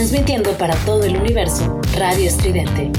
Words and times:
transmitiendo 0.00 0.56
para 0.56 0.74
todo 0.86 1.04
el 1.04 1.14
universo 1.14 1.78
Radio 1.98 2.26
Estridente. 2.26 2.90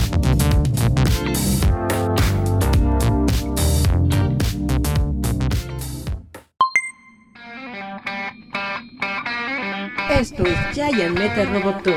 Esto 10.12 10.44
es 10.46 10.56
Giant 10.76 11.18
Metal 11.18 11.52
Robot 11.52 11.90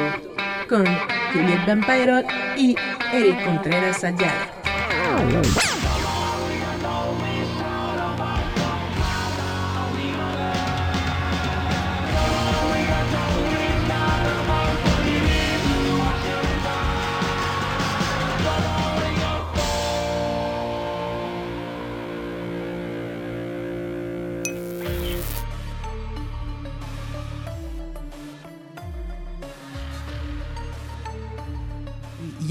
con 0.71 0.87
Juliet 1.35 1.67
Vampiro 1.67 2.23
y 2.57 2.75
Eric 3.13 3.45
Contreras 3.45 4.03
Ayala. 4.05 5.74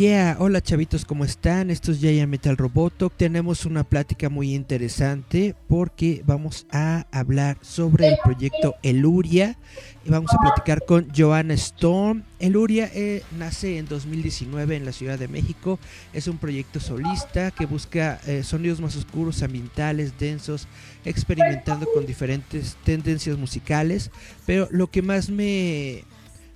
Hola 0.05 0.59
chavitos, 0.59 1.05
¿cómo 1.05 1.23
están? 1.23 1.69
Esto 1.69 1.93
es 1.93 2.01
Yaya 2.01 2.27
Metal 2.27 2.57
Roboto. 2.57 3.09
Tenemos 3.09 3.65
una 3.65 3.85
plática 3.85 4.27
muy 4.27 4.53
interesante 4.53 5.55
porque 5.69 6.23
vamos 6.25 6.67
a 6.71 7.07
hablar 7.09 7.57
sobre 7.61 8.09
el 8.09 8.17
proyecto 8.21 8.75
Eluria 8.83 9.57
y 10.03 10.09
vamos 10.09 10.29
a 10.33 10.39
platicar 10.39 10.83
con 10.85 11.07
Joanna 11.15 11.53
Stone. 11.53 12.23
Eluria 12.39 12.91
eh, 12.93 13.23
nace 13.39 13.77
en 13.77 13.87
2019 13.87 14.75
en 14.75 14.83
la 14.83 14.91
Ciudad 14.91 15.17
de 15.17 15.29
México. 15.29 15.79
Es 16.11 16.27
un 16.27 16.37
proyecto 16.37 16.81
solista 16.81 17.51
que 17.51 17.65
busca 17.65 18.19
eh, 18.27 18.43
sonidos 18.43 18.81
más 18.81 18.97
oscuros, 18.97 19.41
ambientales, 19.41 20.19
densos, 20.19 20.67
experimentando 21.05 21.87
con 21.93 22.05
diferentes 22.05 22.75
tendencias 22.83 23.37
musicales. 23.37 24.11
Pero 24.45 24.67
lo 24.69 24.91
que 24.91 25.01
más 25.01 25.29
me 25.29 26.03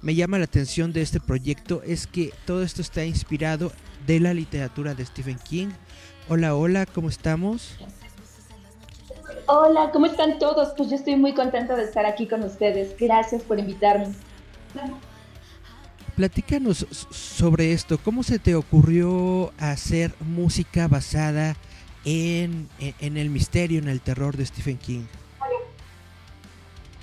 me 0.01 0.15
llama 0.15 0.37
la 0.37 0.45
atención 0.45 0.93
de 0.93 1.01
este 1.01 1.19
proyecto 1.19 1.81
es 1.83 2.07
que 2.07 2.33
todo 2.45 2.63
esto 2.63 2.81
está 2.81 3.03
inspirado 3.03 3.71
de 4.05 4.19
la 4.19 4.33
literatura 4.33 4.93
de 4.93 5.05
Stephen 5.05 5.39
King. 5.39 5.69
Hola, 6.29 6.55
hola, 6.55 6.85
¿cómo 6.85 7.09
estamos? 7.09 7.77
Hola, 9.47 9.91
¿cómo 9.91 10.05
están 10.05 10.39
todos? 10.39 10.73
Pues 10.75 10.89
yo 10.89 10.95
estoy 10.95 11.15
muy 11.15 11.33
contenta 11.33 11.75
de 11.75 11.83
estar 11.83 12.05
aquí 12.05 12.27
con 12.27 12.43
ustedes. 12.43 12.95
Gracias 12.99 13.43
por 13.43 13.59
invitarme. 13.59 14.07
Platícanos 16.15 16.85
sobre 17.09 17.73
esto. 17.73 17.97
¿Cómo 17.97 18.23
se 18.23 18.39
te 18.39 18.55
ocurrió 18.55 19.51
hacer 19.57 20.13
música 20.19 20.87
basada 20.87 21.55
en, 22.05 22.67
en 22.79 23.17
el 23.17 23.29
misterio, 23.29 23.79
en 23.79 23.87
el 23.87 24.01
terror 24.01 24.35
de 24.35 24.45
Stephen 24.45 24.77
King? 24.77 25.05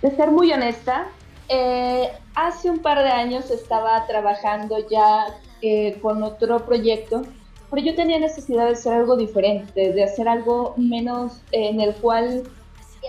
De 0.03 0.15
ser 0.15 0.31
muy 0.31 0.53
honesta, 0.53 1.07
eh, 1.49 2.11
hace 2.35 2.71
un 2.71 2.79
par 2.79 2.99
de 3.03 3.11
años 3.11 3.51
estaba 3.51 4.07
trabajando 4.07 4.77
ya 4.89 5.27
eh, 5.63 5.99
con 6.01 6.23
otro 6.23 6.65
proyecto, 6.65 7.23
pero 7.71 7.83
yo 7.83 7.95
tenía 7.95 8.19
necesidad 8.19 8.67
de 8.67 8.73
hacer 8.73 8.95
algo 8.95 9.17
diferente, 9.17 9.93
de 9.93 10.05
hacer 10.05 10.29
algo 10.29 10.75
menos 10.77 11.41
eh, 11.53 11.69
en 11.69 11.81
el 11.81 11.95
cual 11.97 12.45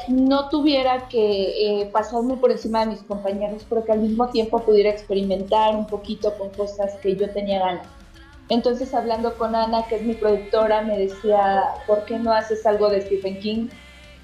no 0.09 0.49
tuviera 0.49 1.07
que 1.07 1.89
pasarme 1.93 2.35
por 2.35 2.51
encima 2.51 2.81
de 2.81 2.87
mis 2.87 3.03
compañeros, 3.03 3.65
pero 3.69 3.85
que 3.85 3.93
al 3.93 3.99
mismo 3.99 4.27
tiempo 4.27 4.59
pudiera 4.59 4.89
experimentar 4.89 5.73
un 5.73 5.87
poquito 5.87 6.37
con 6.37 6.49
cosas 6.49 6.95
que 7.01 7.15
yo 7.15 7.29
tenía 7.29 7.59
ganas. 7.59 7.87
Entonces 8.49 8.93
hablando 8.93 9.37
con 9.37 9.55
Ana, 9.55 9.87
que 9.87 9.95
es 9.95 10.03
mi 10.03 10.13
productora, 10.13 10.81
me 10.81 10.97
decía, 10.97 11.63
¿por 11.87 12.03
qué 12.03 12.19
no 12.19 12.33
haces 12.33 12.65
algo 12.65 12.89
de 12.89 13.01
Stephen 13.03 13.39
King? 13.39 13.69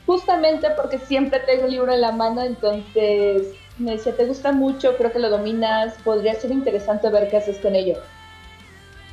Justamente 0.05 0.67
porque 0.75 1.00
siempre 1.00 1.39
tengo 1.39 1.66
un 1.66 1.71
libro 1.71 1.94
en 1.94 2.01
la 2.01 2.11
mano, 2.11 2.44
entonces 2.44 3.47
me 3.81 3.92
decía, 3.92 4.16
te 4.16 4.25
gusta 4.25 4.52
mucho, 4.52 4.96
creo 4.97 5.12
que 5.12 5.19
lo 5.19 5.30
dominas, 5.30 5.96
podría 6.03 6.34
ser 6.36 6.52
interesante 6.52 7.09
ver 7.09 7.30
qué 7.30 7.38
haces 7.38 7.58
con 7.58 7.75
ello. 7.75 7.96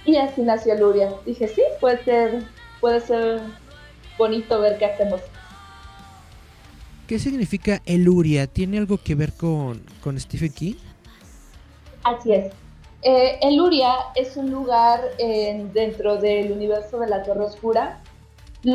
Y 0.05 0.17
así 0.17 0.43
nació 0.43 0.75
Luria. 0.77 1.13
Dije, 1.27 1.49
sí, 1.49 1.63
puede 1.81 2.03
ser, 2.05 2.43
puede 2.81 3.01
ser 3.01 3.41
bonito 4.17 4.61
ver 4.61 4.79
qué 4.79 4.87
hacemos. 4.87 5.21
¿Qué 7.07 7.19
significa 7.19 7.81
Eluria? 7.87 8.47
¿Tiene 8.47 8.79
algo 8.79 8.99
que 8.99 9.15
ver 9.15 9.33
con, 9.33 9.83
con 10.03 10.19
Stephen 10.21 10.53
King? 10.53 10.75
Así 12.05 12.33
es. 12.33 12.53
Eh, 13.03 13.39
Eluria 13.43 13.93
es 14.17 14.37
un 14.37 14.51
lugar 14.51 15.01
dentro 15.73 16.17
del 16.17 16.53
universo 16.53 16.99
de 16.99 17.07
la 17.07 17.23
Torre 17.23 17.45
Oscura 17.45 18.01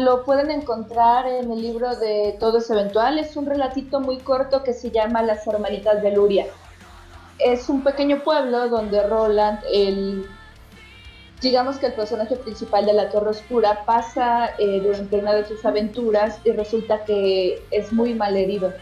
lo 0.01 0.23
pueden 0.23 0.49
encontrar 0.49 1.27
en 1.27 1.51
el 1.51 1.61
libro 1.61 1.95
de 1.95 2.35
Todo 2.39 2.57
es 2.57 2.69
Eventual. 2.71 3.19
Es 3.19 3.37
un 3.37 3.45
relatito 3.45 3.99
muy 3.99 4.17
corto 4.17 4.63
que 4.63 4.73
se 4.73 4.89
llama 4.89 5.21
Las 5.21 5.45
Hermanitas 5.45 6.01
de 6.01 6.11
Luria. 6.11 6.47
Es 7.37 7.69
un 7.69 7.83
pequeño 7.83 8.23
pueblo 8.23 8.69
donde 8.69 9.05
Roland, 9.05 9.59
el, 9.71 10.25
digamos 11.41 11.77
que 11.77 11.87
el 11.87 11.93
personaje 11.93 12.35
principal 12.37 12.87
de 12.87 12.93
la 12.93 13.11
Torre 13.11 13.29
Oscura, 13.29 13.85
pasa 13.85 14.55
eh, 14.57 14.81
durante 14.81 15.17
una 15.17 15.35
de 15.35 15.45
sus 15.45 15.63
aventuras 15.63 16.39
y 16.43 16.51
resulta 16.53 17.05
que 17.05 17.61
es 17.69 17.93
muy 17.93 18.15
mal 18.15 18.35
herido. 18.35 18.73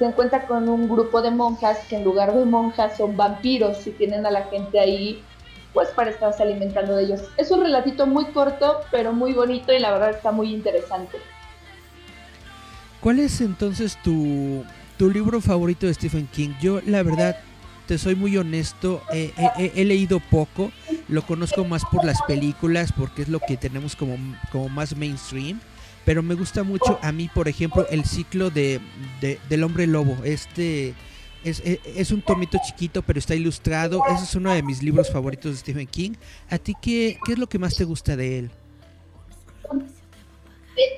Se 0.00 0.06
encuentra 0.06 0.48
con 0.48 0.68
un 0.68 0.88
grupo 0.88 1.22
de 1.22 1.30
monjas 1.30 1.78
que 1.88 1.96
en 1.96 2.04
lugar 2.04 2.34
de 2.34 2.44
monjas 2.44 2.96
son 2.96 3.16
vampiros 3.16 3.86
y 3.86 3.92
tienen 3.92 4.26
a 4.26 4.30
la 4.32 4.42
gente 4.44 4.80
ahí 4.80 5.22
pues 5.72 5.88
para 5.90 6.10
estarse 6.10 6.42
alimentando 6.42 6.96
de 6.96 7.04
ellos. 7.04 7.20
Es 7.36 7.50
un 7.50 7.62
relatito 7.62 8.06
muy 8.06 8.26
corto, 8.26 8.80
pero 8.90 9.12
muy 9.12 9.32
bonito 9.32 9.72
y 9.72 9.78
la 9.78 9.90
verdad 9.92 10.10
está 10.10 10.32
muy 10.32 10.52
interesante. 10.52 11.18
¿Cuál 13.00 13.18
es 13.18 13.40
entonces 13.40 13.98
tu, 14.02 14.64
tu 14.96 15.10
libro 15.10 15.40
favorito 15.40 15.86
de 15.86 15.94
Stephen 15.94 16.28
King? 16.28 16.50
Yo 16.60 16.80
la 16.86 17.02
verdad 17.02 17.36
te 17.86 17.98
soy 17.98 18.14
muy 18.14 18.36
honesto, 18.36 19.02
he 19.12 19.84
leído 19.84 20.20
poco, 20.20 20.70
lo 21.08 21.22
conozco 21.22 21.64
más 21.64 21.82
por 21.90 22.04
las 22.04 22.22
películas 22.22 22.92
porque 22.92 23.22
es 23.22 23.28
lo 23.28 23.40
que 23.40 23.56
tenemos 23.56 23.96
como, 23.96 24.16
como 24.52 24.68
más 24.68 24.96
mainstream, 24.96 25.60
pero 26.04 26.22
me 26.22 26.34
gusta 26.34 26.62
mucho 26.62 26.98
a 27.02 27.10
mí, 27.10 27.28
por 27.32 27.48
ejemplo, 27.48 27.86
el 27.90 28.04
ciclo 28.04 28.50
de, 28.50 28.80
de 29.20 29.40
del 29.48 29.64
hombre 29.64 29.86
lobo, 29.86 30.16
este 30.24 30.94
es, 31.44 32.10
un 32.10 32.22
tomito 32.22 32.58
chiquito, 32.64 33.02
pero 33.02 33.18
está 33.18 33.34
ilustrado. 33.34 34.00
Ese 34.14 34.24
es 34.24 34.34
uno 34.34 34.52
de 34.52 34.62
mis 34.62 34.82
libros 34.82 35.10
favoritos 35.10 35.52
de 35.52 35.56
Stephen 35.58 35.86
King. 35.86 36.12
¿A 36.50 36.58
ti 36.58 36.74
qué, 36.80 37.18
qué 37.24 37.32
es 37.32 37.38
lo 37.38 37.48
que 37.48 37.58
más 37.58 37.76
te 37.76 37.84
gusta 37.84 38.16
de 38.16 38.38
él? 38.38 38.50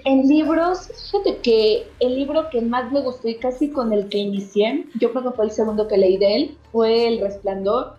En 0.05 0.29
libros, 0.29 0.89
fíjate 1.11 1.39
que 1.39 1.89
el 1.99 2.15
libro 2.15 2.49
que 2.51 2.61
más 2.61 2.93
me 2.93 3.01
gustó 3.01 3.29
y 3.29 3.37
casi 3.37 3.71
con 3.71 3.93
el 3.93 4.09
que 4.09 4.19
inicié, 4.19 4.87
yo 5.01 5.11
creo 5.11 5.25
que 5.25 5.37
fue 5.37 5.47
el 5.47 5.51
segundo 5.51 5.89
que 5.89 5.97
leí 5.97 6.17
de 6.17 6.37
él, 6.37 6.59
fue 6.71 7.09
El 7.09 7.21
Resplandor. 7.21 7.97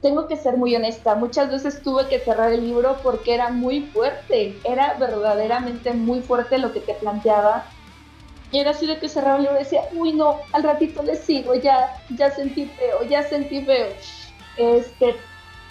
Tengo 0.00 0.28
que 0.28 0.36
ser 0.36 0.56
muy 0.56 0.76
honesta, 0.76 1.16
muchas 1.16 1.50
veces 1.50 1.82
tuve 1.82 2.06
que 2.06 2.20
cerrar 2.20 2.52
el 2.52 2.66
libro 2.66 2.96
porque 3.02 3.34
era 3.34 3.50
muy 3.50 3.82
fuerte, 3.86 4.56
era 4.62 4.94
verdaderamente 4.94 5.92
muy 5.92 6.20
fuerte 6.20 6.58
lo 6.58 6.72
que 6.72 6.80
te 6.80 6.94
planteaba 6.94 7.66
y 8.52 8.58
era 8.58 8.70
así 8.70 8.86
de 8.86 8.98
que 8.98 9.08
cerraba 9.08 9.36
el 9.36 9.42
libro 9.42 9.56
y 9.56 9.64
decía, 9.64 9.82
uy 9.92 10.12
no, 10.12 10.40
al 10.52 10.62
ratito 10.62 11.02
le 11.02 11.16
sigo, 11.16 11.54
ya, 11.54 12.02
ya 12.10 12.30
sentí 12.30 12.66
feo, 12.66 13.02
ya 13.08 13.22
sentí 13.22 13.64
feo. 13.64 13.88
Este, 14.56 15.16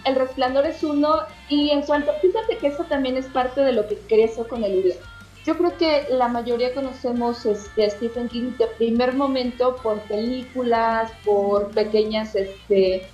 el 0.03 0.15
resplandor 0.15 0.65
es 0.65 0.83
uno 0.83 1.21
y 1.49 1.71
en 1.71 1.81
cuanto, 1.83 2.13
fíjate 2.21 2.57
que 2.57 2.67
eso 2.67 2.83
también 2.85 3.17
es 3.17 3.25
parte 3.27 3.61
de 3.61 3.73
lo 3.73 3.87
que 3.87 3.97
creció 4.07 4.47
con 4.47 4.63
el 4.63 4.81
libro. 4.81 4.99
Yo 5.45 5.55
creo 5.57 5.77
que 5.77 6.07
la 6.09 6.27
mayoría 6.27 6.73
conocemos 6.73 7.45
este, 7.45 7.85
a 7.85 7.89
Stephen 7.89 8.27
King 8.29 8.53
de 8.57 8.65
primer 8.65 9.13
momento 9.13 9.75
por 9.77 9.99
películas, 10.01 11.11
por 11.23 11.69
pequeñas, 11.69 12.35
este, 12.35 13.07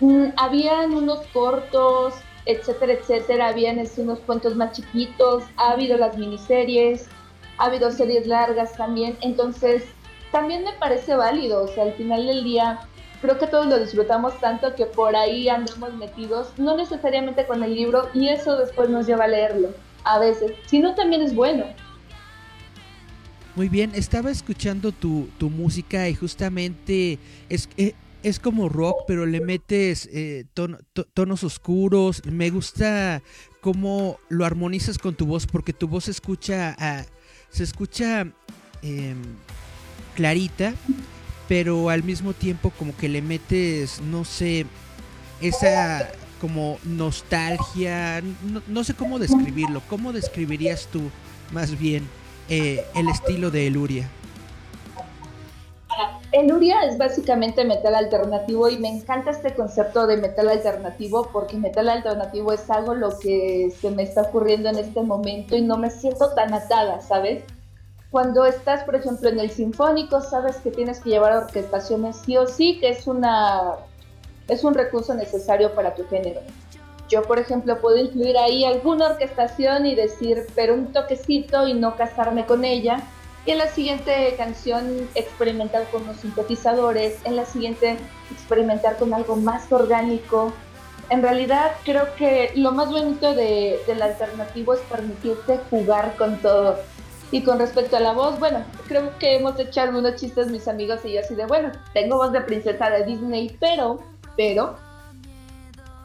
mm, 0.00 0.30
habían 0.36 0.94
unos 0.94 1.20
cortos, 1.32 2.14
etcétera, 2.44 2.94
etcétera, 2.94 3.48
habían 3.48 3.78
este, 3.78 4.02
unos 4.02 4.18
cuentos 4.20 4.56
más 4.56 4.72
chiquitos, 4.72 5.44
ha 5.56 5.72
habido 5.72 5.96
las 5.96 6.18
miniseries, 6.18 7.08
ha 7.60 7.66
habido 7.66 7.92
series 7.92 8.26
largas 8.26 8.72
también, 8.72 9.18
entonces 9.20 9.82
también 10.32 10.64
me 10.64 10.72
parece 10.72 11.14
válido, 11.14 11.64
o 11.64 11.68
sea, 11.68 11.84
al 11.84 11.92
final 11.92 12.26
del 12.26 12.42
día 12.42 12.80
creo 13.20 13.38
que 13.38 13.46
todos 13.46 13.66
lo 13.66 13.78
disfrutamos 13.78 14.38
tanto 14.40 14.74
que 14.74 14.86
por 14.86 15.14
ahí 15.14 15.46
andamos 15.50 15.92
metidos, 15.94 16.52
no 16.56 16.74
necesariamente 16.74 17.46
con 17.46 17.62
el 17.62 17.74
libro 17.74 18.08
y 18.14 18.28
eso 18.28 18.56
después 18.56 18.88
nos 18.88 19.06
lleva 19.06 19.24
a 19.24 19.28
leerlo, 19.28 19.68
a 20.04 20.18
veces, 20.18 20.52
sino 20.66 20.94
también 20.94 21.20
es 21.20 21.34
bueno. 21.34 21.66
Muy 23.56 23.68
bien, 23.68 23.92
estaba 23.94 24.30
escuchando 24.30 24.90
tu, 24.90 25.28
tu 25.36 25.50
música 25.50 26.08
y 26.08 26.14
justamente 26.14 27.18
es, 27.50 27.68
eh, 27.76 27.94
es 28.22 28.38
como 28.38 28.70
rock, 28.70 29.02
pero 29.06 29.26
le 29.26 29.40
metes 29.40 30.08
eh, 30.12 30.46
tonos 30.54 31.44
oscuros. 31.44 32.22
Me 32.24 32.48
gusta 32.50 33.22
cómo 33.60 34.18
lo 34.28 34.44
armonizas 34.44 34.98
con 34.98 35.14
tu 35.14 35.26
voz, 35.26 35.46
porque 35.46 35.72
tu 35.72 35.88
voz 35.88 36.08
escucha 36.08 36.76
a, 36.78 37.04
se 37.50 37.64
escucha 37.64 38.26
em, 38.82 39.22
clarita, 40.14 40.74
pero 41.48 41.90
al 41.90 42.02
mismo 42.02 42.32
tiempo 42.32 42.70
como 42.70 42.96
que 42.96 43.08
le 43.08 43.22
metes, 43.22 44.00
no 44.00 44.24
sé, 44.24 44.66
esa 45.40 46.10
como 46.40 46.78
nostalgia, 46.84 48.22
no, 48.66 48.84
sé 48.84 48.94
cómo 48.94 49.18
describirlo, 49.18 49.82
¿cómo 49.88 50.12
describirías 50.12 50.88
tú 50.90 51.02
más 51.52 51.78
bien 51.78 52.08
eh, 52.48 52.84
el 52.94 53.08
estilo 53.08 53.50
de 53.50 53.66
Eluria? 53.66 54.08
Eluria 56.32 56.82
es 56.84 56.96
básicamente 56.96 57.64
metal 57.64 57.94
alternativo 57.94 58.68
y 58.68 58.78
me 58.78 58.88
encanta 58.88 59.32
este 59.32 59.52
concepto 59.52 60.06
de 60.06 60.16
metal 60.16 60.48
alternativo 60.48 61.28
porque 61.32 61.56
metal 61.56 61.88
alternativo 61.88 62.52
es 62.52 62.70
algo 62.70 62.94
lo 62.94 63.18
que 63.18 63.72
se 63.80 63.90
me 63.90 64.04
está 64.04 64.22
ocurriendo 64.22 64.68
en 64.68 64.78
este 64.78 65.02
momento 65.02 65.56
y 65.56 65.62
no 65.62 65.76
me 65.76 65.90
siento 65.90 66.32
tan 66.34 66.54
atada, 66.54 67.00
¿sabes? 67.00 67.42
Cuando 68.12 68.44
estás, 68.44 68.84
por 68.84 68.94
ejemplo, 68.94 69.28
en 69.28 69.40
el 69.40 69.50
sinfónico, 69.50 70.20
sabes 70.20 70.56
que 70.58 70.70
tienes 70.70 71.00
que 71.00 71.10
llevar 71.10 71.32
orquestaciones 71.32 72.16
sí 72.24 72.36
o 72.36 72.46
sí, 72.46 72.78
que 72.78 72.90
es 72.90 73.06
una 73.08 73.76
es 74.46 74.64
un 74.64 74.74
recurso 74.74 75.14
necesario 75.14 75.74
para 75.74 75.94
tu 75.94 76.04
género. 76.06 76.40
Yo, 77.08 77.22
por 77.22 77.38
ejemplo, 77.38 77.80
puedo 77.80 77.96
incluir 77.96 78.36
ahí 78.36 78.64
alguna 78.64 79.08
orquestación 79.08 79.86
y 79.86 79.96
decir, 79.96 80.46
pero 80.54 80.74
un 80.74 80.92
toquecito 80.92 81.66
y 81.66 81.74
no 81.74 81.96
casarme 81.96 82.46
con 82.46 82.64
ella. 82.64 83.02
En 83.50 83.58
la 83.58 83.66
siguiente 83.66 84.32
canción 84.36 85.08
experimentar 85.16 85.84
con 85.90 86.06
los 86.06 86.18
sintetizadores, 86.18 87.18
en 87.24 87.34
la 87.34 87.44
siguiente 87.44 87.96
experimentar 88.30 88.96
con 88.96 89.12
algo 89.12 89.34
más 89.34 89.72
orgánico. 89.72 90.52
En 91.08 91.20
realidad 91.20 91.72
creo 91.84 92.14
que 92.14 92.52
lo 92.54 92.70
más 92.70 92.92
bonito 92.92 93.34
de, 93.34 93.80
del 93.88 94.02
alternativo 94.02 94.74
es 94.74 94.80
permitirte 94.82 95.58
jugar 95.68 96.14
con 96.16 96.38
todo. 96.38 96.78
Y 97.32 97.42
con 97.42 97.58
respecto 97.58 97.96
a 97.96 98.00
la 98.00 98.12
voz, 98.12 98.38
bueno, 98.38 98.62
creo 98.86 99.18
que 99.18 99.34
hemos 99.34 99.58
hecho 99.58 99.80
algunos 99.80 100.14
chistes 100.14 100.46
mis 100.46 100.68
amigos 100.68 101.00
y 101.04 101.14
yo 101.14 101.20
así 101.20 101.34
de, 101.34 101.46
bueno, 101.46 101.72
tengo 101.92 102.18
voz 102.18 102.30
de 102.30 102.42
princesa 102.42 102.88
de 102.88 103.04
Disney, 103.04 103.56
pero 103.58 103.98
pero 104.36 104.76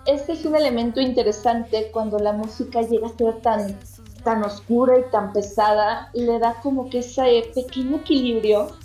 este 0.07 0.33
es 0.33 0.45
un 0.45 0.55
elemento 0.55 0.99
interesante 0.99 1.91
cuando 1.91 2.17
la 2.17 2.31
música 2.31 2.81
llega 2.81 3.05
a 3.05 3.15
ser 3.15 3.39
tan, 3.41 3.77
tan 4.25 4.43
oscura 4.43 4.99
y 4.99 5.09
tan 5.11 5.31
pesada, 5.31 6.09
le 6.13 6.39
da 6.39 6.55
como 6.61 6.89
que 6.89 6.99
ese 6.99 7.49
pequeño 7.53 7.97
equilibrio 7.97 8.75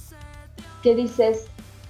que 0.82 0.94
dices, 0.94 1.46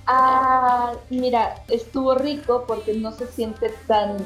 ah, 0.06 0.93
mira, 1.11 1.56
estuvo 1.69 2.14
rico 2.14 2.64
porque 2.67 2.94
no 2.94 3.12
se 3.12 3.26
siente 3.26 3.75
tan 3.87 4.17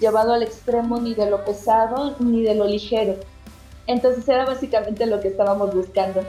llevado 0.00 0.32
al 0.32 0.44
extremo 0.44 0.98
ni 1.00 1.12
de 1.14 1.28
lo 1.28 1.44
pesado 1.44 2.16
ni 2.20 2.42
de 2.42 2.54
lo 2.54 2.66
ligero. 2.66 3.16
Entonces 3.86 4.26
era 4.28 4.46
básicamente 4.46 5.04
lo 5.06 5.20
que 5.20 5.28
estábamos 5.28 5.74
buscando. 5.74 6.24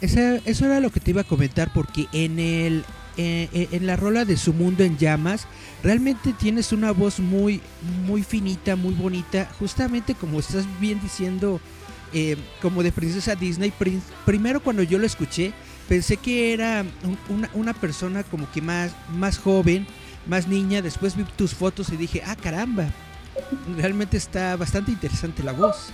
eso 0.00 0.64
era 0.64 0.80
lo 0.80 0.90
que 0.90 1.00
te 1.00 1.10
iba 1.10 1.20
a 1.20 1.24
comentar 1.24 1.70
porque 1.74 2.06
en 2.12 2.38
el 2.38 2.84
eh, 3.22 3.50
eh, 3.52 3.68
en 3.72 3.86
la 3.86 3.96
rola 3.96 4.24
de 4.24 4.38
Su 4.38 4.54
Mundo 4.54 4.82
en 4.82 4.96
Llamas, 4.96 5.46
realmente 5.82 6.32
tienes 6.32 6.72
una 6.72 6.90
voz 6.90 7.20
muy, 7.20 7.60
muy 8.06 8.22
finita, 8.22 8.76
muy 8.76 8.94
bonita, 8.94 9.46
justamente 9.58 10.14
como 10.14 10.40
estás 10.40 10.64
bien 10.80 11.02
diciendo, 11.02 11.60
eh, 12.14 12.38
como 12.62 12.82
de 12.82 12.92
Princesa 12.92 13.34
Disney. 13.34 13.74
primero 14.24 14.62
cuando 14.62 14.82
yo 14.82 14.98
lo 14.98 15.04
escuché, 15.04 15.52
pensé 15.86 16.16
que 16.16 16.54
era 16.54 16.82
una, 17.52 17.74
persona 17.74 18.22
como 18.22 18.50
que 18.52 18.62
más, 18.62 18.92
más 19.12 19.36
joven, 19.36 19.86
más 20.26 20.48
niña, 20.48 20.80
después 20.80 21.14
vi 21.14 21.24
tus 21.24 21.52
fotos 21.52 21.90
y 21.90 21.98
dije, 21.98 22.22
ah, 22.24 22.36
caramba, 22.36 22.86
realmente 23.76 24.16
está 24.16 24.56
bastante 24.56 24.92
interesante 24.92 25.42
la 25.42 25.52
voz. 25.52 25.92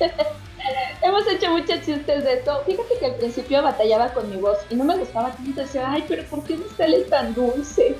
Hemos 1.02 1.26
hecho 1.26 1.50
muchos 1.50 1.80
chistes 1.84 2.24
de 2.24 2.34
esto. 2.34 2.62
Fíjate 2.66 2.98
que 2.98 3.06
al 3.06 3.14
principio 3.16 3.62
batallaba 3.62 4.12
con 4.12 4.30
mi 4.30 4.36
voz 4.36 4.58
y 4.70 4.74
no 4.74 4.84
me 4.84 4.96
gustaba 4.96 5.30
tanto. 5.32 5.60
Decía, 5.60 5.90
ay, 5.90 6.04
pero 6.08 6.24
¿por 6.24 6.44
qué 6.44 6.56
me 6.56 6.68
sale 6.76 7.00
tan 7.04 7.34
dulce? 7.34 7.96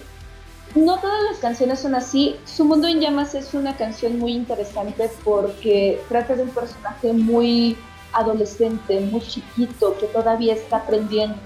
No 0.74 0.98
todas 0.98 1.22
las 1.24 1.38
canciones 1.38 1.80
son 1.80 1.94
así. 1.94 2.36
Su 2.44 2.64
Mundo 2.64 2.88
en 2.88 3.00
Llamas 3.00 3.34
es 3.34 3.52
una 3.54 3.76
canción 3.76 4.18
muy 4.18 4.32
interesante 4.32 5.10
porque 5.22 6.00
trata 6.08 6.34
de 6.34 6.44
un 6.44 6.50
personaje 6.50 7.12
muy 7.12 7.76
adolescente, 8.12 9.00
muy 9.00 9.20
chiquito, 9.20 9.96
que 9.98 10.06
todavía 10.06 10.54
está 10.54 10.78
aprendiendo. 10.78 11.36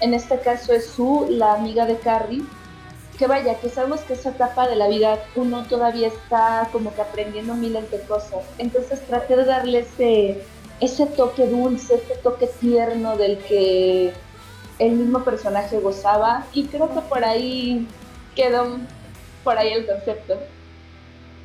En 0.00 0.14
este 0.14 0.38
caso 0.40 0.72
es 0.72 0.86
Sue, 0.86 1.30
la 1.30 1.54
amiga 1.54 1.86
de 1.86 1.96
Carrie, 1.98 2.42
que 3.18 3.26
vaya, 3.26 3.58
que 3.60 3.68
sabemos 3.68 4.00
que 4.00 4.14
esa 4.14 4.30
etapa 4.30 4.68
de 4.68 4.76
la 4.76 4.88
vida 4.88 5.18
uno 5.34 5.64
todavía 5.64 6.08
está 6.08 6.68
como 6.72 6.94
que 6.94 7.00
aprendiendo 7.00 7.54
miles 7.54 7.90
de 7.90 8.00
cosas. 8.00 8.44
Entonces 8.58 9.00
traté 9.06 9.36
de 9.36 9.44
darle 9.44 9.80
ese, 9.80 10.42
ese 10.80 11.06
toque 11.06 11.46
dulce, 11.46 11.96
ese 11.96 12.16
toque 12.22 12.48
tierno 12.60 13.16
del 13.16 13.38
que 13.38 14.12
el 14.78 14.92
mismo 14.92 15.24
personaje 15.24 15.78
gozaba 15.78 16.46
y 16.52 16.64
creo 16.64 16.92
que 16.92 17.00
por 17.00 17.24
ahí 17.24 17.86
quedó 18.34 18.78
por 19.42 19.56
ahí 19.56 19.72
el 19.72 19.86
concepto. 19.86 20.38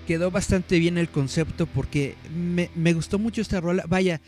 Quedó 0.08 0.32
bastante 0.32 0.80
bien 0.80 0.98
el 0.98 1.10
concepto 1.10 1.68
porque 1.68 2.16
me, 2.34 2.70
me 2.76 2.94
gustó 2.94 3.20
mucho 3.20 3.42
esta 3.42 3.62
rola. 3.62 3.84
Vaya, 3.88 4.20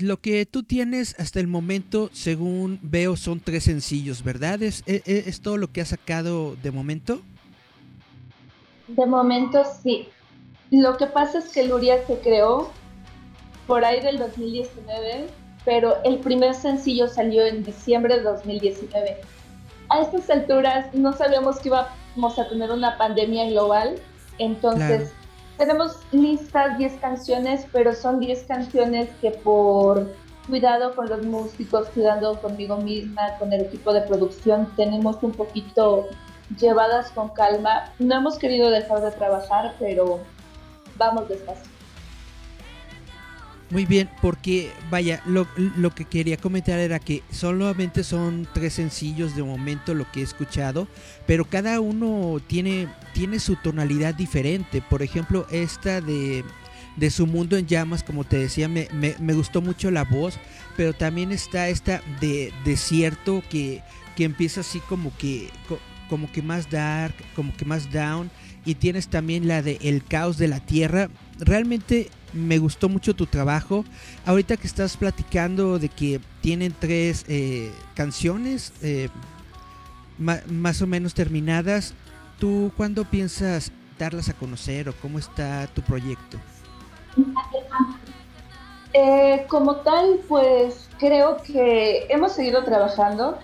lo 0.00 0.20
que 0.20 0.46
tú 0.46 0.62
tienes 0.62 1.18
hasta 1.18 1.40
el 1.40 1.46
momento, 1.46 2.10
según 2.12 2.78
veo, 2.82 3.16
son 3.16 3.40
tres 3.40 3.64
sencillos, 3.64 4.22
¿verdad? 4.22 4.62
¿Es, 4.62 4.82
e, 4.86 5.02
e, 5.04 5.24
es, 5.26 5.40
todo 5.40 5.56
lo 5.56 5.72
que 5.72 5.80
has 5.80 5.88
sacado 5.88 6.56
de 6.56 6.70
momento? 6.70 7.20
De 8.88 9.06
momento 9.06 9.62
sí. 9.82 10.08
Lo 10.70 10.96
que 10.96 11.06
pasa 11.06 11.38
es 11.38 11.48
que 11.48 11.66
Luria 11.66 12.04
se 12.06 12.18
creó 12.18 12.70
por 13.66 13.84
ahí 13.84 14.00
del 14.00 14.18
2019, 14.18 15.26
pero 15.64 16.02
el 16.04 16.18
primer 16.18 16.54
sencillo 16.54 17.08
salió 17.08 17.44
en 17.44 17.62
diciembre 17.62 18.16
de 18.16 18.22
2019. 18.22 19.16
A 19.88 20.00
estas 20.00 20.30
alturas 20.30 20.94
no 20.94 21.12
sabíamos 21.12 21.58
que 21.58 21.68
íbamos 21.68 22.38
a 22.38 22.48
tener 22.48 22.70
una 22.70 22.96
pandemia 22.96 23.48
global, 23.50 23.96
entonces 24.38 25.12
tenemos 25.60 25.98
listas 26.10 26.78
10 26.78 26.94
canciones, 27.02 27.66
pero 27.70 27.94
son 27.94 28.18
10 28.18 28.44
canciones 28.44 29.10
que 29.20 29.30
por 29.30 30.10
cuidado 30.48 30.96
con 30.96 31.10
los 31.10 31.22
músicos, 31.22 31.86
cuidando 31.90 32.40
conmigo 32.40 32.78
misma, 32.78 33.36
con 33.38 33.52
el 33.52 33.60
equipo 33.60 33.92
de 33.92 34.00
producción, 34.00 34.72
tenemos 34.74 35.22
un 35.22 35.32
poquito 35.32 36.08
llevadas 36.58 37.10
con 37.10 37.28
calma. 37.28 37.92
No 37.98 38.14
hemos 38.14 38.38
querido 38.38 38.70
dejar 38.70 39.02
de 39.02 39.10
trabajar, 39.10 39.74
pero 39.78 40.20
vamos 40.96 41.28
despacio. 41.28 41.69
Muy 43.70 43.86
bien, 43.86 44.10
porque 44.20 44.72
vaya, 44.90 45.22
lo, 45.26 45.46
lo, 45.56 45.94
que 45.94 46.04
quería 46.04 46.36
comentar 46.36 46.80
era 46.80 46.98
que 46.98 47.22
solamente 47.30 48.02
son 48.02 48.48
tres 48.52 48.74
sencillos 48.74 49.36
de 49.36 49.44
momento 49.44 49.94
lo 49.94 50.10
que 50.10 50.20
he 50.20 50.22
escuchado, 50.24 50.88
pero 51.24 51.44
cada 51.44 51.78
uno 51.78 52.40
tiene, 52.44 52.88
tiene 53.14 53.38
su 53.38 53.54
tonalidad 53.54 54.14
diferente. 54.14 54.82
Por 54.82 55.02
ejemplo, 55.02 55.46
esta 55.52 56.00
de, 56.00 56.44
de 56.96 57.10
Su 57.10 57.28
Mundo 57.28 57.56
en 57.56 57.68
Llamas, 57.68 58.02
como 58.02 58.24
te 58.24 58.38
decía, 58.38 58.66
me, 58.66 58.88
me, 58.92 59.14
me, 59.20 59.34
gustó 59.34 59.62
mucho 59.62 59.92
la 59.92 60.02
voz, 60.02 60.40
pero 60.76 60.92
también 60.92 61.30
está 61.30 61.68
esta 61.68 62.02
de 62.20 62.52
Desierto 62.64 63.40
que, 63.48 63.82
que 64.16 64.24
empieza 64.24 64.62
así 64.62 64.80
como 64.80 65.16
que, 65.16 65.48
como 66.08 66.30
que 66.32 66.42
más 66.42 66.70
dark, 66.70 67.14
como 67.36 67.56
que 67.56 67.64
más 67.64 67.92
down, 67.92 68.32
y 68.64 68.74
tienes 68.74 69.06
también 69.06 69.46
la 69.46 69.62
de 69.62 69.78
El 69.80 70.04
Caos 70.04 70.38
de 70.38 70.48
la 70.48 70.58
Tierra. 70.58 71.08
Realmente 71.38 72.10
me 72.32 72.58
gustó 72.58 72.88
mucho 72.88 73.14
tu 73.14 73.26
trabajo. 73.26 73.84
Ahorita 74.26 74.56
que 74.56 74.66
estás 74.66 74.96
platicando 74.96 75.78
de 75.78 75.88
que 75.88 76.20
tienen 76.40 76.74
tres 76.78 77.24
eh, 77.28 77.72
canciones 77.94 78.72
eh, 78.82 79.08
más 80.18 80.82
o 80.82 80.86
menos 80.86 81.14
terminadas, 81.14 81.94
¿tú 82.38 82.72
cuándo 82.76 83.04
piensas 83.04 83.72
darlas 83.98 84.28
a 84.28 84.34
conocer 84.34 84.88
o 84.88 84.94
cómo 84.94 85.18
está 85.18 85.66
tu 85.68 85.82
proyecto? 85.82 86.38
Eh, 88.92 89.46
como 89.48 89.76
tal, 89.76 90.20
pues 90.28 90.88
creo 90.98 91.38
que 91.38 92.06
hemos 92.08 92.32
seguido 92.32 92.64
trabajando. 92.64 93.38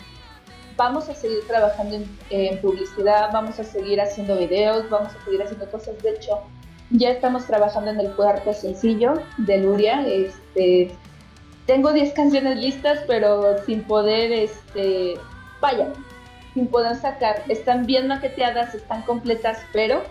Vamos 0.77 1.09
a 1.09 1.15
seguir 1.15 1.39
trabajando 1.47 1.97
en, 1.97 2.19
en 2.29 2.61
publicidad, 2.61 3.31
vamos 3.33 3.59
a 3.59 3.65
seguir 3.65 3.99
haciendo 3.99 4.37
videos, 4.37 4.91
vamos 4.91 5.15
a 5.15 5.25
seguir 5.25 5.43
haciendo 5.43 5.71
cosas. 5.71 5.95
De 6.03 6.11
hecho, 6.11 6.43
ya 6.91 7.11
estamos 7.11 7.47
trabajando 7.47 7.91
en 7.91 8.01
el 8.01 8.13
cuarto 8.13 8.53
sencillo 8.53 9.15
de 9.39 9.59
Luria. 9.59 10.07
Este, 10.07 10.91
tengo 11.67 11.93
10 11.93 12.13
canciones 12.15 12.59
listas, 12.59 13.01
pero 13.07 13.59
sin 13.65 13.83
poder, 13.85 14.33
este, 14.33 15.15
vaya, 15.61 15.89
sin 16.55 16.69
poder 16.69 16.97
sacar. 16.97 17.43
Están 17.49 17.87
bien 17.87 18.09
maqueteadas, 18.09 18.75
están 18.75 19.03
completas, 19.03 19.59
pero 19.73 20.03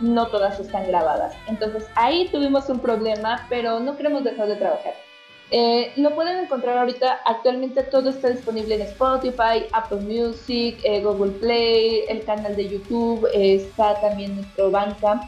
no 0.00 0.28
todas 0.28 0.58
están 0.60 0.86
grabadas. 0.86 1.34
Entonces 1.46 1.86
ahí 1.94 2.28
tuvimos 2.30 2.68
un 2.68 2.80
problema, 2.80 3.46
pero 3.48 3.80
no 3.80 3.96
queremos 3.96 4.24
dejar 4.24 4.48
de 4.48 4.56
trabajar. 4.56 4.94
Eh, 5.50 5.92
lo 5.96 6.14
pueden 6.14 6.44
encontrar 6.44 6.76
ahorita, 6.76 7.20
actualmente 7.24 7.82
todo 7.84 8.10
está 8.10 8.28
disponible 8.28 8.74
en 8.74 8.82
Spotify, 8.82 9.64
Apple 9.72 10.00
Music, 10.00 10.78
eh, 10.84 11.00
Google 11.02 11.32
Play, 11.32 12.04
el 12.08 12.22
canal 12.24 12.54
de 12.54 12.68
YouTube, 12.68 13.26
eh, 13.32 13.54
está 13.54 13.98
también 14.00 14.36
nuestro 14.36 14.70
banca. 14.70 15.20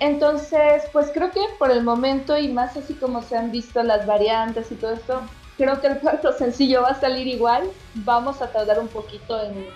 Entonces, 0.00 0.84
pues 0.92 1.10
creo 1.12 1.30
que 1.30 1.40
por 1.58 1.70
el 1.70 1.82
momento 1.82 2.38
y 2.38 2.48
más 2.48 2.76
así 2.76 2.94
como 2.94 3.22
se 3.22 3.36
han 3.36 3.50
visto 3.50 3.82
las 3.82 4.06
variantes 4.06 4.70
y 4.70 4.76
todo 4.76 4.92
esto, 4.92 5.22
creo 5.56 5.80
que 5.80 5.88
el 5.88 5.98
cuarto 5.98 6.32
sencillo 6.32 6.82
va 6.82 6.90
a 6.90 7.00
salir 7.00 7.26
igual. 7.26 7.64
Vamos 7.94 8.40
a 8.40 8.52
tardar 8.52 8.78
un 8.78 8.88
poquito 8.88 9.42
en 9.42 9.66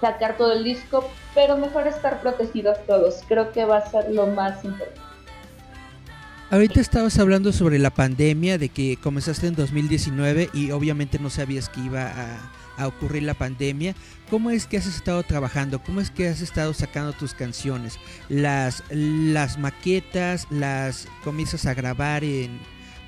sacar 0.00 0.36
todo 0.36 0.52
el 0.52 0.64
disco, 0.64 1.08
pero 1.34 1.56
mejor 1.56 1.86
estar 1.86 2.20
protegidos 2.20 2.76
todos. 2.86 3.22
Creo 3.26 3.52
que 3.52 3.64
va 3.64 3.78
a 3.78 3.90
ser 3.90 4.10
lo 4.10 4.26
más 4.26 4.62
importante. 4.64 5.00
Ahorita 6.48 6.80
estabas 6.80 7.18
hablando 7.18 7.52
sobre 7.52 7.80
la 7.80 7.90
pandemia, 7.90 8.56
de 8.56 8.68
que 8.68 8.98
comenzaste 8.98 9.48
en 9.48 9.56
2019 9.56 10.50
y 10.54 10.70
obviamente 10.70 11.18
no 11.18 11.28
sabías 11.28 11.68
que 11.68 11.80
iba 11.80 12.12
a, 12.78 12.86
ocurrir 12.86 13.24
la 13.24 13.34
pandemia. 13.34 13.94
¿Cómo 14.30 14.50
es 14.50 14.66
que 14.66 14.76
has 14.76 14.86
estado 14.86 15.22
trabajando? 15.22 15.80
¿Cómo 15.80 16.00
es 16.00 16.10
que 16.10 16.26
has 16.28 16.40
estado 16.40 16.74
sacando 16.74 17.12
tus 17.12 17.32
canciones? 17.32 17.98
Las, 18.28 18.82
las 18.90 19.56
maquetas, 19.56 20.48
las 20.50 21.06
comienzas 21.22 21.64
a 21.66 21.74
grabar 21.74 22.24
en, 22.24 22.58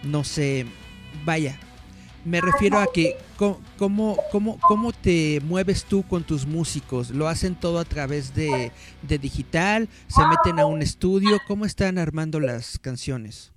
no 0.05 0.23
sé, 0.23 0.65
vaya, 1.25 1.59
me 2.25 2.41
refiero 2.41 2.79
a 2.79 2.87
que 2.93 3.17
cómo, 3.37 4.17
cómo, 4.31 4.59
cómo 4.61 4.93
te 4.93 5.41
mueves 5.43 5.85
tú 5.85 6.05
con 6.05 6.23
tus 6.23 6.47
músicos. 6.47 7.11
¿Lo 7.11 7.27
hacen 7.27 7.57
todo 7.57 7.81
a 7.81 7.85
través 7.85 8.35
de, 8.35 8.71
de 9.03 9.19
digital? 9.19 9.89
¿Se 10.07 10.25
meten 10.27 10.61
a 10.61 10.67
un 10.67 10.83
estudio? 10.83 11.39
¿Cómo 11.49 11.65
están 11.65 11.99
armando 11.99 12.39
las 12.39 12.79
canciones? 12.79 13.53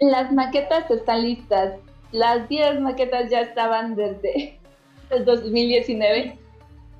Las 0.00 0.32
maquetas 0.32 0.90
están 0.90 1.22
listas. 1.22 1.74
Las 2.12 2.48
10 2.48 2.80
maquetas 2.80 3.30
ya 3.30 3.40
estaban 3.40 3.94
desde 3.94 4.58
el 5.10 5.24
2019. 5.24 6.38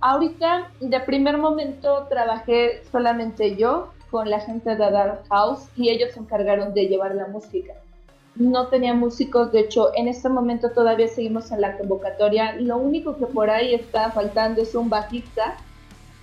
Ahorita, 0.00 0.70
de 0.80 1.00
primer 1.00 1.38
momento, 1.38 2.06
trabajé 2.08 2.82
solamente 2.90 3.56
yo 3.56 3.90
con 4.10 4.30
la 4.30 4.40
gente 4.40 4.70
de 4.70 4.76
Dark 4.76 5.24
House 5.30 5.68
y 5.76 5.90
ellos 5.90 6.12
se 6.12 6.20
encargaron 6.20 6.74
de 6.74 6.86
llevar 6.86 7.14
la 7.14 7.26
música. 7.26 7.72
No 8.34 8.68
tenía 8.68 8.94
músicos, 8.94 9.50
de 9.52 9.60
hecho 9.60 9.90
en 9.94 10.08
este 10.08 10.28
momento 10.28 10.70
todavía 10.70 11.08
seguimos 11.08 11.50
en 11.50 11.62
la 11.62 11.76
convocatoria, 11.78 12.54
lo 12.56 12.76
único 12.76 13.16
que 13.16 13.26
por 13.26 13.48
ahí 13.48 13.74
está 13.74 14.10
faltando 14.10 14.60
es 14.62 14.74
un 14.74 14.90
bajista, 14.90 15.56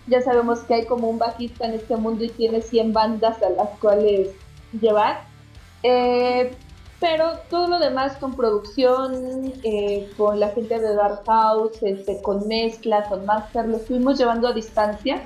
ya 0.08 0.22
sabemos 0.22 0.60
que 0.60 0.76
hay 0.76 0.86
como 0.86 1.10
un 1.10 1.18
bajista 1.18 1.66
en 1.66 1.74
este 1.74 1.96
mundo 1.96 2.24
y 2.24 2.30
tiene 2.30 2.62
100 2.62 2.94
bandas 2.94 3.42
a 3.42 3.50
las 3.50 3.70
cuales 3.80 4.30
llevar, 4.80 5.22
eh, 5.82 6.56
pero 7.04 7.34
todo 7.50 7.68
lo 7.68 7.80
demás 7.80 8.16
con 8.16 8.34
producción, 8.34 9.52
eh, 9.64 10.10
con 10.16 10.40
la 10.40 10.48
gente 10.52 10.80
de 10.80 10.96
Dark 10.96 11.24
House, 11.26 11.84
este, 11.84 12.22
con 12.22 12.48
mezcla, 12.48 13.04
con 13.10 13.26
master, 13.26 13.68
lo 13.68 13.76
estuvimos 13.76 14.18
llevando 14.18 14.48
a 14.48 14.54
distancia 14.54 15.22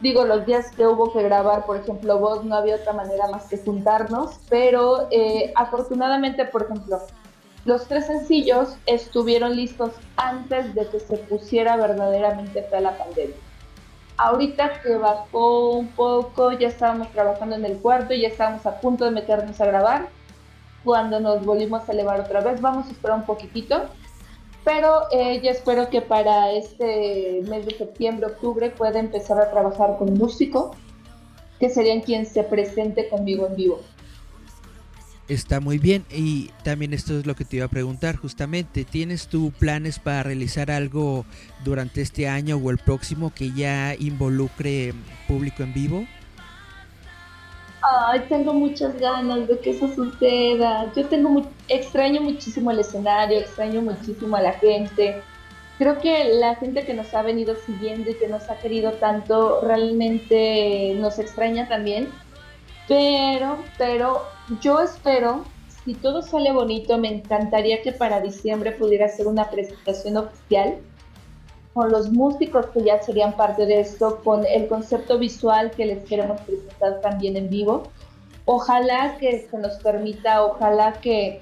digo, 0.00 0.24
los 0.24 0.44
días 0.46 0.72
que 0.74 0.86
hubo 0.86 1.12
que 1.12 1.22
grabar, 1.22 1.64
por 1.64 1.76
ejemplo, 1.76 2.18
vos, 2.18 2.44
no 2.44 2.56
había 2.56 2.76
otra 2.76 2.94
manera 2.94 3.28
más 3.28 3.44
que 3.44 3.58
juntarnos, 3.58 4.32
pero 4.48 5.06
eh, 5.10 5.52
afortunadamente, 5.54 6.44
por 6.46 6.62
ejemplo, 6.62 6.98
los 7.66 7.86
tres 7.86 8.06
sencillos 8.06 8.76
estuvieron 8.86 9.54
listos 9.54 9.92
antes 10.16 10.74
de 10.74 10.88
que 10.88 10.98
se 10.98 11.18
pusiera 11.18 11.76
verdaderamente 11.76 12.62
fea 12.64 12.80
la 12.80 12.98
pandemia. 12.98 13.36
Ahorita 14.16 14.80
que 14.82 14.96
bajó 14.96 15.70
un 15.70 15.88
poco, 15.88 16.52
ya 16.52 16.68
estábamos 16.68 17.08
trabajando 17.12 17.54
en 17.54 17.64
el 17.64 17.78
cuarto, 17.78 18.12
ya 18.14 18.28
estábamos 18.28 18.66
a 18.66 18.80
punto 18.80 19.04
de 19.04 19.12
meternos 19.12 19.60
a 19.60 19.66
grabar. 19.66 20.08
Cuando 20.84 21.20
nos 21.20 21.44
volvimos 21.44 21.88
a 21.88 21.92
elevar 21.92 22.20
otra 22.20 22.40
vez, 22.40 22.60
vamos 22.60 22.88
a 22.88 22.90
esperar 22.90 23.18
un 23.18 23.24
poquitito 23.24 23.88
pero 24.64 25.10
eh, 25.10 25.40
espero 25.44 25.90
que 25.90 26.02
para 26.02 26.52
este 26.52 27.42
mes 27.48 27.66
de 27.66 27.76
septiembre, 27.76 28.26
octubre 28.26 28.70
pueda 28.70 29.00
empezar 29.00 29.40
a 29.40 29.50
trabajar 29.50 29.96
con 29.98 30.10
un 30.10 30.18
músico, 30.18 30.76
que 31.58 31.68
serían 31.68 32.00
quien 32.00 32.26
se 32.26 32.44
presente 32.44 33.08
conmigo 33.08 33.46
en 33.48 33.56
vivo. 33.56 33.80
Está 35.28 35.60
muy 35.60 35.78
bien 35.78 36.04
y 36.10 36.50
también 36.62 36.92
esto 36.92 37.18
es 37.18 37.26
lo 37.26 37.34
que 37.34 37.44
te 37.44 37.56
iba 37.56 37.66
a 37.66 37.68
preguntar 37.68 38.16
justamente. 38.16 38.84
¿Tienes 38.84 39.28
tú 39.28 39.52
planes 39.58 39.98
para 39.98 40.24
realizar 40.24 40.70
algo 40.70 41.24
durante 41.64 42.00
este 42.02 42.28
año 42.28 42.56
o 42.56 42.70
el 42.70 42.78
próximo 42.78 43.32
que 43.34 43.52
ya 43.52 43.94
involucre 43.94 44.92
público 45.28 45.62
en 45.62 45.72
vivo? 45.72 46.06
Ay, 47.82 48.20
tengo 48.28 48.54
muchas 48.54 48.98
ganas 49.00 49.48
de 49.48 49.58
que 49.58 49.70
eso 49.70 49.88
suceda. 49.92 50.92
Yo 50.94 51.06
tengo 51.06 51.42
extraño 51.68 52.20
muchísimo 52.20 52.70
el 52.70 52.78
escenario, 52.78 53.40
extraño 53.40 53.82
muchísimo 53.82 54.36
a 54.36 54.42
la 54.42 54.52
gente. 54.52 55.20
Creo 55.78 55.98
que 55.98 56.24
la 56.34 56.54
gente 56.54 56.84
que 56.84 56.94
nos 56.94 57.12
ha 57.12 57.22
venido 57.22 57.56
siguiendo 57.56 58.10
y 58.10 58.14
que 58.14 58.28
nos 58.28 58.48
ha 58.48 58.58
querido 58.58 58.92
tanto 58.92 59.60
realmente 59.62 60.94
nos 60.98 61.18
extraña 61.18 61.68
también. 61.68 62.08
Pero, 62.86 63.58
pero 63.78 64.22
yo 64.60 64.80
espero, 64.80 65.44
si 65.84 65.94
todo 65.94 66.22
sale 66.22 66.52
bonito, 66.52 66.98
me 66.98 67.08
encantaría 67.08 67.82
que 67.82 67.90
para 67.90 68.20
diciembre 68.20 68.72
pudiera 68.72 69.08
ser 69.08 69.26
una 69.26 69.50
presentación 69.50 70.18
oficial 70.18 70.76
con 71.74 71.90
los 71.90 72.10
músicos 72.10 72.66
que 72.66 72.82
ya 72.82 73.02
serían 73.02 73.34
parte 73.34 73.66
de 73.66 73.80
esto, 73.80 74.20
con 74.22 74.44
el 74.46 74.68
concepto 74.68 75.18
visual 75.18 75.70
que 75.70 75.86
les 75.86 76.08
queremos 76.08 76.40
presentar 76.42 77.00
también 77.00 77.36
en 77.36 77.48
vivo. 77.48 77.84
Ojalá 78.44 79.16
que 79.18 79.46
se 79.50 79.58
nos 79.58 79.74
permita, 79.78 80.44
ojalá 80.44 80.94
que, 80.94 81.40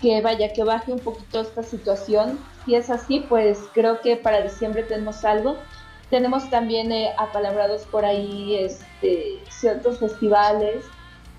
que 0.00 0.20
vaya, 0.20 0.52
que 0.52 0.64
baje 0.64 0.92
un 0.92 0.98
poquito 0.98 1.40
esta 1.40 1.62
situación. 1.62 2.38
Si 2.64 2.74
es 2.74 2.90
así, 2.90 3.20
pues 3.28 3.58
creo 3.72 4.00
que 4.00 4.16
para 4.16 4.42
diciembre 4.42 4.82
tenemos 4.82 5.24
algo. 5.24 5.56
Tenemos 6.10 6.50
también 6.50 6.90
eh, 6.92 7.12
apalabrados 7.16 7.82
por 7.86 8.04
ahí 8.04 8.56
este, 8.56 9.38
ciertos 9.48 10.00
festivales, 10.00 10.84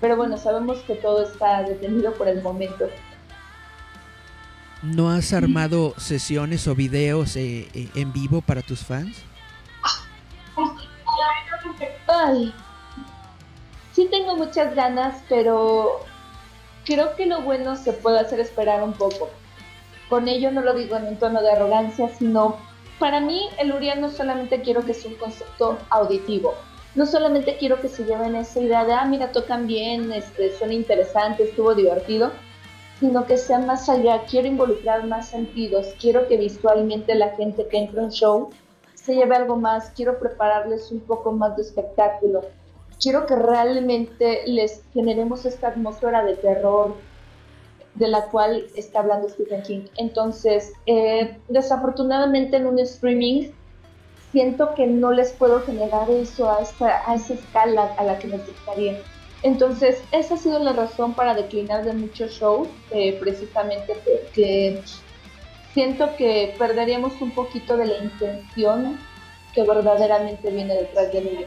pero 0.00 0.16
bueno, 0.16 0.38
sabemos 0.38 0.78
que 0.80 0.94
todo 0.94 1.22
está 1.22 1.62
detenido 1.62 2.12
por 2.14 2.26
el 2.26 2.42
momento. 2.42 2.88
¿No 4.82 5.10
has 5.10 5.32
armado 5.32 5.94
sesiones 5.96 6.66
o 6.66 6.74
videos 6.74 7.36
eh, 7.36 7.68
eh, 7.72 7.88
en 7.94 8.12
vivo 8.12 8.40
para 8.40 8.62
tus 8.62 8.80
fans? 8.80 9.16
Ay, 12.08 12.52
sí 13.92 14.08
tengo 14.10 14.36
muchas 14.36 14.74
ganas, 14.74 15.22
pero 15.28 16.00
creo 16.84 17.14
que 17.14 17.26
lo 17.26 17.42
bueno 17.42 17.76
se 17.76 17.92
puede 17.92 18.18
hacer 18.18 18.40
esperar 18.40 18.82
un 18.82 18.92
poco. 18.92 19.30
Con 20.08 20.26
ello 20.26 20.50
no 20.50 20.62
lo 20.62 20.74
digo 20.74 20.96
en 20.96 21.04
un 21.04 21.16
tono 21.16 21.42
de 21.42 21.52
arrogancia, 21.52 22.08
sino 22.18 22.56
para 22.98 23.20
mí 23.20 23.48
el 23.58 23.72
Urian 23.72 24.00
no 24.00 24.10
solamente 24.10 24.62
quiero 24.62 24.84
que 24.84 24.94
sea 24.94 25.12
un 25.12 25.16
concepto 25.16 25.78
auditivo, 25.90 26.54
no 26.94 27.06
solamente 27.06 27.56
quiero 27.56 27.80
que 27.80 27.88
se 27.88 28.04
lleven 28.04 28.34
esa 28.34 28.60
idea 28.60 28.84
de, 28.84 28.92
ah, 28.92 29.04
mira, 29.06 29.32
tocan 29.32 29.66
bien, 29.66 30.12
este, 30.12 30.56
son 30.58 30.72
interesantes, 30.72 31.50
estuvo 31.50 31.74
divertido, 31.74 32.32
sino 33.02 33.26
que 33.26 33.36
sea 33.36 33.58
más 33.58 33.88
allá. 33.88 34.22
Quiero 34.30 34.46
involucrar 34.46 35.04
más 35.08 35.30
sentidos, 35.30 35.92
quiero 36.00 36.28
que 36.28 36.36
visualmente 36.36 37.16
la 37.16 37.30
gente 37.30 37.66
que 37.66 37.78
entra 37.78 38.04
en 38.04 38.10
show 38.10 38.50
se 38.94 39.16
lleve 39.16 39.34
algo 39.34 39.56
más, 39.56 39.90
quiero 39.96 40.20
prepararles 40.20 40.92
un 40.92 41.00
poco 41.00 41.32
más 41.32 41.56
de 41.56 41.62
espectáculo, 41.62 42.42
quiero 43.00 43.26
que 43.26 43.34
realmente 43.34 44.42
les 44.46 44.84
generemos 44.94 45.44
esta 45.44 45.68
atmósfera 45.68 46.24
de 46.24 46.36
terror 46.36 46.94
de 47.96 48.06
la 48.06 48.26
cual 48.26 48.66
está 48.76 49.00
hablando 49.00 49.28
Stephen 49.28 49.62
King. 49.62 49.84
Entonces, 49.96 50.72
eh, 50.86 51.36
desafortunadamente 51.48 52.56
en 52.56 52.66
un 52.66 52.78
streaming 52.78 53.50
siento 54.30 54.74
que 54.76 54.86
no 54.86 55.10
les 55.10 55.32
puedo 55.32 55.60
generar 55.62 56.08
eso 56.08 56.48
a, 56.48 56.62
esta, 56.62 57.02
a 57.10 57.16
esa 57.16 57.34
escala 57.34 57.92
a 57.98 58.04
la 58.04 58.16
que 58.20 58.28
les 58.28 58.46
gustaría. 58.46 59.02
Entonces, 59.42 60.02
esa 60.12 60.34
ha 60.34 60.36
sido 60.36 60.58
la 60.60 60.72
razón 60.72 61.14
para 61.14 61.34
declinar 61.34 61.84
de 61.84 61.92
muchos 61.92 62.32
shows, 62.32 62.68
eh, 62.92 63.16
precisamente 63.18 63.94
porque 64.04 64.80
siento 65.74 66.14
que 66.16 66.54
perderíamos 66.58 67.20
un 67.20 67.32
poquito 67.32 67.76
de 67.76 67.86
la 67.86 67.98
intención 67.98 68.98
que 69.52 69.62
verdaderamente 69.62 70.50
viene 70.50 70.74
detrás 70.74 71.12
de 71.12 71.18
ello. 71.18 71.46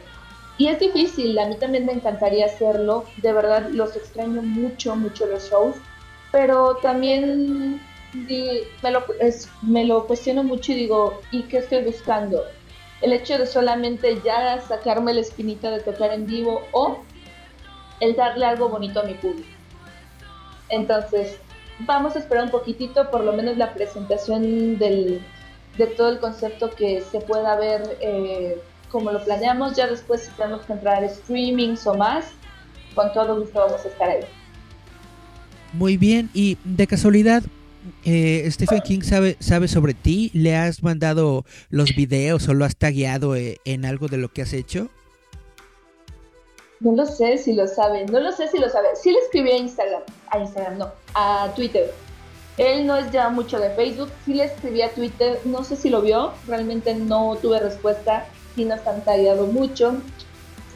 Y 0.58 0.68
es 0.68 0.80
difícil, 0.80 1.38
a 1.40 1.48
mí 1.48 1.56
también 1.56 1.86
me 1.86 1.94
encantaría 1.94 2.46
hacerlo, 2.46 3.06
de 3.18 3.34
verdad 3.34 3.70
los 3.72 3.96
extraño 3.96 4.42
mucho, 4.42 4.96
mucho 4.96 5.26
los 5.26 5.50
shows, 5.50 5.76
pero 6.32 6.78
también 6.78 7.82
me, 8.14 8.92
lo, 8.92 9.04
me 9.62 9.86
lo 9.86 10.08
cuestiono 10.08 10.44
mucho 10.44 10.72
y 10.72 10.76
digo, 10.76 11.22
¿y 11.32 11.44
qué 11.44 11.58
estoy 11.58 11.84
buscando? 11.84 12.44
El 13.02 13.12
hecho 13.12 13.38
de 13.38 13.46
solamente 13.46 14.22
ya 14.24 14.62
sacarme 14.62 15.14
la 15.14 15.22
espinita 15.22 15.72
de 15.72 15.82
tocar 15.82 16.14
en 16.14 16.26
vivo 16.26 16.62
o 16.72 17.00
el 18.00 18.16
darle 18.16 18.46
algo 18.46 18.70
bonito 18.70 19.00
a 19.00 19.04
mi 19.04 19.14
público. 19.14 19.48
Entonces, 20.70 21.38
vamos 21.80 22.16
a 22.16 22.20
esperar 22.20 22.46
un 22.46 22.52
poquitito, 22.52 23.10
por 23.12 23.24
lo 23.24 23.34
menos 23.34 23.58
la 23.58 23.74
presentación 23.74 24.78
del, 24.78 25.22
de 25.78 25.88
todo 25.88 26.10
el 26.10 26.20
concepto 26.20 26.72
que 26.72 27.02
se 27.02 27.22
pueda 27.22 27.56
ver 27.56 27.98
eh, 28.02 28.62
como 28.92 29.12
lo 29.12 29.24
planeamos. 29.24 29.76
Ya 29.76 29.88
después, 29.88 30.22
si 30.22 30.32
tenemos 30.32 30.66
que 30.66 30.74
entrar 30.74 31.04
a 31.04 31.10
streamings 31.10 31.86
o 31.88 31.94
más, 31.96 32.26
con 32.94 33.12
todo 33.14 33.40
gusto 33.40 33.60
vamos 33.60 33.84
a 33.86 33.88
estar 33.88 34.10
ahí. 34.10 34.22
Muy 35.74 35.98
bien, 35.98 36.30
y 36.34 36.58
de 36.64 36.88
casualidad, 36.88 37.44
eh, 38.06 38.48
Stephen 38.50 38.82
King 38.82 39.02
sabe, 39.02 39.36
sabe 39.40 39.68
sobre 39.68 39.94
ti, 39.94 40.32
¿le 40.34 40.56
has 40.56 40.82
mandado 40.82 41.46
los 41.70 41.96
videos 41.96 42.48
o 42.48 42.54
lo 42.54 42.64
has 42.64 42.78
tagueado 42.78 43.36
eh, 43.36 43.58
en 43.66 43.86
algo 43.86 44.08
de 44.08 44.18
lo 44.18 44.32
que 44.32 44.42
has 44.42 44.54
hecho? 44.54 44.90
No 46.80 46.92
lo 46.94 47.06
sé 47.06 47.38
si 47.38 47.54
lo 47.54 47.68
sabe, 47.68 48.06
no 48.06 48.20
lo 48.20 48.32
sé 48.32 48.48
si 48.48 48.58
lo 48.58 48.70
sabe. 48.70 48.90
Sí 48.96 49.12
le 49.12 49.20
escribí 49.20 49.52
a 49.52 49.58
Instagram, 49.58 50.02
a 50.30 50.40
Instagram 50.40 50.78
no, 50.78 50.92
a 51.14 51.52
Twitter. 51.56 51.94
Él 52.58 52.88
no 52.88 52.96
es 52.96 53.12
ya 53.12 53.30
mucho 53.30 53.60
de 53.60 53.70
Facebook, 53.72 54.10
sí 54.24 54.34
le 54.34 54.46
escribí 54.46 54.82
a 54.82 54.90
Twitter, 54.94 55.40
no 55.44 55.64
sé 55.64 55.76
si 55.76 55.90
lo 55.90 56.02
vio, 56.02 56.32
realmente 56.48 56.96
no 56.96 57.36
tuve 57.42 57.60
respuesta, 57.60 58.26
sí 58.56 58.64
nos 58.64 58.86
han 58.88 59.02
tallado 59.02 59.48
mucho, 59.48 59.98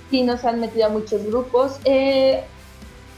sí 0.10 0.24
nos 0.24 0.44
han 0.44 0.60
metido 0.60 0.88
a 0.88 0.90
muchos 0.90 1.24
grupos. 1.26 1.80
Eh, 1.86 2.44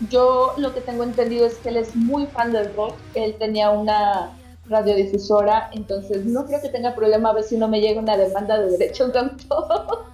yo 0.10 0.54
lo 0.58 0.74
que 0.74 0.82
tengo 0.82 1.04
entendido 1.04 1.46
es 1.46 1.56
que 1.56 1.70
él 1.70 1.78
es 1.78 1.96
muy 1.96 2.28
fan 2.28 2.52
del 2.52 2.74
rock, 2.76 2.96
él 3.16 3.36
tenía 3.40 3.72
una 3.72 4.32
radiodifusora, 4.68 5.70
entonces 5.74 6.26
no 6.26 6.46
creo 6.46 6.62
que 6.62 6.70
tenga 6.70 6.96
problema 6.96 7.30
a 7.30 7.34
ver 7.34 7.44
si 7.44 7.58
no 7.58 7.68
me 7.68 7.82
llega 7.82 8.00
una 8.00 8.18
demanda 8.18 8.60
de 8.60 8.72
derechos 8.78 9.12
de 9.14 9.20
autor. 9.20 10.06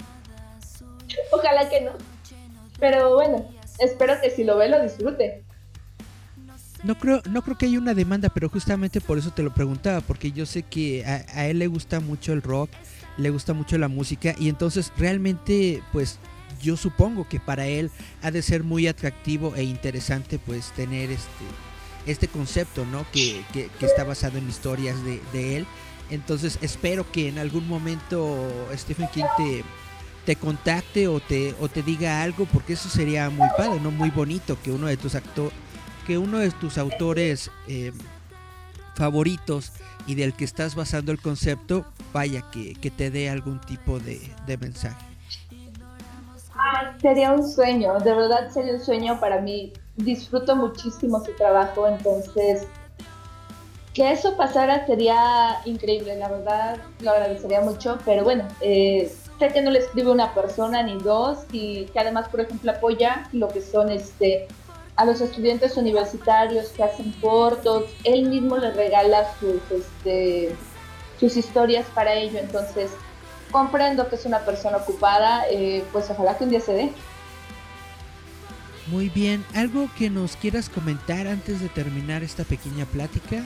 Ojalá 1.31 1.69
que 1.69 1.81
no. 1.81 1.91
Pero 2.79 3.15
bueno, 3.15 3.45
espero 3.79 4.19
que 4.21 4.29
si 4.29 4.43
lo 4.43 4.57
ve 4.57 4.69
lo 4.69 4.81
disfrute. 4.81 5.43
No 6.83 6.97
creo, 6.97 7.21
no 7.29 7.41
creo 7.41 7.57
que 7.57 7.65
haya 7.65 7.79
una 7.79 7.93
demanda, 7.93 8.29
pero 8.29 8.49
justamente 8.49 9.01
por 9.01 9.17
eso 9.17 9.31
te 9.31 9.41
lo 9.41 9.53
preguntaba, 9.53 10.01
porque 10.01 10.31
yo 10.31 10.45
sé 10.45 10.63
que 10.63 11.03
a, 11.05 11.47
él 11.47 11.59
le 11.59 11.67
gusta 11.67 11.99
mucho 11.99 12.33
el 12.33 12.43
rock, 12.43 12.69
le 13.17 13.31
gusta 13.31 13.53
mucho 13.53 13.77
la 13.79 13.87
música, 13.87 14.35
y 14.37 14.47
entonces 14.47 14.91
realmente, 14.95 15.81
pues, 15.91 16.19
yo 16.61 16.77
supongo 16.77 17.27
que 17.27 17.39
para 17.39 17.65
él 17.65 17.89
ha 18.21 18.31
de 18.31 18.41
ser 18.41 18.63
muy 18.63 18.87
atractivo 18.87 19.55
e 19.55 19.63
interesante, 19.63 20.37
pues, 20.37 20.71
tener 20.73 21.09
este, 21.09 21.45
este 22.05 22.27
concepto, 22.27 22.85
¿no? 22.85 23.05
Que, 23.11 23.43
está 23.81 24.03
basado 24.03 24.37
en 24.37 24.47
historias 24.47 25.03
de, 25.03 25.19
de, 25.33 25.57
él. 25.57 25.67
Entonces 26.09 26.59
espero 26.61 27.11
que 27.11 27.27
en 27.27 27.37
algún 27.37 27.67
momento 27.67 28.47
Stephen 28.75 29.09
King 29.13 29.25
te, 29.35 29.63
te 30.27 30.35
contacte 30.35 31.07
o 31.07 31.21
te, 31.21 31.55
o 31.61 31.69
te 31.69 31.81
diga 31.81 32.21
algo, 32.21 32.45
porque 32.51 32.73
eso 32.73 32.89
sería 32.89 33.29
muy 33.29 33.47
padre, 33.57 33.79
¿no? 33.79 33.91
Muy 33.91 34.09
bonito 34.09 34.57
que 34.61 34.73
uno 34.73 34.87
de 34.87 34.97
tus 34.97 35.15
actores 35.15 35.53
que 36.05 36.17
uno 36.17 36.39
de 36.39 36.51
tus 36.51 36.77
autores 36.77 37.49
eh, 37.69 37.93
favoritos 38.95 39.71
y 40.05 40.15
del 40.15 40.33
que 40.33 40.43
estás 40.43 40.75
basando 40.75 41.13
el 41.13 41.21
concepto, 41.21 41.85
vaya 42.11 42.43
que, 42.51 42.91
te 42.91 43.09
dé 43.09 43.29
algún 43.29 43.61
tipo 43.61 43.99
de, 43.99 44.19
mensaje. 44.59 45.05
sería 47.01 47.31
un 47.31 47.47
sueño, 47.47 47.97
de 47.99 48.13
verdad 48.13 48.49
sería 48.51 48.73
un 48.73 48.81
sueño 48.81 49.19
para 49.21 49.39
mí. 49.39 49.71
Disfruto 49.95 50.57
muchísimo 50.57 51.23
su 51.23 51.33
trabajo, 51.35 51.87
entonces 51.87 52.67
que 53.93 54.11
eso 54.11 54.35
pasara 54.35 54.85
sería 54.85 55.61
increíble, 55.65 56.17
la 56.17 56.27
verdad 56.27 56.77
lo 56.99 57.11
agradecería 57.11 57.61
mucho, 57.61 57.97
pero 58.05 58.25
bueno, 58.25 58.45
eh, 58.59 59.09
sé 59.39 59.49
que 59.49 59.61
no 59.61 59.71
le 59.71 59.79
escribe 59.79 60.11
una 60.11 60.33
persona 60.33 60.83
ni 60.83 60.97
dos 60.97 61.39
y 61.51 61.85
que 61.85 61.99
además, 61.99 62.27
por 62.29 62.41
ejemplo, 62.41 62.71
apoya 62.71 63.29
lo 63.31 63.47
que 63.47 63.61
son 63.61 63.91
este 63.91 64.47
a 64.95 65.05
los 65.05 65.21
estudiantes 65.21 65.77
universitarios 65.77 66.69
que 66.69 66.83
hacen 66.83 67.11
cortos, 67.21 67.83
él 68.03 68.29
mismo 68.29 68.57
les 68.57 68.75
regala 68.75 69.27
sus, 69.39 69.61
este, 69.69 70.55
sus 71.19 71.37
historias 71.37 71.85
para 71.93 72.15
ello, 72.15 72.39
entonces 72.39 72.89
comprendo 73.51 74.09
que 74.09 74.15
es 74.15 74.25
una 74.25 74.39
persona 74.39 74.77
ocupada, 74.77 75.45
eh, 75.51 75.83
pues 75.91 76.09
ojalá 76.09 76.35
que 76.35 76.45
un 76.45 76.49
día 76.49 76.61
se 76.61 76.73
dé. 76.73 76.91
Muy 78.87 79.09
bien, 79.09 79.45
¿algo 79.53 79.87
que 79.97 80.09
nos 80.09 80.35
quieras 80.35 80.67
comentar 80.67 81.27
antes 81.27 81.61
de 81.61 81.69
terminar 81.69 82.23
esta 82.23 82.43
pequeña 82.43 82.85
plática? 82.85 83.45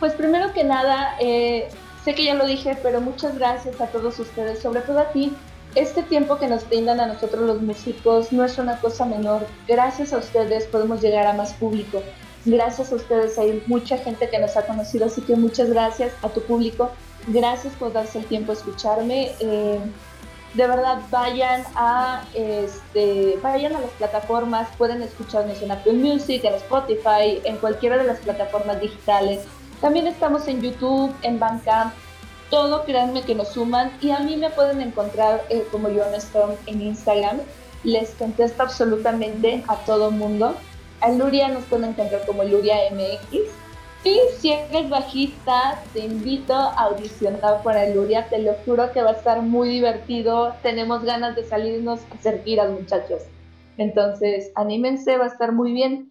Pues 0.00 0.14
primero 0.14 0.52
que 0.52 0.64
nada, 0.64 1.14
eh, 1.20 1.68
sé 2.04 2.14
que 2.14 2.24
ya 2.24 2.34
lo 2.34 2.46
dije, 2.46 2.76
pero 2.82 3.00
muchas 3.00 3.36
gracias 3.38 3.80
a 3.80 3.86
todos 3.86 4.18
ustedes, 4.18 4.60
sobre 4.60 4.80
todo 4.80 5.00
a 5.00 5.12
ti, 5.12 5.34
este 5.74 6.02
tiempo 6.02 6.38
que 6.38 6.48
nos 6.48 6.68
brindan 6.68 7.00
a 7.00 7.06
nosotros 7.06 7.42
los 7.42 7.62
músicos 7.62 8.32
no 8.32 8.44
es 8.44 8.58
una 8.58 8.80
cosa 8.80 9.04
menor. 9.04 9.46
Gracias 9.68 10.12
a 10.12 10.18
ustedes 10.18 10.64
podemos 10.64 11.00
llegar 11.00 11.26
a 11.26 11.32
más 11.32 11.52
público. 11.52 12.02
Gracias 12.44 12.90
a 12.90 12.96
ustedes 12.96 13.38
hay 13.38 13.62
mucha 13.66 13.98
gente 13.98 14.28
que 14.28 14.38
nos 14.38 14.56
ha 14.56 14.62
conocido, 14.62 15.06
así 15.06 15.20
que 15.20 15.36
muchas 15.36 15.70
gracias 15.70 16.12
a 16.22 16.28
tu 16.28 16.42
público. 16.42 16.90
Gracias 17.28 17.74
por 17.74 17.92
darse 17.92 18.18
el 18.18 18.24
tiempo 18.24 18.50
a 18.50 18.54
escucharme. 18.54 19.32
Eh, 19.38 19.78
de 20.54 20.66
verdad 20.66 20.98
vayan 21.10 21.62
a 21.76 22.24
este 22.34 23.38
vayan 23.40 23.76
a 23.76 23.80
las 23.80 23.90
plataformas, 23.90 24.68
pueden 24.76 25.00
escucharnos 25.02 25.62
en 25.62 25.70
Apple 25.70 25.92
Music, 25.92 26.42
en 26.44 26.54
Spotify, 26.54 27.40
en 27.44 27.56
cualquiera 27.58 27.96
de 27.96 28.04
las 28.04 28.18
plataformas 28.18 28.80
digitales. 28.80 29.42
También 29.80 30.06
estamos 30.06 30.46
en 30.48 30.60
YouTube, 30.60 31.14
en 31.22 31.38
Bandcamp 31.38 31.92
todo 32.50 32.84
créanme 32.84 33.22
que 33.22 33.34
nos 33.34 33.48
suman 33.48 33.92
y 34.00 34.10
a 34.10 34.18
mí 34.18 34.36
me 34.36 34.50
pueden 34.50 34.80
encontrar 34.80 35.44
eh, 35.48 35.64
como 35.70 35.88
Joan 35.88 36.14
Storm 36.14 36.56
en 36.66 36.82
Instagram. 36.82 37.38
Les 37.84 38.10
contesto 38.10 38.64
absolutamente 38.64 39.64
a 39.68 39.76
todo 39.76 40.10
mundo. 40.10 40.56
A 41.00 41.10
Luria 41.10 41.48
nos 41.48 41.64
pueden 41.64 41.90
encontrar 41.90 42.26
como 42.26 42.42
Luria 42.42 42.74
MX. 42.90 43.40
Y 44.02 44.18
si 44.38 44.52
eres 44.52 44.90
bajista, 44.90 45.80
te 45.92 46.00
invito 46.00 46.54
a 46.54 46.72
audicionar 46.72 47.62
para 47.62 47.88
Luria. 47.88 48.26
Te 48.28 48.38
lo 48.40 48.54
juro 48.66 48.92
que 48.92 49.02
va 49.02 49.10
a 49.10 49.14
estar 49.14 49.40
muy 49.42 49.68
divertido. 49.68 50.54
Tenemos 50.62 51.04
ganas 51.04 51.36
de 51.36 51.44
salirnos 51.44 52.00
a 52.10 52.14
hacer 52.14 52.42
giras, 52.42 52.70
muchachos. 52.70 53.22
Entonces, 53.78 54.50
anímense, 54.56 55.16
va 55.16 55.26
a 55.26 55.28
estar 55.28 55.52
muy 55.52 55.72
bien. 55.72 56.10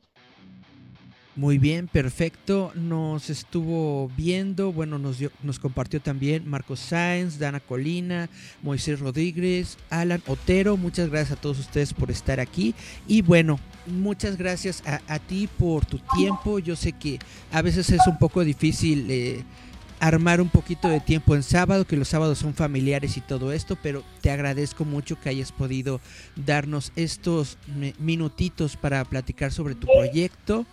Muy 1.39 1.57
bien, 1.57 1.87
perfecto. 1.87 2.73
Nos 2.75 3.29
estuvo 3.29 4.09
viendo, 4.17 4.73
bueno, 4.73 4.99
nos, 4.99 5.19
nos 5.41 5.57
compartió 5.57 6.01
también 6.01 6.45
Marcos 6.45 6.81
Sáenz, 6.81 7.39
Dana 7.39 7.61
Colina, 7.61 8.29
Moisés 8.61 8.99
Rodríguez, 8.99 9.77
Alan 9.89 10.21
Otero. 10.27 10.75
Muchas 10.75 11.09
gracias 11.09 11.37
a 11.37 11.41
todos 11.41 11.57
ustedes 11.59 11.93
por 11.93 12.11
estar 12.11 12.41
aquí. 12.41 12.75
Y 13.07 13.21
bueno, 13.21 13.57
muchas 13.87 14.35
gracias 14.35 14.83
a, 14.85 15.19
ti 15.19 15.47
por 15.47 15.85
tu 15.85 15.99
tiempo. 16.13 16.59
Yo 16.59 16.75
sé 16.75 16.91
que 16.91 17.19
a 17.53 17.61
veces 17.61 17.89
es 17.89 18.05
un 18.05 18.17
poco 18.17 18.43
difícil 18.43 19.09
eh, 19.09 19.45
armar 20.01 20.41
un 20.41 20.49
poquito 20.49 20.89
de 20.89 20.99
tiempo 20.99 21.35
en 21.35 21.43
sábado, 21.43 21.85
que 21.85 21.95
los 21.95 22.09
sábados 22.09 22.39
son 22.39 22.53
familiares 22.53 23.17
y 23.17 23.21
todo 23.21 23.51
esto, 23.51 23.77
pero 23.81 24.03
te 24.21 24.31
agradezco 24.31 24.85
mucho 24.85 25.19
que 25.19 25.29
hayas 25.29 25.53
podido 25.53 25.99
darnos 26.35 26.91
estos 26.97 27.57
minutitos 27.97 28.75
para 28.75 29.03
platicar 29.05 29.53
sobre 29.53 29.75
tu 29.75 29.87
proyecto. 29.87 30.65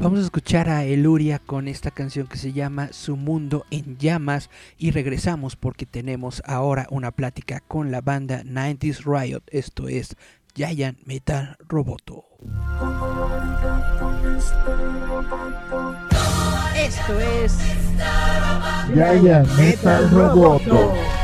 Vamos 0.00 0.20
a 0.20 0.22
escuchar 0.22 0.68
a 0.68 0.84
Eluria 0.84 1.40
con 1.40 1.66
esta 1.66 1.90
canción 1.90 2.28
que 2.28 2.36
se 2.36 2.52
llama 2.52 2.90
Su 2.92 3.16
Mundo 3.16 3.66
en 3.72 3.98
Llamas 3.98 4.48
y 4.78 4.92
regresamos 4.92 5.56
porque 5.56 5.86
tenemos 5.86 6.40
ahora 6.46 6.86
una 6.90 7.10
plática 7.10 7.64
con 7.66 7.90
la 7.90 8.00
banda 8.00 8.44
90s 8.44 9.02
Riot. 9.04 9.42
Esto 9.48 9.88
es 9.88 10.14
Giant 10.54 10.98
Metal 11.04 11.56
Roboto. 11.66 12.26
Esto 16.76 17.18
es 17.18 17.58
Giant 18.94 19.48
Metal 19.56 20.10
Roboto. 20.10 21.17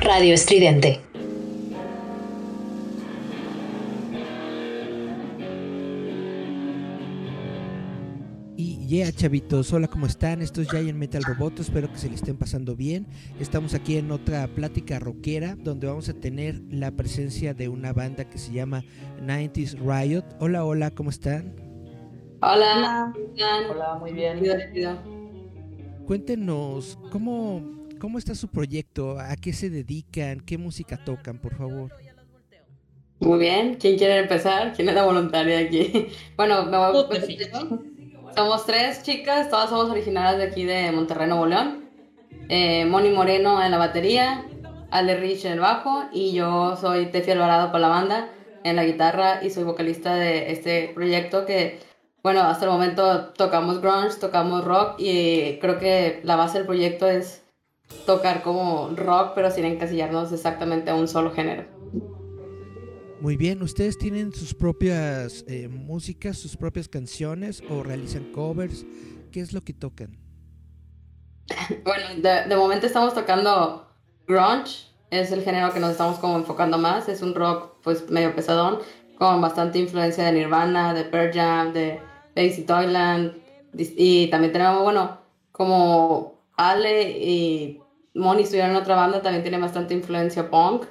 Radio 0.00 0.32
Estridente. 0.32 0.98
Y 8.56 8.86
yeah, 8.86 9.12
chavitos, 9.12 9.74
hola, 9.74 9.88
¿cómo 9.88 10.06
están? 10.06 10.40
Esto 10.40 10.62
es 10.62 10.70
Giant 10.70 10.98
Metal 10.98 11.22
Roboto, 11.22 11.60
espero 11.60 11.92
que 11.92 11.98
se 11.98 12.08
le 12.08 12.14
estén 12.14 12.38
pasando 12.38 12.76
bien. 12.76 13.06
Estamos 13.38 13.74
aquí 13.74 13.98
en 13.98 14.10
otra 14.10 14.48
plática 14.48 14.98
rockera 14.98 15.54
donde 15.56 15.86
vamos 15.86 16.08
a 16.08 16.14
tener 16.14 16.62
la 16.70 16.90
presencia 16.92 17.52
de 17.52 17.68
una 17.68 17.92
banda 17.92 18.24
que 18.24 18.38
se 18.38 18.52
llama 18.52 18.84
90s 19.22 19.76
Riot. 19.80 20.24
Hola, 20.40 20.64
hola, 20.64 20.92
¿cómo 20.92 21.10
están? 21.10 21.54
Hola. 22.40 23.12
Hola, 23.70 23.98
muy 24.00 24.12
bien. 24.14 24.40
Cuéntenos, 26.06 26.98
¿cómo, 27.12 27.77
¿Cómo 28.00 28.18
está 28.18 28.34
su 28.34 28.48
proyecto? 28.48 29.18
¿A 29.18 29.34
qué 29.36 29.52
se 29.52 29.70
dedican? 29.70 30.40
¿Qué 30.40 30.56
música 30.56 30.96
tocan, 31.04 31.38
por 31.38 31.56
favor? 31.56 31.92
Muy 33.18 33.38
bien. 33.40 33.74
¿Quién 33.74 33.98
quiere 33.98 34.18
empezar? 34.18 34.72
¿Quién 34.72 34.88
es 34.88 34.94
la 34.94 35.04
voluntaria 35.04 35.58
aquí? 35.58 36.06
Bueno, 36.36 36.64
me 36.66 36.76
voy 36.76 36.96
a... 36.96 38.34
Somos 38.36 38.66
tres 38.66 39.02
chicas, 39.02 39.50
todas 39.50 39.70
somos 39.70 39.90
originarias 39.90 40.38
de 40.38 40.44
aquí 40.44 40.64
de 40.64 40.92
Monterrey, 40.92 41.26
Nuevo 41.26 41.46
León. 41.46 41.88
Eh, 42.48 42.84
Moni 42.86 43.10
Moreno 43.10 43.62
en 43.62 43.72
la 43.72 43.78
batería, 43.78 44.46
Ale 44.90 45.16
Rich 45.16 45.46
en 45.46 45.52
el 45.52 45.60
bajo 45.60 46.04
y 46.12 46.32
yo 46.32 46.76
soy 46.76 47.06
Tefi 47.06 47.32
Alvarado 47.32 47.72
para 47.72 47.80
la 47.80 47.88
banda 47.88 48.30
en 48.62 48.76
la 48.76 48.84
guitarra 48.84 49.42
y 49.42 49.50
soy 49.50 49.64
vocalista 49.64 50.14
de 50.14 50.52
este 50.52 50.92
proyecto 50.94 51.46
que, 51.46 51.80
bueno, 52.22 52.42
hasta 52.42 52.64
el 52.64 52.70
momento 52.70 53.30
tocamos 53.30 53.80
grunge, 53.80 54.20
tocamos 54.20 54.64
rock 54.64 54.94
y 54.98 55.58
creo 55.58 55.78
que 55.78 56.20
la 56.22 56.36
base 56.36 56.58
del 56.58 56.66
proyecto 56.66 57.08
es 57.08 57.42
tocar 58.06 58.42
como 58.42 58.90
rock, 58.96 59.32
pero 59.34 59.50
sin 59.50 59.64
encasillarnos 59.64 60.32
exactamente 60.32 60.90
a 60.90 60.94
un 60.94 61.08
solo 61.08 61.30
género. 61.30 61.64
Muy 63.20 63.36
bien, 63.36 63.62
¿ustedes 63.62 63.98
tienen 63.98 64.32
sus 64.32 64.54
propias 64.54 65.44
eh, 65.48 65.68
músicas, 65.68 66.38
sus 66.38 66.56
propias 66.56 66.88
canciones 66.88 67.62
o 67.68 67.82
realizan 67.82 68.30
covers? 68.32 68.86
¿Qué 69.32 69.40
es 69.40 69.52
lo 69.52 69.60
que 69.62 69.72
tocan? 69.72 70.16
bueno, 71.84 72.04
de, 72.16 72.56
momento 72.56 72.86
estamos 72.86 73.14
tocando 73.14 73.88
grunge, 74.26 74.86
es 75.10 75.32
el 75.32 75.42
género 75.42 75.72
que 75.72 75.80
nos 75.80 75.92
estamos 75.92 76.18
como 76.18 76.36
enfocando 76.36 76.78
más, 76.78 77.08
es 77.08 77.22
un 77.22 77.34
rock 77.34 77.78
pues 77.82 78.08
medio 78.08 78.34
pesadón, 78.36 78.78
con 79.18 79.40
bastante 79.40 79.78
influencia 79.78 80.24
de 80.24 80.32
Nirvana, 80.32 80.94
de 80.94 81.04
Pearl 81.04 81.32
Jam, 81.32 81.72
de 81.72 82.00
Lazy 82.36 82.62
Toyland, 82.62 83.34
y 83.74 84.28
también 84.28 84.52
tenemos, 84.52 84.82
bueno, 84.82 85.18
como 85.50 86.37
Ale 86.58 87.10
y 87.10 87.80
Moni 88.14 88.42
estuvieron 88.42 88.72
en 88.72 88.76
otra 88.76 88.96
banda, 88.96 89.22
también 89.22 89.42
tiene 89.42 89.58
bastante 89.58 89.94
influencia 89.94 90.50
punk. 90.50 90.86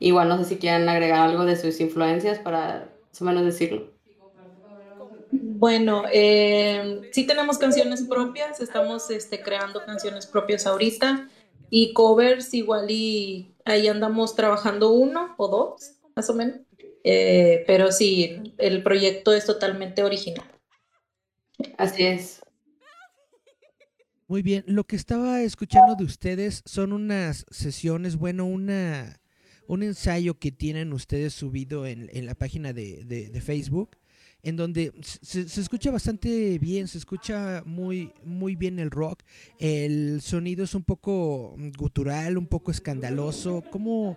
Igual 0.00 0.28
no 0.28 0.38
sé 0.38 0.46
si 0.46 0.56
quieren 0.56 0.88
agregar 0.88 1.20
algo 1.20 1.44
de 1.44 1.54
sus 1.54 1.78
influencias 1.80 2.38
para 2.38 2.88
más 3.10 3.22
o 3.22 3.24
menos 3.24 3.44
decirlo. 3.44 3.92
Bueno, 5.30 6.04
eh, 6.12 7.02
sí 7.12 7.26
tenemos 7.26 7.58
canciones 7.58 8.02
propias, 8.02 8.60
estamos 8.60 9.10
este, 9.10 9.42
creando 9.42 9.84
canciones 9.84 10.26
propias 10.26 10.66
ahorita 10.66 11.28
y 11.70 11.92
covers 11.92 12.52
igual 12.54 12.90
y 12.90 13.54
ahí 13.64 13.88
andamos 13.88 14.34
trabajando 14.34 14.92
uno 14.92 15.34
o 15.36 15.48
dos, 15.48 15.92
más 16.16 16.28
o 16.30 16.34
menos. 16.34 16.60
Eh, 17.04 17.64
pero 17.66 17.92
sí, 17.92 18.54
el 18.58 18.82
proyecto 18.82 19.32
es 19.32 19.44
totalmente 19.44 20.02
original. 20.02 20.46
Así 21.76 22.04
es. 22.04 22.40
Muy 24.32 24.40
bien, 24.40 24.64
lo 24.66 24.84
que 24.84 24.96
estaba 24.96 25.42
escuchando 25.42 25.94
de 25.94 26.04
ustedes 26.04 26.62
son 26.64 26.94
unas 26.94 27.44
sesiones, 27.50 28.16
bueno, 28.16 28.46
una 28.46 29.20
un 29.66 29.82
ensayo 29.82 30.38
que 30.38 30.50
tienen 30.50 30.94
ustedes 30.94 31.34
subido 31.34 31.84
en, 31.84 32.08
la 32.24 32.34
página 32.34 32.72
de, 32.72 33.42
Facebook, 33.44 33.98
en 34.42 34.56
donde 34.56 34.94
se, 35.02 35.42
escucha 35.42 35.90
bastante 35.90 36.58
bien, 36.58 36.88
se 36.88 36.96
escucha 36.96 37.62
muy, 37.66 38.14
muy 38.24 38.56
bien 38.56 38.78
el 38.78 38.90
rock, 38.90 39.22
el 39.58 40.22
sonido 40.22 40.64
es 40.64 40.74
un 40.74 40.84
poco 40.84 41.54
gutural, 41.76 42.38
un 42.38 42.46
poco 42.46 42.70
escandaloso, 42.70 43.62
¿cómo 43.70 44.16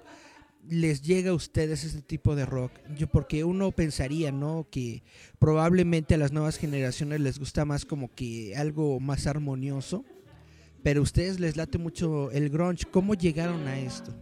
les 0.70 1.02
llega 1.02 1.32
a 1.32 1.34
ustedes 1.34 1.84
este 1.84 2.02
tipo 2.02 2.36
de 2.36 2.46
rock? 2.46 2.72
Yo 2.98 3.08
porque 3.08 3.44
uno 3.44 3.72
pensaría, 3.72 4.32
¿no? 4.32 4.68
Que 4.70 5.04
probablemente 5.40 6.16
a 6.16 6.18
las 6.18 6.32
nuevas 6.32 6.58
generaciones 6.58 7.20
les 7.20 7.40
gusta 7.40 7.66
más 7.66 7.86
como 7.86 8.14
que 8.14 8.56
algo 8.56 9.00
más 9.00 9.28
armonioso, 9.28 10.04
pero 10.84 11.00
a 11.00 11.04
ustedes 11.04 11.40
les 11.40 11.58
late 11.58 11.78
mucho 11.78 12.32
el 12.32 12.50
grunge. 12.50 12.86
¿Cómo 12.90 13.14
llegaron 13.14 13.68
a 13.68 13.80
esto? 13.80 14.14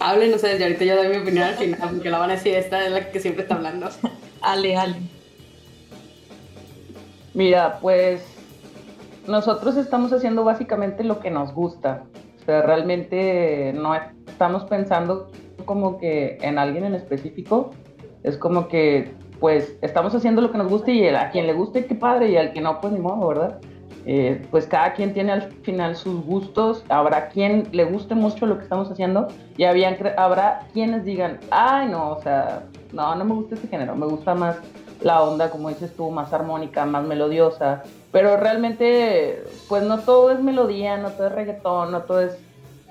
Hablen 0.00 0.34
ustedes, 0.34 0.60
y 0.60 0.62
ahorita 0.62 0.84
yo 0.84 0.96
doy 0.96 1.08
mi 1.08 1.16
opinión 1.16 1.44
al 1.44 1.56
final, 1.56 1.90
porque 1.90 2.10
la 2.10 2.18
van 2.18 2.30
a 2.30 2.34
decir, 2.34 2.54
esta 2.54 2.84
es 2.84 2.92
la 2.92 3.10
que 3.10 3.20
siempre 3.20 3.42
está 3.42 3.54
hablando. 3.54 3.88
Ale, 4.42 4.76
ale. 4.76 4.96
Mira, 7.34 7.78
pues 7.80 8.22
nosotros 9.26 9.76
estamos 9.76 10.12
haciendo 10.12 10.44
básicamente 10.44 11.04
lo 11.04 11.20
que 11.20 11.30
nos 11.30 11.52
gusta. 11.52 12.04
Sea, 12.46 12.62
realmente 12.62 13.72
no 13.74 13.92
estamos 14.26 14.64
pensando 14.64 15.30
como 15.64 15.98
que 15.98 16.38
en 16.40 16.58
alguien 16.58 16.84
en 16.84 16.94
específico. 16.94 17.72
Es 18.22 18.36
como 18.36 18.68
que, 18.68 19.14
pues, 19.40 19.76
estamos 19.82 20.14
haciendo 20.14 20.42
lo 20.42 20.52
que 20.52 20.58
nos 20.58 20.68
gusta 20.68 20.92
y 20.92 21.06
a 21.08 21.30
quien 21.30 21.46
le 21.48 21.52
guste, 21.52 21.86
qué 21.86 21.96
padre, 21.96 22.30
y 22.30 22.36
al 22.36 22.52
que 22.52 22.60
no, 22.60 22.80
pues 22.80 22.92
ni 22.92 23.00
modo, 23.00 23.26
¿verdad? 23.28 23.58
Eh, 24.08 24.40
pues 24.52 24.68
cada 24.68 24.92
quien 24.92 25.12
tiene 25.12 25.32
al 25.32 25.50
final 25.62 25.96
sus 25.96 26.24
gustos, 26.24 26.84
habrá 26.88 27.28
quien 27.28 27.66
le 27.72 27.82
guste 27.82 28.14
mucho 28.14 28.46
lo 28.46 28.56
que 28.56 28.62
estamos 28.62 28.88
haciendo 28.88 29.26
y 29.56 29.64
habrá 29.64 30.60
quienes 30.72 31.04
digan, 31.04 31.40
ay 31.50 31.88
no, 31.88 32.12
o 32.12 32.22
sea, 32.22 32.62
no, 32.92 33.16
no 33.16 33.24
me 33.24 33.34
gusta 33.34 33.56
este 33.56 33.66
género, 33.66 33.96
me 33.96 34.06
gusta 34.06 34.36
más 34.36 34.60
la 35.00 35.22
onda, 35.22 35.50
como 35.50 35.68
dices 35.68 35.94
tú, 35.94 36.10
más 36.10 36.32
armónica, 36.32 36.84
más 36.86 37.04
melodiosa, 37.04 37.82
pero 38.12 38.36
realmente, 38.36 39.44
pues 39.68 39.82
no 39.82 39.98
todo 39.98 40.30
es 40.30 40.40
melodía, 40.40 40.96
no 40.96 41.10
todo 41.10 41.26
es 41.26 41.32
reggaetón, 41.32 41.92
no 41.92 42.02
todo 42.02 42.20
es, 42.20 42.36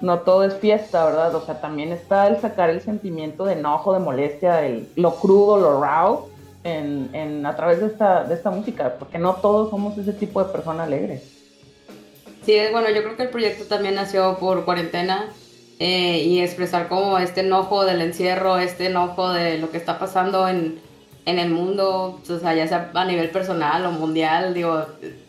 no 0.02 0.20
todo 0.20 0.44
es 0.44 0.54
fiesta, 0.56 1.06
¿verdad? 1.06 1.34
O 1.36 1.42
sea, 1.42 1.62
también 1.62 1.92
está 1.92 2.28
el 2.28 2.40
sacar 2.40 2.70
el 2.70 2.82
sentimiento 2.82 3.46
de 3.46 3.54
enojo, 3.54 3.94
de 3.94 4.00
molestia, 4.00 4.66
el, 4.66 4.88
lo 4.96 5.16
crudo, 5.16 5.58
lo 5.58 5.82
raw, 5.82 6.28
en, 6.64 7.46
a 7.46 7.56
través 7.56 7.80
de 7.80 7.88
esta, 7.88 8.24
de 8.24 8.34
esta 8.34 8.50
música, 8.50 8.96
porque 8.98 9.20
no 9.20 9.36
todos 9.36 9.70
somos 9.70 9.98
ese 9.98 10.14
tipo 10.14 10.44
de 10.44 10.52
persona 10.52 10.84
alegre. 10.84 11.22
Sí, 12.44 12.58
bueno, 12.72 12.90
yo 12.90 13.04
creo 13.04 13.16
que 13.18 13.24
el 13.24 13.30
proyecto 13.30 13.66
también 13.66 13.96
nació 13.96 14.38
por 14.38 14.66
cuarentena 14.66 15.26
eh, 15.80 16.24
y 16.24 16.40
expresar 16.40 16.88
como 16.88 17.18
este 17.18 17.42
enojo 17.42 17.86
del 17.86 18.02
encierro, 18.02 18.58
este 18.58 18.88
enojo 18.88 19.32
de 19.32 19.58
lo 19.58 19.72
que 19.72 19.78
está 19.78 20.00
pasando 20.00 20.48
en, 20.48 20.80
en 21.26 21.40
el 21.40 21.50
mundo, 21.50 22.22
o 22.28 22.40
sea, 22.40 22.54
ya 22.54 22.68
sea 22.68 22.92
a 22.94 23.06
nivel 23.06 23.30
personal 23.32 23.86
o 23.86 23.92
mundial, 23.92 24.54
digo, 24.54 24.86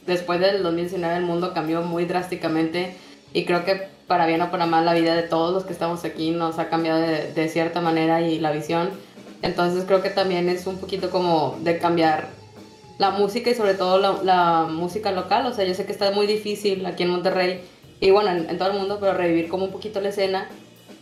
después 0.06 0.40
del 0.40 0.62
2019 0.62 1.16
el 1.16 1.24
mundo 1.24 1.54
cambió 1.54 1.82
muy 1.82 2.04
drásticamente 2.04 2.94
y 3.32 3.44
creo 3.44 3.64
que 3.64 3.88
para 4.06 4.26
bien 4.26 4.40
o 4.42 4.50
para 4.50 4.66
mal 4.66 4.84
la 4.84 4.94
vida 4.94 5.14
de 5.14 5.22
todos 5.22 5.52
los 5.52 5.64
que 5.64 5.72
estamos 5.72 6.04
aquí 6.04 6.30
nos 6.30 6.58
ha 6.58 6.68
cambiado 6.68 7.00
de, 7.00 7.48
cierta 7.48 7.80
manera 7.80 8.20
y 8.20 8.38
la 8.38 8.52
visión. 8.52 8.90
Entonces 9.42 9.84
creo 9.84 10.02
que 10.02 10.10
también 10.10 10.48
es 10.48 10.66
un 10.66 10.78
poquito 10.78 11.10
como 11.10 11.58
de 11.60 11.78
cambiar 11.78 12.28
la 12.98 13.10
música 13.10 13.50
y 13.50 13.54
sobre 13.54 13.74
todo 13.74 14.22
la, 14.22 14.66
música 14.70 15.10
local. 15.12 15.46
O 15.46 15.52
sea, 15.52 15.64
yo 15.64 15.74
sé 15.74 15.86
que 15.86 15.92
está 15.92 16.10
muy 16.12 16.26
difícil 16.26 16.86
aquí 16.86 17.02
en 17.02 17.10
Monterrey 17.10 17.60
y 18.00 18.10
bueno, 18.10 18.30
en, 18.30 18.58
todo 18.58 18.70
el 18.70 18.78
mundo, 18.78 18.98
pero 19.00 19.14
revivir 19.14 19.48
como 19.48 19.64
un 19.64 19.72
poquito 19.72 20.00
la 20.00 20.10
escena. 20.10 20.48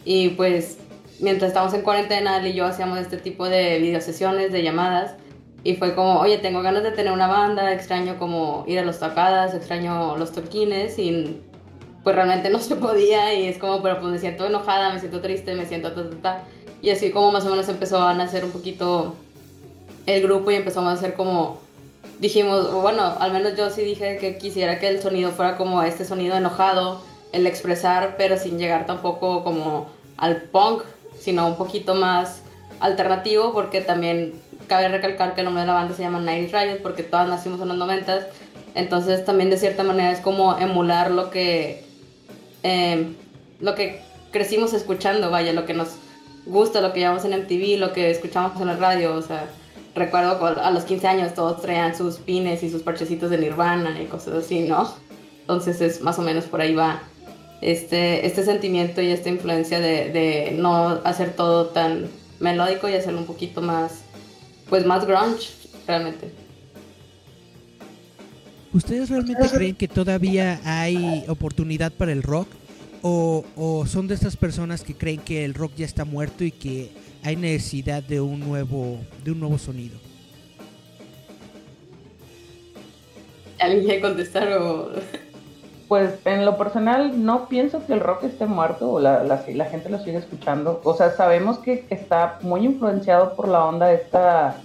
Y 0.07 0.31
pues 0.31 0.79
mientras 1.21 1.49
estábamos 1.49 1.75
en 1.75 1.83
cuarentena, 1.83 2.39
él 2.39 2.49
y 2.49 2.55
yo 2.55 2.67
hacíamos 2.67 2.99
este 2.99 3.17
tipo 3.17 3.49
de 3.49 3.79
videosesiones, 3.79 4.53
de 4.53 4.63
llamadas. 4.63 5.15
Y 5.63 5.77
fue 5.77 5.95
como, 5.95 6.21
oye, 6.21 6.39
tengo 6.39 6.63
ganas 6.63 6.83
de 6.83 6.91
tener 6.91 7.13
una 7.13 7.27
banda, 7.27 7.73
extraño 7.73 8.19
como 8.19 8.65
ir 8.67 8.79
a 8.79 8.85
los 8.85 8.99
tocadas, 8.99 9.55
extraño 9.55 10.17
los 10.19 10.33
toquines 10.33 10.99
y 10.99 11.41
pues 12.03 12.15
realmente 12.15 12.51
no 12.51 12.59
se 12.61 12.77
podía 12.77 13.33
y 13.35 13.47
es 13.47 13.59
como, 13.59 13.83
pero 13.83 13.99
pues 13.99 14.13
me 14.13 14.19
siento 14.19 14.47
enojada, 14.47 14.93
me 14.93 15.01
siento 15.01 15.21
triste, 15.21 15.55
me 15.55 15.67
siento 15.67 15.93
ta, 15.93 16.11
ta, 16.11 16.17
ta. 16.21 16.43
Y 16.83 16.91
así 16.91 17.11
como 17.11 17.33
más 17.33 17.47
o 17.47 17.51
menos 17.51 17.69
empezó 17.69 18.03
a 18.03 18.13
nacer 18.13 18.45
un 18.45 18.51
poquito 18.51 19.15
el 20.07 20.23
grupo 20.23 20.51
y 20.51 20.57
empezamos 20.57 20.91
a 20.91 20.93
hacer 20.93 21.15
como 21.15 21.65
dijimos, 22.21 22.73
bueno, 22.73 23.15
al 23.19 23.33
menos 23.33 23.57
yo 23.57 23.71
sí 23.71 23.83
dije 23.83 24.19
que 24.19 24.39
quisiera 24.39 24.79
que 24.79 24.89
el 24.89 25.01
sonido 25.01 25.31
fuera 25.31 25.57
como 25.57 25.83
este 25.83 26.05
sonido 26.05 26.37
enojado, 26.37 27.01
el 27.33 27.47
expresar, 27.47 28.17
pero 28.17 28.37
sin 28.37 28.59
llegar 28.59 28.87
tampoco 28.87 29.43
como 29.45 29.89
al 30.17 30.43
punk, 30.43 30.83
sino 31.25 31.47
un 31.47 31.57
poquito 31.57 31.95
más 31.95 32.43
alternativo, 32.81 33.53
porque 33.53 33.81
también 33.81 34.35
cabe 34.69 34.89
recalcar 34.89 35.35
que 35.35 35.41
el 35.41 35.47
nombre 35.47 35.63
de 35.63 35.67
la 35.67 35.75
banda 35.75 35.95
se 35.95 36.03
llama 36.03 36.21
Night 36.21 36.53
Riot, 36.53 36.83
porque 36.83 37.03
todas 37.03 37.29
nacimos 37.29 37.61
en 37.61 37.69
los 37.69 37.77
noventas, 37.77 38.27
entonces 38.75 39.25
también 39.25 39.51
de 39.51 39.57
cierta 39.57 39.83
manera 39.83 40.13
es 40.13 40.21
como 40.21 40.59
emular 40.59 41.11
lo 41.11 41.31
que, 41.31 41.85
eh, 42.63 43.15
lo 43.61 43.75
que 43.75 44.03
crecimos 44.33 44.73
escuchando, 44.75 45.31
vaya, 45.31 45.53
lo 45.53 45.65
que 45.65 45.75
nos 45.75 45.97
gusta, 46.47 46.81
lo 46.81 46.93
que 46.93 47.01
llevamos 47.01 47.25
en 47.25 47.33
MTV, 47.33 47.79
lo 47.79 47.93
que 47.93 48.11
escuchamos 48.11 48.61
en 48.61 48.67
la 48.67 48.77
radio, 48.77 49.15
o 49.15 49.23
sea 49.23 49.49
recuerdo 49.95 50.61
a 50.61 50.71
los 50.71 50.85
15 50.85 51.07
años 51.07 51.35
todos 51.35 51.63
traían 51.63 51.97
sus 51.97 52.17
pines 52.17 52.63
y 52.63 52.71
sus 52.71 52.83
parchecitos 52.83 53.31
de 53.31 53.39
Nirvana 53.39 54.01
y 54.01 54.07
cosas 54.07 54.45
así, 54.45 54.61
¿no? 54.61 54.93
Entonces 55.41 55.81
es 55.81 56.01
más 56.01 56.19
o 56.19 56.23
menos 56.23 56.45
por 56.45 56.61
ahí 56.61 56.75
va 56.75 57.03
este, 57.71 58.27
este 58.27 58.45
sentimiento 58.45 59.01
y 59.03 59.09
esta 59.09 59.29
influencia 59.29 59.81
de, 59.81 60.11
de 60.11 60.53
no 60.57 61.01
hacer 61.05 61.35
todo 61.35 61.67
tan 61.67 62.09
melódico 62.41 62.89
y 62.89 62.95
hacerlo 62.95 63.21
un 63.21 63.27
poquito 63.27 63.63
más, 63.63 64.03
pues 64.69 64.87
más 64.87 65.07
grunge, 65.07 65.49
realmente. 65.87 66.31
¿Ustedes 68.73 69.09
realmente 69.09 69.49
creen 69.53 69.77
que 69.77 69.87
todavía 69.87 70.61
hay 70.65 71.25
oportunidad 71.29 71.93
para 71.93 72.13
el 72.13 72.23
rock? 72.23 72.49
¿O, 73.03 73.45
¿O, 73.55 73.87
son 73.87 74.09
de 74.09 74.15
estas 74.15 74.37
personas 74.37 74.83
que 74.83 74.95
creen 74.95 75.21
que 75.21 75.45
el 75.45 75.55
rock 75.55 75.73
ya 75.77 75.85
está 75.85 76.05
muerto 76.05 76.43
y 76.43 76.51
que 76.51 76.91
hay 77.25 77.37
necesidad 77.37 78.03
de 78.03 78.21
un 78.21 78.39
nuevo, 78.39 79.01
de 79.25 79.33
un 79.33 79.41
nuevo 79.41 79.57
sonido. 79.57 79.99
¿Alguien 83.59 83.85
quiere 83.85 84.01
contestar 84.03 84.53
o...? 84.59 84.93
Pues 85.89 86.15
en 86.25 86.45
lo 86.47 86.57
personal 86.57 87.25
no 87.25 87.47
pienso 87.49 87.85
que 87.87 87.93
el 87.93 88.01
rock 88.01 88.25
esté 88.25 88.47
muerto 88.47 88.91
o 88.91 89.01
la, 89.01 89.23
la, 89.23 89.37
gente 89.39 89.91
lo 89.91 89.99
sigue 89.99 90.17
escuchando. 90.17 90.81
O 90.85 90.95
sea, 90.95 91.11
sabemos 91.11 91.59
que 91.59 91.87
está 91.91 92.39
muy 92.43 92.65
influenciado 92.65 93.35
por 93.35 93.49
la 93.49 93.65
onda 93.65 93.93
esta 93.93 94.57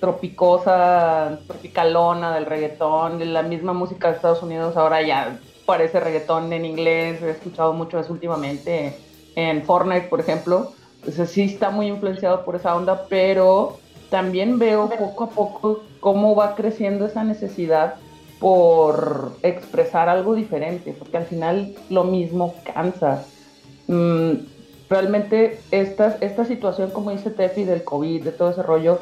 tropicosa, 0.00 1.38
tropicalona 1.46 2.34
del 2.34 2.46
reggaetón, 2.46 3.18
de 3.18 3.26
la 3.26 3.42
misma 3.42 3.72
música 3.72 4.08
de 4.08 4.16
Estados 4.16 4.42
Unidos 4.42 4.76
ahora 4.76 5.00
ya 5.02 5.38
parece 5.66 6.00
reggaetón 6.00 6.52
en 6.52 6.64
inglés. 6.64 7.22
He 7.22 7.30
escuchado 7.30 7.72
mucho 7.72 7.98
eso 7.98 8.12
últimamente 8.12 8.96
en 9.36 9.62
Fortnite, 9.62 10.08
por 10.08 10.20
ejemplo. 10.20 10.72
O 11.06 11.26
sí 11.26 11.42
está 11.42 11.70
muy 11.70 11.86
influenciado 11.86 12.44
por 12.44 12.56
esa 12.56 12.74
onda, 12.74 13.06
pero 13.08 13.78
también 14.10 14.58
veo 14.58 14.88
poco 14.88 15.24
a 15.24 15.30
poco 15.30 15.82
cómo 16.00 16.34
va 16.34 16.54
creciendo 16.54 17.06
esa 17.06 17.24
necesidad 17.24 17.94
por 18.42 19.36
expresar 19.44 20.08
algo 20.08 20.34
diferente, 20.34 20.92
porque 20.98 21.16
al 21.16 21.26
final 21.26 21.76
lo 21.90 22.02
mismo 22.02 22.56
cansa. 22.74 23.24
Mm, 23.86 24.32
realmente 24.90 25.60
esta, 25.70 26.16
esta 26.20 26.44
situación, 26.44 26.90
como 26.90 27.12
dice 27.12 27.30
Tefi, 27.30 27.62
del 27.62 27.84
COVID, 27.84 28.24
de 28.24 28.32
todo 28.32 28.50
ese 28.50 28.64
rollo, 28.64 28.98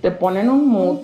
te 0.00 0.10
pone 0.10 0.40
en 0.40 0.48
un 0.48 0.66
mood 0.66 1.00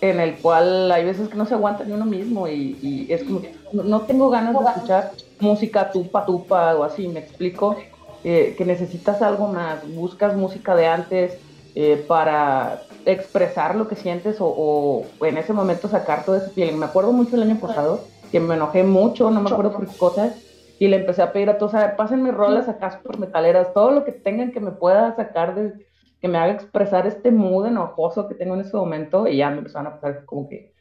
en 0.00 0.20
el 0.20 0.36
cual 0.36 0.92
hay 0.92 1.04
veces 1.04 1.28
que 1.28 1.36
no 1.36 1.46
se 1.46 1.54
aguanta 1.54 1.82
ni 1.82 1.92
uno 1.94 2.06
mismo 2.06 2.46
y, 2.46 3.08
es 3.10 3.24
como 3.24 3.42
no 3.72 4.02
tengo 4.02 4.30
ganas 4.30 4.54
de 4.54 4.70
escuchar 4.70 5.10
música 5.40 5.90
tupa 5.90 6.24
tupa 6.24 6.76
o 6.76 6.84
así, 6.84 7.08
me 7.08 7.18
explico 7.18 7.76
eh, 8.22 8.54
que 8.56 8.64
necesitas 8.64 9.20
algo 9.20 9.48
más, 9.48 9.80
buscas 9.96 10.36
música 10.36 10.76
de 10.76 10.86
antes 10.86 11.38
eh, 11.74 12.04
para 12.08 12.82
expresar 13.06 13.76
lo 13.76 13.88
que 13.88 13.96
sientes 13.96 14.36
o, 14.40 15.04
en 15.20 15.38
ese 15.38 15.52
momento 15.52 15.88
sacar 15.88 16.24
todo 16.24 16.36
ese 16.36 16.50
feeling. 16.50 16.76
Me 16.76 16.86
acuerdo 16.86 17.12
mucho 17.12 17.36
el 17.36 17.42
año 17.42 17.58
pasado 17.58 18.04
que 18.30 18.40
me 18.40 18.54
enojé 18.54 18.84
mucho, 18.84 19.30
no 19.30 19.40
me 19.40 19.50
acuerdo 19.50 19.72
por 19.72 19.86
qué 19.86 19.96
cosas, 19.96 20.36
y 20.78 20.88
le 20.88 20.96
empecé 20.96 21.22
a 21.22 21.32
pedir 21.32 21.50
a 21.50 21.58
todos, 21.58 21.72
pasen 21.96 22.22
mis 22.22 22.32
rolas 22.32 22.68
acá 22.68 23.00
por 23.02 23.18
metaleras, 23.18 23.74
todo 23.74 23.90
lo 23.90 24.04
que 24.04 24.12
tengan 24.12 24.52
que 24.52 24.60
me 24.60 24.70
pueda 24.70 25.14
sacar 25.16 25.54
de, 25.54 25.86
que 26.20 26.28
me 26.28 26.38
haga 26.38 26.52
expresar 26.52 27.06
este 27.06 27.30
mood 27.30 27.66
enojoso 27.66 28.28
que 28.28 28.34
tengo 28.34 28.54
en 28.54 28.60
ese 28.60 28.76
momento, 28.76 29.26
y 29.26 29.38
ya 29.38 29.50
me 29.50 29.58
empezaron 29.58 29.88
a 29.88 30.00
pasar 30.00 30.24
como 30.24 30.48
que 30.48 30.72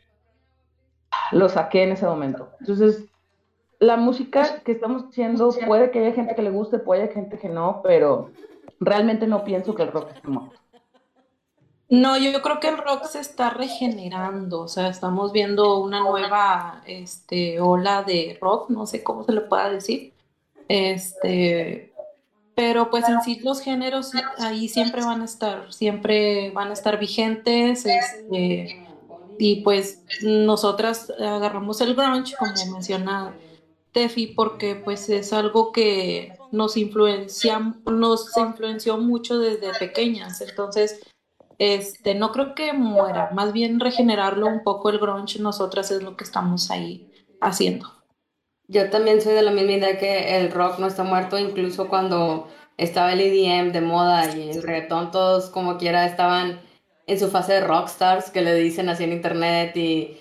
lo 1.32 1.50
saqué 1.50 1.84
en 1.84 1.92
ese 1.94 2.06
momento. 2.06 2.50
Entonces, 2.60 3.06
la 3.80 3.98
música 3.98 4.62
que 4.64 4.74
estamos 4.74 5.06
haciendo, 5.06 5.50
puede 5.66 5.92
que 5.92 6.00
haya 6.00 6.14
gente 6.14 6.36
que 6.36 6.42
le 6.42 6.52
guste, 6.52 6.80
puede 6.80 7.02
que 7.02 7.12
haya 7.12 7.22
gente 7.22 7.38
que 7.38 7.50
no, 7.50 7.82
pero 7.84 8.32
realmente 8.80 9.28
no 9.28 9.44
pienso 9.44 9.74
que 9.74 9.84
el 9.84 9.92
rock 9.92 10.12
esté 10.14 10.28
muerto. 10.28 10.59
No, 11.90 12.18
yo 12.18 12.40
creo 12.44 12.60
que 12.60 12.68
el 12.68 12.78
rock 12.78 13.06
se 13.06 13.20
está 13.20 13.50
regenerando, 13.50 14.62
o 14.62 14.68
sea, 14.68 14.90
estamos 14.90 15.32
viendo 15.32 15.80
una 15.80 16.02
nueva 16.02 16.84
este, 16.86 17.60
ola 17.60 18.04
de 18.04 18.38
rock, 18.40 18.70
no 18.70 18.86
sé 18.86 19.02
cómo 19.04 19.24
se 19.24 19.32
le 19.32 19.42
pueda 19.42 19.72
decir. 19.72 20.14
Este, 20.68 21.92
pero 22.54 22.92
pues 22.92 23.10
en 23.10 23.22
sí 23.24 23.40
los 23.40 23.62
géneros 23.62 24.12
ahí 24.38 24.68
siempre 24.68 25.04
van 25.04 25.22
a 25.22 25.26
estar, 25.26 25.74
siempre 25.74 26.52
van 26.52 26.70
a 26.70 26.74
estar 26.74 27.00
vigentes, 27.00 27.88
este, 27.88 28.86
y 29.40 29.62
pues 29.62 30.04
nosotras 30.22 31.12
agarramos 31.20 31.82
el 31.82 31.96
grunge, 31.96 32.36
como 32.38 32.52
menciona 32.72 33.34
Tefi 33.94 34.28
porque 34.28 34.76
pues 34.76 35.10
es 35.10 35.34
algo 35.34 35.72
que 35.72 36.34
nos 36.52 36.78
influencia, 36.78 37.60
nos 37.86 38.38
influenció 38.38 38.98
mucho 38.98 39.40
desde 39.40 39.74
pequeñas, 39.80 40.42
entonces 40.42 41.00
este 41.60 42.16
no 42.16 42.32
creo 42.32 42.56
que 42.56 42.74
muera, 42.74 43.30
más 43.34 43.54
bien 43.54 43.80
regenerarlo 43.80 44.48
un 44.48 44.64
poco 44.64 44.90
el 44.90 44.98
grunge, 44.98 45.40
nosotras 45.40 45.92
es 45.92 46.02
lo 46.02 46.18
que 46.18 46.24
estamos 46.24 46.72
ahí 46.72 47.12
haciendo. 47.42 47.94
Yo 48.68 48.90
también 48.90 49.22
soy 49.22 49.34
de 49.34 49.42
la 49.42 49.52
misma 49.52 49.74
idea 49.74 49.98
que 49.98 50.38
el 50.38 50.52
rock 50.52 50.80
no 50.80 50.88
está 50.88 51.04
muerto, 51.04 51.38
incluso 51.38 51.90
cuando 51.90 52.48
estaba 52.78 53.14
el 53.14 53.20
EDM 53.22 53.72
de 53.72 53.82
moda 53.82 54.34
y 54.36 54.52
el 54.52 54.64
reggaetón, 54.64 55.12
todos 55.12 55.50
como 55.50 55.78
quiera 55.78 56.06
estaban 56.06 56.62
en 57.08 57.20
su 57.20 57.30
fase 57.30 57.54
de 57.54 57.62
rockstars, 57.62 58.30
que 58.30 58.42
le 58.42 58.56
dicen 58.56 58.88
así 58.88 59.04
en 59.04 59.14
internet 59.14 59.76
y 59.76 60.18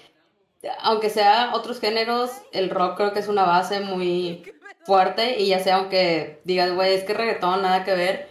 aunque 0.82 1.10
sea 1.10 1.52
otros 1.54 1.78
géneros, 1.78 2.30
el 2.52 2.70
rock 2.70 2.96
creo 2.96 3.12
que 3.12 3.20
es 3.20 3.28
una 3.28 3.44
base 3.44 3.80
muy 3.80 4.42
fuerte 4.84 5.40
y 5.40 5.48
ya 5.48 5.60
sea 5.60 5.76
aunque 5.76 6.40
digas, 6.44 6.74
güey, 6.74 6.94
es 6.94 7.04
que 7.04 7.14
reggaetón, 7.14 7.62
nada 7.62 7.84
que 7.84 7.94
ver. 7.94 8.27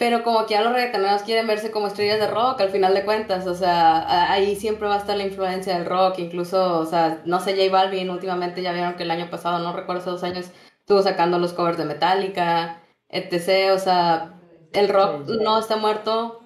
Pero 0.00 0.22
como 0.22 0.46
que 0.46 0.54
ya 0.54 0.62
los 0.62 0.72
reggaetoneros 0.72 1.24
quieren 1.24 1.46
verse 1.46 1.70
como 1.70 1.86
estrellas 1.86 2.18
de 2.18 2.26
rock 2.26 2.62
al 2.62 2.70
final 2.70 2.94
de 2.94 3.04
cuentas, 3.04 3.46
o 3.46 3.54
sea, 3.54 4.32
ahí 4.32 4.56
siempre 4.56 4.88
va 4.88 4.94
a 4.94 4.98
estar 4.98 5.14
la 5.14 5.24
influencia 5.24 5.76
del 5.76 5.84
rock, 5.84 6.20
incluso, 6.20 6.78
o 6.78 6.86
sea, 6.86 7.20
no 7.26 7.38
sé, 7.38 7.52
J 7.54 7.70
Balvin 7.70 8.08
últimamente 8.08 8.62
ya 8.62 8.72
vieron 8.72 8.94
que 8.94 9.02
el 9.02 9.10
año 9.10 9.28
pasado, 9.28 9.58
no 9.58 9.74
recuerdo 9.74 10.00
hace 10.00 10.10
dos 10.10 10.24
años, 10.24 10.52
estuvo 10.78 11.02
sacando 11.02 11.38
los 11.38 11.52
covers 11.52 11.76
de 11.76 11.84
Metallica, 11.84 12.80
etc. 13.10 13.74
O 13.74 13.78
sea, 13.78 14.40
el 14.72 14.88
rock 14.88 15.28
no 15.28 15.58
está 15.58 15.76
muerto, 15.76 16.40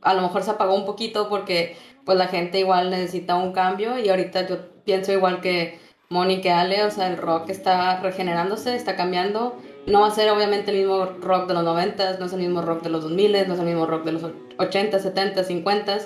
a 0.00 0.14
lo 0.14 0.22
mejor 0.22 0.42
se 0.42 0.52
apagó 0.52 0.74
un 0.74 0.86
poquito 0.86 1.28
porque 1.28 1.76
pues 2.06 2.16
la 2.16 2.28
gente 2.28 2.58
igual 2.58 2.88
necesita 2.88 3.34
un 3.34 3.52
cambio 3.52 3.98
y 3.98 4.08
ahorita 4.08 4.46
yo 4.46 4.82
pienso 4.84 5.12
igual 5.12 5.42
que 5.42 5.78
Moni 6.14 6.40
que 6.40 6.52
Ale, 6.52 6.84
o 6.84 6.92
sea, 6.92 7.08
el 7.08 7.16
rock 7.16 7.50
está 7.50 7.98
regenerándose, 7.98 8.76
está 8.76 8.94
cambiando. 8.94 9.56
No 9.88 10.02
va 10.02 10.06
a 10.06 10.10
ser 10.12 10.30
obviamente 10.30 10.70
el 10.70 10.78
mismo 10.78 11.06
rock 11.20 11.48
de 11.48 11.54
los 11.54 11.64
90, 11.64 12.18
no 12.20 12.26
es 12.26 12.32
el 12.32 12.38
mismo 12.38 12.62
rock 12.62 12.84
de 12.84 12.90
los 12.90 13.02
2000, 13.02 13.32
no 13.48 13.54
es 13.54 13.58
el 13.58 13.66
mismo 13.66 13.84
rock 13.84 14.04
de 14.04 14.12
los 14.12 14.22
80, 14.56 15.00
70, 15.00 15.42
50. 15.42 15.98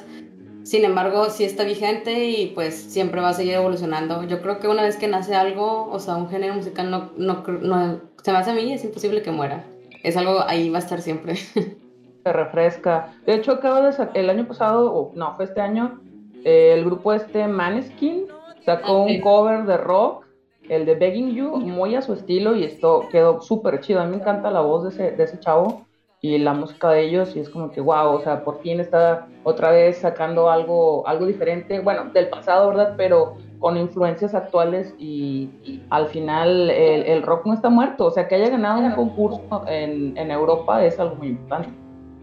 Sin 0.62 0.86
embargo, 0.86 1.28
sí 1.28 1.44
está 1.44 1.64
vigente 1.64 2.24
y 2.24 2.46
pues 2.54 2.74
siempre 2.74 3.20
va 3.20 3.28
a 3.28 3.34
seguir 3.34 3.52
evolucionando. 3.52 4.24
Yo 4.24 4.40
creo 4.40 4.60
que 4.60 4.68
una 4.68 4.82
vez 4.82 4.96
que 4.96 5.08
nace 5.08 5.34
algo, 5.34 5.90
o 5.90 5.98
sea, 5.98 6.16
un 6.16 6.30
género 6.30 6.54
musical 6.54 6.90
no, 6.90 7.10
no, 7.18 7.44
no 7.46 8.00
se 8.22 8.32
me 8.32 8.38
hace 8.38 8.52
a 8.52 8.54
mí, 8.54 8.72
es 8.72 8.84
imposible 8.84 9.20
que 9.20 9.30
muera. 9.30 9.66
Es 10.02 10.16
algo, 10.16 10.42
ahí 10.46 10.70
va 10.70 10.78
a 10.78 10.80
estar 10.80 11.02
siempre. 11.02 11.36
Se 12.24 12.32
refresca. 12.32 13.12
De 13.26 13.34
hecho, 13.34 13.52
acaba 13.52 13.82
de 13.82 14.08
el 14.14 14.30
año 14.30 14.48
pasado, 14.48 14.90
o 14.90 15.12
no, 15.14 15.36
fue 15.36 15.44
este 15.44 15.60
año, 15.60 16.00
eh, 16.44 16.72
el 16.72 16.86
grupo 16.86 17.12
este 17.12 17.46
Maneskin 17.46 18.24
sacó 18.68 19.04
un 19.04 19.20
cover 19.20 19.64
de 19.64 19.78
rock, 19.78 20.26
el 20.68 20.84
de 20.84 20.94
Begging 20.94 21.34
You, 21.34 21.56
muy 21.56 21.94
a 21.94 22.02
su 22.02 22.12
estilo 22.12 22.54
y 22.54 22.64
esto 22.64 23.08
quedó 23.10 23.40
súper 23.40 23.80
chido. 23.80 24.00
A 24.00 24.04
mí 24.04 24.10
me 24.10 24.16
encanta 24.18 24.50
la 24.50 24.60
voz 24.60 24.82
de 24.84 24.90
ese, 24.90 25.16
de 25.16 25.24
ese 25.24 25.40
chavo 25.40 25.86
y 26.20 26.36
la 26.36 26.52
música 26.52 26.90
de 26.90 27.06
ellos 27.06 27.34
y 27.34 27.40
es 27.40 27.48
como 27.48 27.70
que 27.70 27.80
wow, 27.80 28.16
o 28.16 28.20
sea, 28.20 28.44
por 28.44 28.60
fin 28.60 28.78
está 28.78 29.26
otra 29.44 29.70
vez 29.70 29.96
sacando 29.98 30.50
algo, 30.50 31.06
algo 31.08 31.24
diferente, 31.24 31.80
bueno, 31.80 32.10
del 32.12 32.28
pasado, 32.28 32.68
¿verdad? 32.68 32.92
Pero 32.98 33.38
con 33.58 33.78
influencias 33.78 34.34
actuales 34.34 34.94
y, 34.98 35.48
al 35.88 36.08
final 36.08 36.68
el, 36.68 37.22
rock 37.22 37.46
no 37.46 37.54
está 37.54 37.70
muerto, 37.70 38.04
o 38.04 38.10
sea, 38.10 38.28
que 38.28 38.34
haya 38.34 38.50
ganado 38.50 38.80
un 38.80 38.92
concurso 38.92 39.64
en, 39.66 40.14
en, 40.18 40.30
Europa 40.30 40.84
es 40.84 41.00
algo 41.00 41.16
muy 41.16 41.28
importante. 41.28 41.70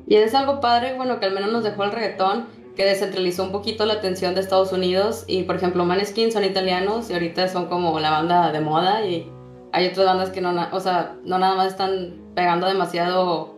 Y 0.08 0.16
es 0.16 0.36
algo 0.36 0.60
padre, 0.60 0.96
bueno, 0.96 1.20
que 1.20 1.26
al 1.26 1.34
menos 1.34 1.52
nos 1.52 1.64
dejó 1.64 1.84
el 1.84 1.92
reggaetón, 1.92 2.46
que 2.76 2.86
descentralizó 2.86 3.44
un 3.44 3.52
poquito 3.52 3.86
la 3.86 3.94
atención 3.94 4.36
de 4.36 4.42
Estados 4.42 4.72
Unidos 4.72 5.24
y, 5.28 5.44
por 5.44 5.56
ejemplo, 5.56 5.86
Maneskin 5.86 6.32
son 6.32 6.44
italianos 6.44 7.10
y 7.10 7.14
ahorita 7.14 7.48
son 7.48 7.68
como 7.68 8.00
la 8.00 8.12
banda 8.12 8.52
de 8.52 8.60
moda 8.60 9.06
y 9.06 9.32
hay 9.72 9.88
otras 9.88 10.06
bandas 10.06 10.30
que 10.30 10.42
no, 10.42 10.54
o 10.72 10.80
sea, 10.80 11.16
no 11.24 11.38
nada 11.38 11.56
más 11.56 11.68
están 11.68 12.16
pegando 12.34 12.68
demasiado 12.68 13.56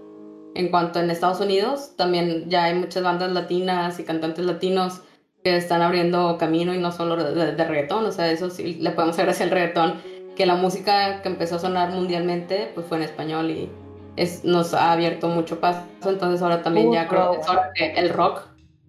en 0.56 0.69
cuanto 0.69 0.99
en 0.99 1.12
Estados 1.12 1.39
Unidos, 1.39 1.91
también 1.95 2.49
ya 2.49 2.65
hay 2.65 2.75
muchas 2.75 3.03
bandas 3.03 3.32
latinas 3.32 3.99
y 3.99 4.03
cantantes 4.03 4.43
latinos 4.45 5.01
que 5.43 5.56
están 5.56 5.84
abriendo 5.84 6.38
camino 6.39 6.73
y 6.73 6.80
no 6.80 6.91
solo 6.91 7.15
de, 7.15 7.56
reggaetón, 7.56 8.06
o 8.06 8.12
sea, 8.12 8.32
eso 8.32 8.49
sí 8.49 8.75
le 8.82 8.89
podemos 8.91 9.15
gracias 9.15 9.41
al 9.41 9.51
reggaetón, 9.51 10.01
que 10.36 10.47
la 10.47 10.56
música 10.56 11.21
que 11.21 11.30
empezó 11.30 11.58
a 11.58 11.60
sonar 11.60 11.91
mundialmente 11.91 12.71
pues 12.73 12.88
fue 12.88 12.97
en 12.97 13.03
español 13.03 13.51
y 13.51 13.69
es, 14.15 14.43
nos 14.43 14.73
ha 14.73 14.91
abierto 14.91 15.27
mucho 15.27 15.60
paso, 15.60 15.84
entonces 16.06 16.41
ahora 16.41 16.63
también 16.63 16.91
ya 16.91 17.08
creo 17.08 17.39
que 17.75 17.91
el 17.91 18.10
rock, 18.10 18.41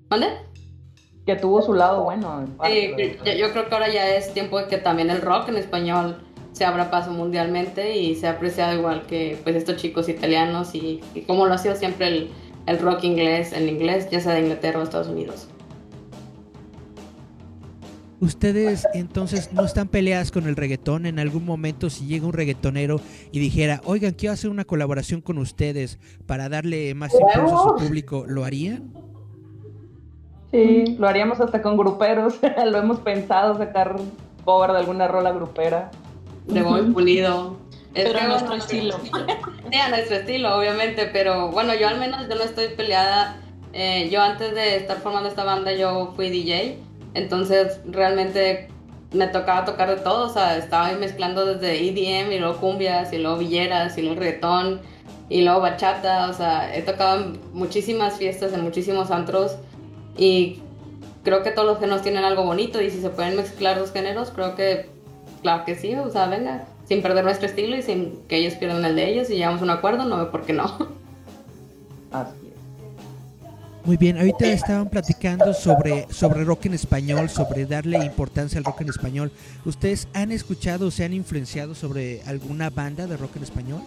¿vale? 0.08 0.28
Que 1.26 1.36
tuvo 1.36 1.62
su 1.62 1.74
lado 1.74 2.04
bueno. 2.04 2.46
Sí, 2.64 2.92
yo 3.38 3.52
creo 3.52 3.68
que 3.68 3.74
ahora 3.74 3.88
ya 3.88 4.08
es 4.16 4.32
tiempo 4.32 4.58
de 4.58 4.66
que 4.66 4.78
también 4.78 5.10
el 5.10 5.20
rock 5.20 5.48
en 5.48 5.56
español 5.56 6.22
se 6.52 6.64
abra 6.64 6.90
paso 6.90 7.12
mundialmente 7.12 7.96
y 7.96 8.14
se 8.16 8.26
ha 8.26 8.32
apreciado 8.32 8.76
igual 8.76 9.06
que 9.06 9.38
pues 9.44 9.54
estos 9.54 9.76
chicos 9.76 10.08
italianos 10.08 10.74
y, 10.74 11.00
como 11.26 11.46
lo 11.46 11.54
ha 11.54 11.58
sido 11.58 11.76
siempre 11.76 12.08
el, 12.08 12.30
el, 12.66 12.78
rock 12.78 13.04
inglés, 13.04 13.52
el 13.52 13.68
inglés, 13.68 14.08
ya 14.10 14.20
sea 14.20 14.32
de 14.32 14.40
Inglaterra 14.40 14.80
o 14.80 14.82
Estados 14.82 15.08
Unidos. 15.08 15.48
Ustedes 18.20 18.88
entonces 18.94 19.52
no 19.52 19.64
están 19.64 19.86
peleadas 19.86 20.32
con 20.32 20.48
el 20.48 20.56
reggaetón. 20.56 21.06
En 21.06 21.20
algún 21.20 21.44
momento, 21.44 21.88
si 21.88 22.06
llega 22.06 22.26
un 22.26 22.32
reggaetonero 22.32 23.00
y 23.30 23.38
dijera, 23.38 23.80
oigan, 23.84 24.14
quiero 24.14 24.32
hacer 24.32 24.50
una 24.50 24.64
colaboración 24.64 25.20
con 25.20 25.38
ustedes 25.38 26.00
para 26.26 26.48
darle 26.48 26.94
más 26.94 27.12
impulso 27.14 27.56
a 27.56 27.62
su 27.62 27.84
público, 27.84 28.24
¿lo 28.26 28.44
harían? 28.44 28.92
Sí, 30.50 30.96
lo 30.98 31.08
haríamos 31.08 31.40
hasta 31.40 31.62
con 31.62 31.76
gruperos. 31.76 32.38
lo 32.66 32.78
hemos 32.78 33.00
pensado, 33.00 33.56
sacar 33.56 33.96
cover 34.44 34.72
de 34.72 34.78
alguna 34.78 35.08
rola 35.08 35.32
grupera 35.32 35.90
de 36.48 36.62
muy 36.62 36.82
pulido. 36.92 37.56
pero 37.94 38.18
a 38.18 38.26
nuestro 38.26 38.54
estilo. 38.54 38.96
Sí, 39.70 39.76
a 39.76 39.90
nuestro 39.90 40.16
estilo, 40.16 40.56
obviamente, 40.56 41.10
pero 41.12 41.50
bueno, 41.50 41.74
yo 41.74 41.88
al 41.88 42.00
menos 42.00 42.26
yo 42.26 42.36
no 42.36 42.42
estoy 42.42 42.68
peleada. 42.68 43.36
Eh, 43.74 44.08
yo 44.10 44.22
antes 44.22 44.54
de 44.54 44.76
estar 44.76 44.96
formando 44.96 45.28
esta 45.28 45.44
banda 45.44 45.72
yo 45.74 46.14
fui 46.16 46.30
DJ, 46.30 46.78
entonces 47.12 47.78
realmente 47.84 48.68
me 49.12 49.26
tocaba 49.26 49.66
tocar 49.66 49.90
de 49.90 50.02
todo, 50.02 50.26
o 50.26 50.32
sea, 50.32 50.56
estaba 50.56 50.86
ahí 50.86 50.96
mezclando 50.96 51.44
desde 51.44 51.86
EDM 51.86 52.32
y 52.32 52.38
luego 52.38 52.56
cumbias 52.56 53.12
y 53.12 53.18
luego 53.18 53.36
villeras 53.36 53.98
y 53.98 54.02
luego 54.02 54.20
reggaetón 54.20 54.80
y 55.28 55.42
luego 55.42 55.60
bachata, 55.60 56.30
o 56.30 56.32
sea, 56.32 56.74
he 56.74 56.80
tocado 56.80 57.20
en 57.20 57.40
muchísimas 57.52 58.16
fiestas, 58.16 58.54
en 58.54 58.62
muchísimos 58.62 59.10
antros 59.10 59.58
y 60.18 60.60
creo 61.22 61.42
que 61.42 61.50
todos 61.50 61.66
los 61.66 61.78
géneros 61.78 62.02
tienen 62.02 62.24
algo 62.24 62.44
bonito 62.44 62.82
y 62.82 62.90
si 62.90 63.00
se 63.00 63.10
pueden 63.10 63.36
mezclar 63.36 63.78
los 63.78 63.92
géneros, 63.92 64.30
creo 64.30 64.54
que 64.56 64.90
claro 65.42 65.64
que 65.64 65.76
sí, 65.76 65.94
o 65.94 66.10
sea, 66.10 66.26
venga, 66.26 66.66
sin 66.86 67.02
perder 67.02 67.24
nuestro 67.24 67.46
estilo 67.46 67.76
y 67.76 67.82
sin 67.82 68.18
que 68.28 68.36
ellos 68.36 68.54
pierdan 68.54 68.84
el 68.84 68.96
de 68.96 69.08
ellos 69.08 69.30
y 69.30 69.34
llegamos 69.34 69.60
a 69.60 69.64
un 69.64 69.70
acuerdo, 69.70 70.04
no 70.04 70.16
veo 70.16 70.30
por 70.30 70.44
qué 70.44 70.52
no. 70.52 70.64
Así 72.10 72.50
Muy 73.84 73.96
bien, 73.96 74.16
ahorita 74.16 74.46
estaban 74.46 74.88
platicando 74.88 75.52
sobre, 75.54 76.06
sobre 76.10 76.44
rock 76.44 76.66
en 76.66 76.74
español, 76.74 77.28
sobre 77.28 77.66
darle 77.66 78.04
importancia 78.04 78.58
al 78.58 78.64
rock 78.64 78.80
en 78.80 78.88
español. 78.88 79.30
¿Ustedes 79.64 80.08
han 80.14 80.32
escuchado 80.32 80.86
o 80.86 80.90
se 80.90 81.04
han 81.04 81.12
influenciado 81.12 81.74
sobre 81.74 82.22
alguna 82.22 82.70
banda 82.70 83.06
de 83.06 83.16
rock 83.16 83.36
en 83.36 83.42
español? 83.42 83.82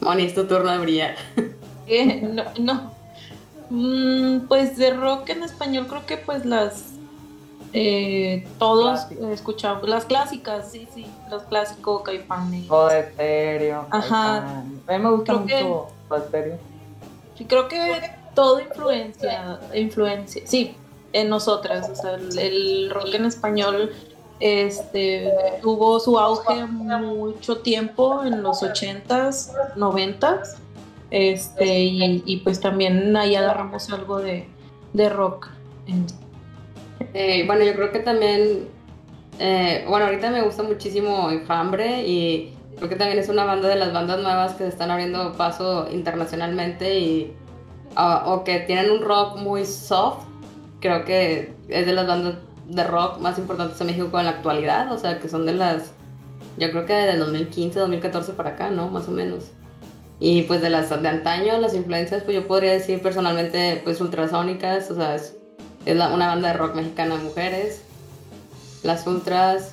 Moni, 0.00 0.24
es 0.24 0.34
tu 0.34 0.44
turno 0.44 0.70
de 0.72 0.78
brillar. 0.78 1.14
Eh, 1.88 2.20
no, 2.20 2.42
no. 2.58 2.95
Mm, 3.70 4.46
pues 4.46 4.76
de 4.76 4.90
rock 4.94 5.30
en 5.30 5.42
español 5.42 5.86
creo 5.88 6.06
que 6.06 6.16
pues 6.16 6.44
las 6.44 6.96
eh, 7.72 8.46
todos 8.58 9.10
escuchamos 9.32 9.88
las 9.88 10.06
clásicas, 10.06 10.70
sí, 10.70 10.88
sí, 10.94 11.06
los 11.30 11.42
clásicos, 11.42 12.02
Caifanes. 12.02 12.66
Todo 12.68 12.90
estéreo. 12.90 13.86
Ajá. 13.90 14.38
A 14.38 14.62
mí 14.62 14.98
me 14.98 15.10
gusta 15.10 15.34
mucho 15.34 15.88
estéreo. 16.16 16.58
Sí, 17.36 17.44
creo 17.44 17.68
que 17.68 18.10
todo 18.34 18.60
influencia, 18.60 19.60
influencia, 19.74 20.42
sí, 20.46 20.74
en 21.12 21.28
nosotras. 21.28 21.90
O 21.90 21.94
sea, 21.94 22.14
el, 22.14 22.90
rock 22.90 23.14
en 23.14 23.26
español 23.26 23.92
este, 24.40 25.32
tuvo 25.60 26.00
su 26.00 26.18
auge 26.18 26.64
mucho 26.64 27.58
tiempo 27.58 28.22
en 28.24 28.42
los 28.42 28.62
80s, 28.62 29.52
90s. 29.76 30.56
Este, 31.16 31.78
y, 31.82 32.42
pues 32.44 32.60
también 32.60 33.16
ahí 33.16 33.36
agarramos 33.36 33.90
algo 33.90 34.18
de, 34.18 34.46
de 34.92 35.08
rock. 35.08 35.48
Eh, 37.14 37.44
bueno, 37.46 37.64
yo 37.64 37.72
creo 37.74 37.90
que 37.90 38.00
también, 38.00 38.68
eh, 39.38 39.86
bueno, 39.88 40.04
ahorita 40.04 40.30
me 40.30 40.42
gusta 40.42 40.62
muchísimo 40.62 41.30
Enjambre 41.30 42.06
y 42.06 42.54
creo 42.76 42.90
que 42.90 42.96
también 42.96 43.18
es 43.18 43.30
una 43.30 43.44
banda 43.44 43.66
de 43.66 43.76
las 43.76 43.94
bandas 43.94 44.20
nuevas 44.20 44.52
que 44.56 44.64
se 44.64 44.68
están 44.68 44.90
abriendo 44.90 45.32
paso 45.38 45.88
internacionalmente 45.90 47.00
y 47.00 47.32
o 47.96 48.44
que 48.44 48.60
tienen 48.60 48.90
un 48.90 49.00
rock 49.00 49.38
muy 49.38 49.64
soft. 49.64 50.22
Creo 50.80 51.06
que 51.06 51.54
es 51.68 51.86
de 51.86 51.92
las 51.94 52.06
bandas 52.06 52.34
de 52.68 52.84
rock 52.84 53.20
más 53.20 53.38
importantes 53.38 53.80
en 53.80 53.86
México 53.86 54.18
en 54.18 54.26
la 54.26 54.32
actualidad, 54.32 54.92
o 54.92 54.98
sea, 54.98 55.18
que 55.18 55.30
son 55.30 55.46
de 55.46 55.54
las, 55.54 55.92
yo 56.58 56.70
creo 56.72 56.84
que 56.84 56.92
de 56.92 57.16
2015, 57.16 57.78
2014 57.78 58.34
para 58.34 58.50
acá, 58.50 58.68
¿no? 58.68 58.90
Más 58.90 59.08
o 59.08 59.12
menos. 59.12 59.52
Y 60.18 60.42
pues 60.42 60.62
de 60.62 60.70
las 60.70 60.88
de 60.90 61.08
antaño, 61.08 61.58
las 61.58 61.74
influencias, 61.74 62.22
pues 62.22 62.34
yo 62.34 62.46
podría 62.46 62.72
decir 62.72 63.02
personalmente, 63.02 63.80
pues 63.84 64.00
ultrasónicas, 64.00 64.90
o 64.90 64.94
sea, 64.94 65.14
es 65.14 65.34
es 65.86 65.94
una 65.94 66.26
banda 66.26 66.48
de 66.48 66.54
rock 66.54 66.74
mexicana 66.74 67.16
de 67.16 67.22
mujeres. 67.22 67.80
Las 68.82 69.06
Ultras. 69.06 69.72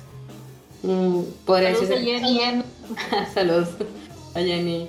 Mm, 0.82 1.22
podría 1.44 1.74
Saludos 1.74 1.88
decir. 1.88 2.16
A 2.16 2.28
Jenny. 2.28 2.62
Saludos 3.34 3.68
a 4.34 4.40
Jenny. 4.40 4.88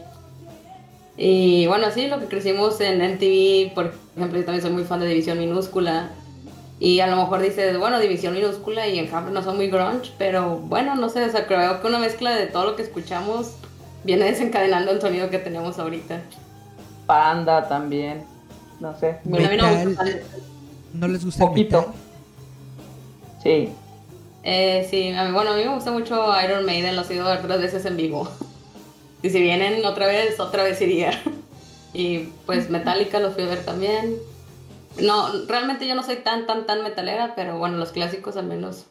Y 1.17 1.65
bueno, 1.65 1.87
sí, 1.91 2.07
lo 2.07 2.19
que 2.19 2.27
crecimos 2.27 2.79
en 2.79 2.99
MTV, 2.99 3.73
por 3.73 3.93
ejemplo, 4.15 4.39
yo 4.39 4.45
también 4.45 4.61
soy 4.61 4.71
muy 4.71 4.83
fan 4.83 4.99
de 4.99 5.07
División 5.07 5.39
Minúscula. 5.39 6.11
Y 6.79 6.99
a 6.99 7.07
lo 7.07 7.15
mejor 7.15 7.41
dices, 7.41 7.79
bueno, 7.79 7.99
División 7.99 8.33
Minúscula 8.35 8.87
y 8.87 8.99
en 8.99 9.07
cambio 9.07 9.33
no 9.33 9.41
son 9.41 9.55
muy 9.55 9.69
grunge, 9.69 10.11
pero 10.17 10.57
bueno, 10.57 10.93
no 10.95 11.07
sé, 11.07 11.23
o 11.23 11.31
sea, 11.31 11.47
creo 11.47 11.81
que 11.81 11.87
una 11.87 11.99
mezcla 11.99 12.35
de 12.35 12.47
todo 12.47 12.65
lo 12.65 12.75
que 12.75 12.83
escuchamos 12.83 13.55
viene 14.05 14.25
desencadenando 14.25 14.91
el 14.91 15.01
sonido 15.01 15.29
que 15.29 15.39
tenemos 15.39 15.79
ahorita. 15.79 16.21
Panda 17.05 17.67
también, 17.67 18.23
no 18.79 18.97
sé. 18.97 19.17
¿No 20.93 21.07
les 21.07 21.25
gusta 21.25 21.45
Poquito. 21.45 21.93
el 23.43 23.43
Sí. 23.43 23.69
Eh, 24.43 24.87
sí, 24.89 25.11
bueno, 25.33 25.51
a 25.51 25.55
mí 25.55 25.63
me 25.63 25.73
gusta 25.73 25.91
mucho 25.91 26.23
Iron 26.41 26.65
Maiden, 26.65 26.95
lo 26.95 27.01
he 27.01 27.13
ido 27.15 27.37
tres 27.39 27.61
veces 27.61 27.85
en 27.85 27.97
vivo. 27.97 28.29
Y 29.21 29.29
si 29.31 29.41
vienen 29.41 29.83
otra 29.85 30.05
vez, 30.05 30.39
otra 30.39 30.63
vez 30.63 30.79
iría. 30.81 31.11
Y 31.93 32.29
pues 32.45 32.69
Metallica 32.69 33.19
los 33.19 33.33
fui 33.33 33.43
a 33.43 33.47
ver 33.47 33.63
también. 33.63 34.17
No, 35.01 35.45
realmente 35.47 35.87
yo 35.87 35.95
no 35.95 36.03
soy 36.03 36.17
tan, 36.17 36.45
tan, 36.45 36.65
tan 36.65 36.83
metalera, 36.83 37.33
pero 37.35 37.57
bueno, 37.57 37.77
los 37.77 37.91
clásicos 37.91 38.37
al 38.37 38.45
menos 38.47 38.87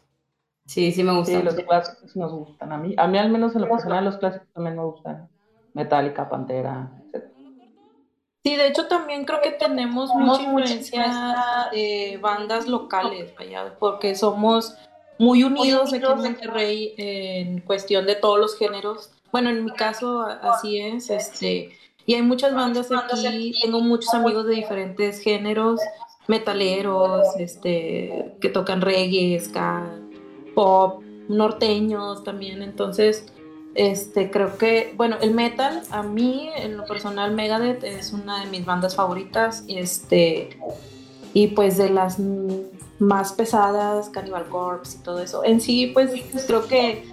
sí, 0.67 0.93
sí 0.93 1.03
me 1.03 1.17
gustan. 1.17 1.41
Sí, 1.41 1.43
los 1.43 1.55
clásicos 1.55 2.17
nos 2.17 2.33
gustan. 2.33 2.73
A 2.73 2.79
mí, 2.79 2.95
a 2.97 3.07
mí 3.07 3.19
al 3.19 3.31
menos 3.31 3.55
en 3.55 3.63
lo 3.63 3.69
personal 3.69 4.05
los 4.05 4.19
clásicos 4.19 4.49
también 4.53 4.77
me 4.77 4.85
gustan. 4.85 5.29
Metallica, 5.75 6.29
Pantera, 6.29 6.91
etc. 7.13 7.25
Sí, 8.45 8.57
de 8.57 8.69
hecho 8.69 8.87
también 8.89 9.25
creo 9.25 9.41
que 9.41 9.53
tenemos 9.53 10.15
mucha 10.15 10.43
influencia 10.43 11.69
de 11.73 12.19
bandas 12.21 12.69
locales, 12.69 13.33
porque 13.79 14.15
somos 14.15 14.77
muy 15.19 15.45
unidos 15.45 15.95
aquí 15.95 16.05
en 16.05 16.19
Monterrey 16.19 16.95
en 16.99 17.61
cuestión 17.63 18.05
de 18.05 18.17
todos 18.17 18.39
los 18.39 18.59
géneros. 18.59 19.11
Bueno, 19.33 19.49
en 19.49 19.65
mi 19.65 19.73
caso 19.73 20.21
así 20.23 20.79
es, 20.79 21.09
este, 21.09 21.71
y 22.05 22.15
hay 22.15 22.23
muchas 22.23 22.55
bandas 22.55 22.91
aquí, 22.93 23.55
tengo 23.63 23.81
muchos 23.81 24.13
amigos 24.13 24.47
de 24.47 24.57
diferentes 24.57 25.21
géneros, 25.21 25.81
metaleros, 26.29 27.27
este, 27.39 28.37
que 28.43 28.51
tocan 28.51 28.83
reggae, 28.83 29.41
ska, 29.41 29.91
pop, 30.55 31.03
norteños 31.29 32.25
también. 32.25 32.63
Entonces, 32.63 33.27
este, 33.75 34.31
creo 34.31 34.57
que, 34.57 34.95
bueno, 34.97 35.17
el 35.21 35.33
metal, 35.33 35.83
a 35.91 36.03
mí, 36.03 36.51
en 36.57 36.77
lo 36.77 36.85
personal, 36.85 37.35
Megadeth 37.35 37.83
es 37.85 38.13
una 38.13 38.45
de 38.45 38.51
mis 38.51 38.65
bandas 38.65 38.95
favoritas. 38.95 39.65
Este, 39.69 40.57
y 41.33 41.49
pues 41.49 41.77
de 41.77 41.91
las 41.91 42.19
más 42.99 43.33
pesadas, 43.33 44.09
Cannibal 44.09 44.49
Corpse 44.49 44.99
y 44.99 45.03
todo 45.03 45.21
eso. 45.21 45.45
En 45.45 45.61
sí, 45.61 45.91
pues 45.93 46.11
creo 46.47 46.67
que 46.67 47.05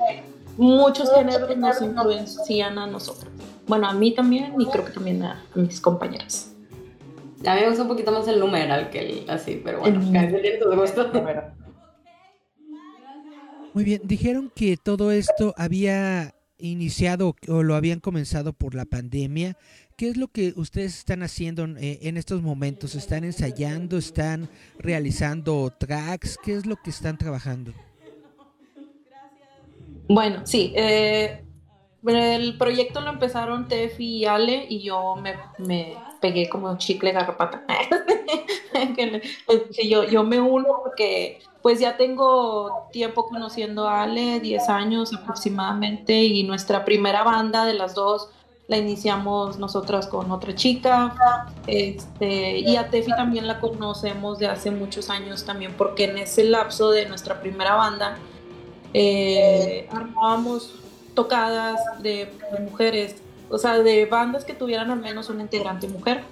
muchos 0.58 1.12
géneros 1.14 1.58
nos 1.58 1.82
influencian 1.82 2.78
a 2.78 2.88
nosotros. 2.88 3.32
Bueno, 3.68 3.88
a 3.88 3.94
mí 3.94 4.12
también 4.12 4.54
y 4.60 4.66
creo 4.68 4.86
que 4.86 4.92
también 4.92 5.24
a, 5.24 5.44
mis 5.56 5.82
compañeras. 5.82 6.54
A 7.46 7.56
mí 7.56 7.62
me 7.62 7.68
gusta 7.70 7.82
un 7.82 7.88
poquito 7.88 8.12
más 8.12 8.28
el 8.28 8.39
numeral 8.39 8.92
que 8.92 9.00
el 9.00 9.30
así, 9.30 9.60
pero 9.64 9.80
bueno, 9.80 10.00
Muy 13.74 13.84
bien, 13.86 14.01
dijeron 14.03 14.51
que 14.53 14.76
todo 14.76 15.11
esto 15.11 15.53
había 15.57 16.36
iniciado 16.57 17.36
o 17.47 17.63
lo 17.63 17.76
habían 17.76 17.99
comenzado 17.99 18.53
por 18.53 18.76
la 18.76 18.86
pandemia. 18.86 19.57
¿Qué 19.97 20.09
es 20.09 20.17
lo 20.17 20.28
que 20.28 20.53
ustedes 20.55 20.97
están 20.97 21.24
haciendo 21.24 21.65
eh, 21.78 21.99
en 22.01 22.17
estos 22.17 22.41
momentos? 22.41 22.95
¿Están 22.95 23.24
ensayando? 23.24 23.97
¿Están 23.97 24.49
realizando 24.78 25.72
tracks? 25.78 26.38
¿Qué 26.43 26.55
es 26.55 26.65
lo 26.65 26.76
que 26.76 26.89
están 26.89 27.17
trabajando? 27.17 27.74
Bueno, 30.07 30.41
sí. 30.45 30.74
Eh, 30.76 31.41
el 32.05 32.57
proyecto 32.57 32.99
lo 32.99 33.11
empezaron 33.11 33.67
Tefi 33.67 34.17
y 34.17 34.26
Ale 34.26 34.65
y 34.67 34.84
yo 34.84 35.15
me, 35.15 35.36
me 35.59 35.95
pegué 36.19 36.49
como 36.49 36.78
chicle 36.78 37.11
garrapata. 37.11 37.63
yo, 39.88 40.09
yo 40.09 40.24
me 40.24 40.41
uno 40.41 40.82
porque 40.84 41.39
pues 41.62 41.80
ya 41.80 41.97
tengo 41.97 42.88
tiempo 42.91 43.28
conociendo 43.28 43.88
a 43.88 44.03
Ale, 44.03 44.39
10 44.39 44.70
años 44.70 45.14
aproximadamente, 45.14 46.24
y 46.24 46.43
nuestra 46.43 46.86
primera 46.86 47.24
banda 47.24 47.66
de 47.66 47.74
las 47.74 47.93
dos 47.93 48.30
la 48.68 48.78
iniciamos 48.78 49.59
nosotras 49.59 50.07
con 50.07 50.32
otra 50.32 50.55
chica, 50.55 51.45
este, 51.68 52.59
y 52.59 52.78
a 52.78 52.89
Tefi 52.89 53.12
también 53.12 53.45
la 53.45 53.59
conocemos 53.59 54.39
de 54.39 54.47
hace 54.47 54.72
muchos 54.72 55.09
años 55.09 55.43
también, 55.43 55.74
porque 55.78 56.05
en 56.05 56.18
ese 56.18 56.45
lapso 56.45 56.89
de 56.89 57.05
nuestra 57.05 57.41
primera 57.41 57.76
banda 57.76 58.18
eh, 58.93 59.88
armábamos 59.91 60.74
tocadas 61.14 61.80
de, 62.01 62.32
mujeres, 62.62 63.22
o 63.49 63.57
sea, 63.57 63.80
de 63.80 64.05
bandas 64.05 64.45
que 64.45 64.53
tuvieran 64.53 64.89
al 64.91 64.99
menos 64.99 65.30
una 65.30 65.41
integrante 65.41 65.88
mujer. 65.88 66.24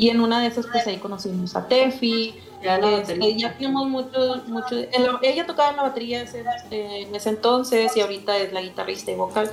Y 0.00 0.08
en 0.08 0.22
una 0.22 0.40
de 0.40 0.46
esas, 0.46 0.66
pues 0.66 0.86
ahí 0.86 0.96
conocimos 0.96 1.54
a 1.54 1.68
Tefi. 1.68 2.34
Ya, 2.62 2.78
este, 2.78 3.36
ya 3.36 3.52
tenemos 3.52 3.86
mucho, 3.86 4.42
mucho. 4.46 4.76
ella 5.20 5.46
tocaba 5.46 5.70
en 5.70 5.76
la 5.76 5.82
batería 5.82 6.22
este, 6.22 7.02
en 7.02 7.14
ese 7.14 7.28
entonces 7.28 7.94
y 7.94 8.00
ahorita 8.00 8.38
es 8.38 8.50
la 8.54 8.62
guitarrista 8.62 9.10
y 9.10 9.16
vocal. 9.16 9.50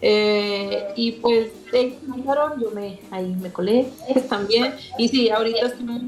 Eh, 0.00 0.92
y 0.94 1.12
pues 1.12 1.50
ellos 1.72 1.96
yo 2.60 2.70
me, 2.70 3.00
ahí 3.10 3.34
me 3.40 3.50
colé 3.50 3.88
también. 4.28 4.76
Y 4.98 5.08
sí, 5.08 5.30
ahorita 5.30 5.66
estamos 5.66 6.02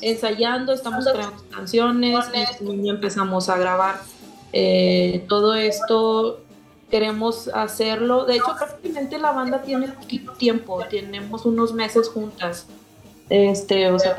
ensayando, 0.00 0.72
estamos 0.72 1.04
creando 1.04 1.44
canciones 1.50 2.24
y 2.62 2.88
empezamos 2.88 3.50
a 3.50 3.58
grabar. 3.58 4.00
Eh, 4.54 5.22
todo 5.28 5.54
esto 5.54 6.40
queremos 6.90 7.48
hacerlo. 7.48 8.24
De 8.24 8.36
hecho, 8.36 8.54
prácticamente 8.56 9.18
la 9.18 9.32
banda 9.32 9.60
tiene 9.60 9.92
tiempo, 10.38 10.82
tenemos 10.88 11.44
unos 11.44 11.74
meses 11.74 12.08
juntas. 12.08 12.66
Este, 13.28 13.90
o 13.90 13.98
sea, 13.98 14.16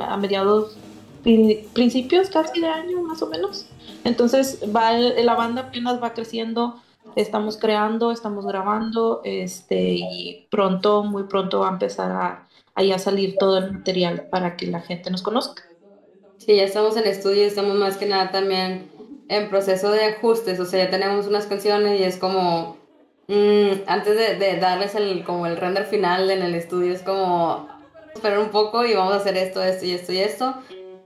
a 0.00 0.16
mediados, 0.16 0.76
principios 1.22 2.28
casi 2.28 2.60
de 2.60 2.68
año, 2.68 3.02
más 3.02 3.22
o 3.22 3.26
menos. 3.26 3.66
Entonces, 4.04 4.60
va, 4.74 4.92
la 4.92 5.34
banda 5.34 5.62
apenas 5.62 6.02
va 6.02 6.12
creciendo, 6.12 6.80
estamos 7.16 7.56
creando, 7.56 8.12
estamos 8.12 8.46
grabando, 8.46 9.22
este, 9.24 9.96
y 9.96 10.46
pronto, 10.50 11.02
muy 11.02 11.24
pronto 11.24 11.60
va 11.60 11.68
a 11.68 11.72
empezar 11.72 12.12
a, 12.12 12.48
a 12.74 12.98
salir 12.98 13.36
todo 13.38 13.58
el 13.58 13.72
material 13.72 14.26
para 14.30 14.56
que 14.56 14.66
la 14.66 14.80
gente 14.80 15.10
nos 15.10 15.22
conozca. 15.22 15.62
Sí, 16.38 16.56
ya 16.56 16.64
estamos 16.64 16.96
en 16.96 17.06
estudio, 17.06 17.44
estamos 17.44 17.76
más 17.76 17.96
que 17.96 18.06
nada 18.06 18.30
también 18.30 18.90
en 19.28 19.48
proceso 19.48 19.90
de 19.90 20.04
ajustes, 20.04 20.60
o 20.60 20.64
sea, 20.66 20.84
ya 20.84 20.90
tenemos 20.90 21.26
unas 21.26 21.46
canciones 21.46 21.98
y 21.98 22.04
es 22.04 22.18
como, 22.18 22.76
mm, 23.28 23.84
antes 23.86 24.38
de, 24.38 24.58
darles 24.58 24.94
el, 24.94 25.24
como 25.24 25.46
el 25.46 25.56
render 25.56 25.86
final 25.86 26.30
en 26.30 26.42
el 26.42 26.54
estudio, 26.54 26.92
es 26.92 27.02
como, 27.02 27.68
esperar 28.14 28.38
un 28.38 28.50
poco 28.50 28.84
y 28.84 28.94
vamos 28.94 29.12
a 29.12 29.16
hacer 29.16 29.36
esto, 29.36 29.62
esto 29.62 29.84
y 29.84 29.92
esto 29.92 30.12
y 30.12 30.18
esto. 30.18 30.54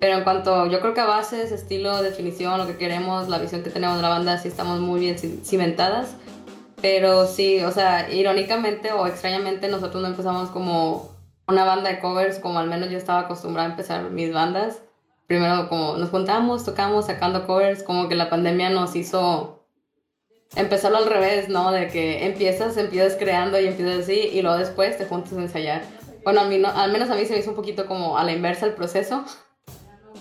Pero 0.00 0.18
en 0.18 0.24
cuanto, 0.24 0.66
yo 0.66 0.80
creo 0.80 0.94
que 0.94 1.00
a 1.00 1.06
bases, 1.06 1.50
estilo, 1.50 2.02
definición, 2.02 2.58
lo 2.58 2.66
que 2.66 2.76
queremos, 2.76 3.28
la 3.28 3.38
visión 3.38 3.62
que 3.62 3.70
tenemos 3.70 3.96
de 3.96 4.02
la 4.02 4.10
banda, 4.10 4.38
sí 4.38 4.48
estamos 4.48 4.78
muy 4.80 5.00
bien 5.00 5.16
cimentadas. 5.18 6.14
Pero 6.80 7.26
sí, 7.26 7.60
o 7.64 7.72
sea, 7.72 8.08
irónicamente 8.12 8.92
o 8.92 9.06
extrañamente 9.06 9.66
nosotros 9.68 10.00
no 10.00 10.08
empezamos 10.08 10.50
como 10.50 11.10
una 11.48 11.64
banda 11.64 11.90
de 11.90 11.98
covers, 11.98 12.38
como 12.38 12.60
al 12.60 12.68
menos 12.68 12.90
yo 12.90 12.98
estaba 12.98 13.20
acostumbrada 13.20 13.68
a 13.68 13.72
empezar 13.72 14.10
mis 14.10 14.32
bandas 14.32 14.82
primero 15.28 15.68
como 15.68 15.96
nos 15.98 16.08
juntamos, 16.08 16.64
tocamos, 16.64 17.06
sacando 17.06 17.46
covers, 17.46 17.84
como 17.84 18.08
que 18.08 18.16
la 18.16 18.30
pandemia 18.30 18.70
nos 18.70 18.96
hizo 18.96 19.66
empezarlo 20.56 20.96
al 20.96 21.06
revés, 21.06 21.50
¿no? 21.50 21.70
De 21.70 21.88
que 21.88 22.24
empiezas, 22.24 22.76
empiezas 22.78 23.16
creando 23.16 23.60
y 23.60 23.66
empiezas 23.66 24.04
así 24.04 24.30
y 24.32 24.40
luego 24.40 24.56
después 24.56 24.96
te 24.96 25.04
juntas 25.04 25.34
a 25.34 25.42
ensayar. 25.42 25.82
Bueno, 26.24 26.40
a 26.40 26.44
mí 26.44 26.58
no, 26.58 26.68
al 26.68 26.92
menos 26.92 27.10
a 27.10 27.14
mí 27.14 27.24
se 27.24 27.32
me 27.32 27.40
hizo 27.40 27.50
un 27.50 27.56
poquito 27.56 27.86
como 27.86 28.18
a 28.18 28.24
la 28.24 28.32
inversa 28.32 28.66
el 28.66 28.74
proceso. 28.74 29.24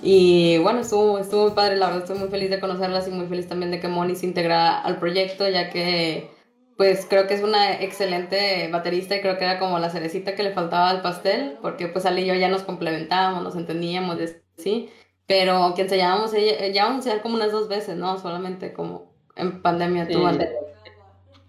Y 0.02 0.58
bueno, 0.60 0.82
estuvo, 0.82 1.20
estuvo 1.20 1.44
muy 1.46 1.52
padre, 1.52 1.76
la 1.76 1.88
verdad 1.88 2.04
estoy 2.04 2.20
muy 2.20 2.30
feliz 2.30 2.50
de 2.50 2.60
conocerlas 2.60 3.08
y 3.08 3.12
muy 3.12 3.26
feliz 3.28 3.48
también 3.48 3.72
de 3.72 3.80
que 3.80 3.88
Moni 3.88 4.16
se 4.16 4.28
integra 4.28 4.80
al 4.80 5.00
proyecto, 5.00 5.50
ya 5.50 5.70
que 5.70 6.30
pues 6.78 7.08
creo 7.10 7.26
que 7.26 7.34
es 7.34 7.42
una 7.42 7.82
excelente 7.82 8.70
baterista 8.72 9.16
y 9.16 9.22
creo 9.22 9.38
que 9.40 9.46
era 9.46 9.58
como 9.58 9.80
la 9.80 9.90
cerecita 9.90 10.36
que 10.36 10.44
le 10.44 10.52
faltaba 10.52 10.92
al 10.92 11.02
pastel, 11.02 11.58
porque 11.62 11.88
pues 11.88 12.06
Ali 12.06 12.22
y 12.22 12.26
yo 12.28 12.36
ya 12.36 12.50
nos 12.50 12.62
complementábamos, 12.62 13.44
nos 13.44 13.56
entendíamos, 13.56 14.20
¿sí? 14.58 14.90
Pero 15.26 15.74
que 15.76 15.82
ensayábamos, 15.82 16.32
ya 16.74 16.86
vamos 16.86 17.08
a 17.08 17.22
como 17.24 17.36
unas 17.36 17.52
dos 17.52 17.68
veces, 17.68 17.98
¿no? 17.98 18.20
Solamente 18.20 18.74
como 18.74 19.12
en 19.36 19.62
pandemia 19.64 20.08
tú 20.08 20.20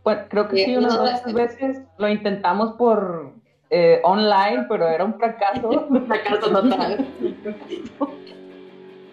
Bueno, 0.02 0.22
creo 0.30 0.48
que 0.48 0.64
sí, 0.64 0.76
unas 0.76 0.96
dos 0.96 1.34
veces 1.34 1.82
lo 1.98 2.08
intentamos 2.08 2.72
por 2.76 3.34
eh, 3.70 4.00
online, 4.02 4.66
pero 4.68 4.88
era 4.88 5.04
un 5.04 5.14
fracaso. 5.14 5.86
un 5.90 6.06
fracaso 6.06 6.50
total. 6.50 7.06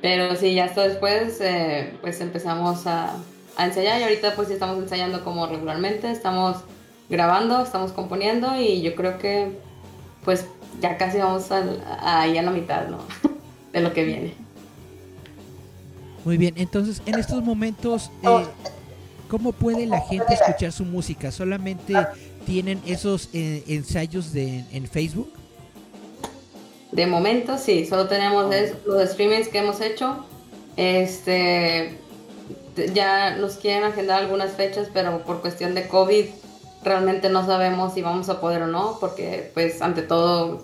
pero 0.02 0.36
sí, 0.36 0.56
ya 0.56 0.66
hasta 0.66 0.88
después, 0.88 1.40
eh, 1.42 1.94
pues 2.02 2.22
empezamos 2.22 2.88
a, 2.88 3.16
a 3.58 3.66
ensayar 3.66 4.00
y 4.00 4.04
ahorita 4.04 4.36
pues 4.36 4.50
estamos 4.50 4.78
ensayando 4.78 5.24
como 5.24 5.48
regularmente, 5.48 6.12
estamos 6.12 6.58
grabando, 7.10 7.62
estamos 7.62 7.92
componiendo 7.92 8.60
y 8.60 8.82
yo 8.82 8.96
creo 8.96 9.18
que 9.18 9.52
pues 10.24 10.48
ya 10.82 10.98
casi 10.98 11.20
vamos 11.20 11.52
a, 11.52 12.22
ahí 12.22 12.38
a 12.38 12.42
la 12.42 12.52
mitad, 12.52 12.88
¿no? 12.88 13.00
de 13.74 13.82
lo 13.82 13.94
que 13.94 14.04
viene. 14.04 14.34
Muy 16.24 16.38
bien, 16.38 16.56
entonces 16.58 17.02
en 17.06 17.20
estos 17.20 17.44
momentos, 17.44 18.12
eh, 18.24 18.46
¿cómo 19.30 19.52
puede 19.52 19.86
la 19.86 20.02
gente 20.02 20.34
escuchar 20.34 20.72
su 20.72 20.84
música? 20.84 21.32
¿Solamente 21.32 21.94
tienen 22.46 22.82
esos 22.86 23.30
eh, 23.34 23.64
ensayos 23.68 24.34
de, 24.34 24.64
en 24.72 24.88
Facebook? 24.88 25.32
De 26.92 27.08
momento 27.08 27.58
sí, 27.58 27.86
solo 27.86 28.08
tenemos 28.08 28.54
los 28.86 29.10
streamings 29.10 29.50
que 29.50 29.58
hemos 29.60 29.82
hecho. 29.82 30.26
Este, 30.78 31.98
ya 32.94 33.36
nos 33.38 33.56
quieren 33.56 33.84
agendar 33.84 34.22
algunas 34.22 34.52
fechas, 34.52 34.88
pero 34.94 35.24
por 35.24 35.42
cuestión 35.42 35.76
de 35.76 35.88
COVID 35.88 36.26
realmente 36.84 37.30
no 37.30 37.46
sabemos 37.46 37.94
si 37.94 38.02
vamos 38.02 38.30
a 38.30 38.40
poder 38.40 38.62
o 38.64 38.68
no, 38.68 38.98
porque 39.00 39.52
pues 39.54 39.82
ante 39.82 40.04
todo 40.04 40.64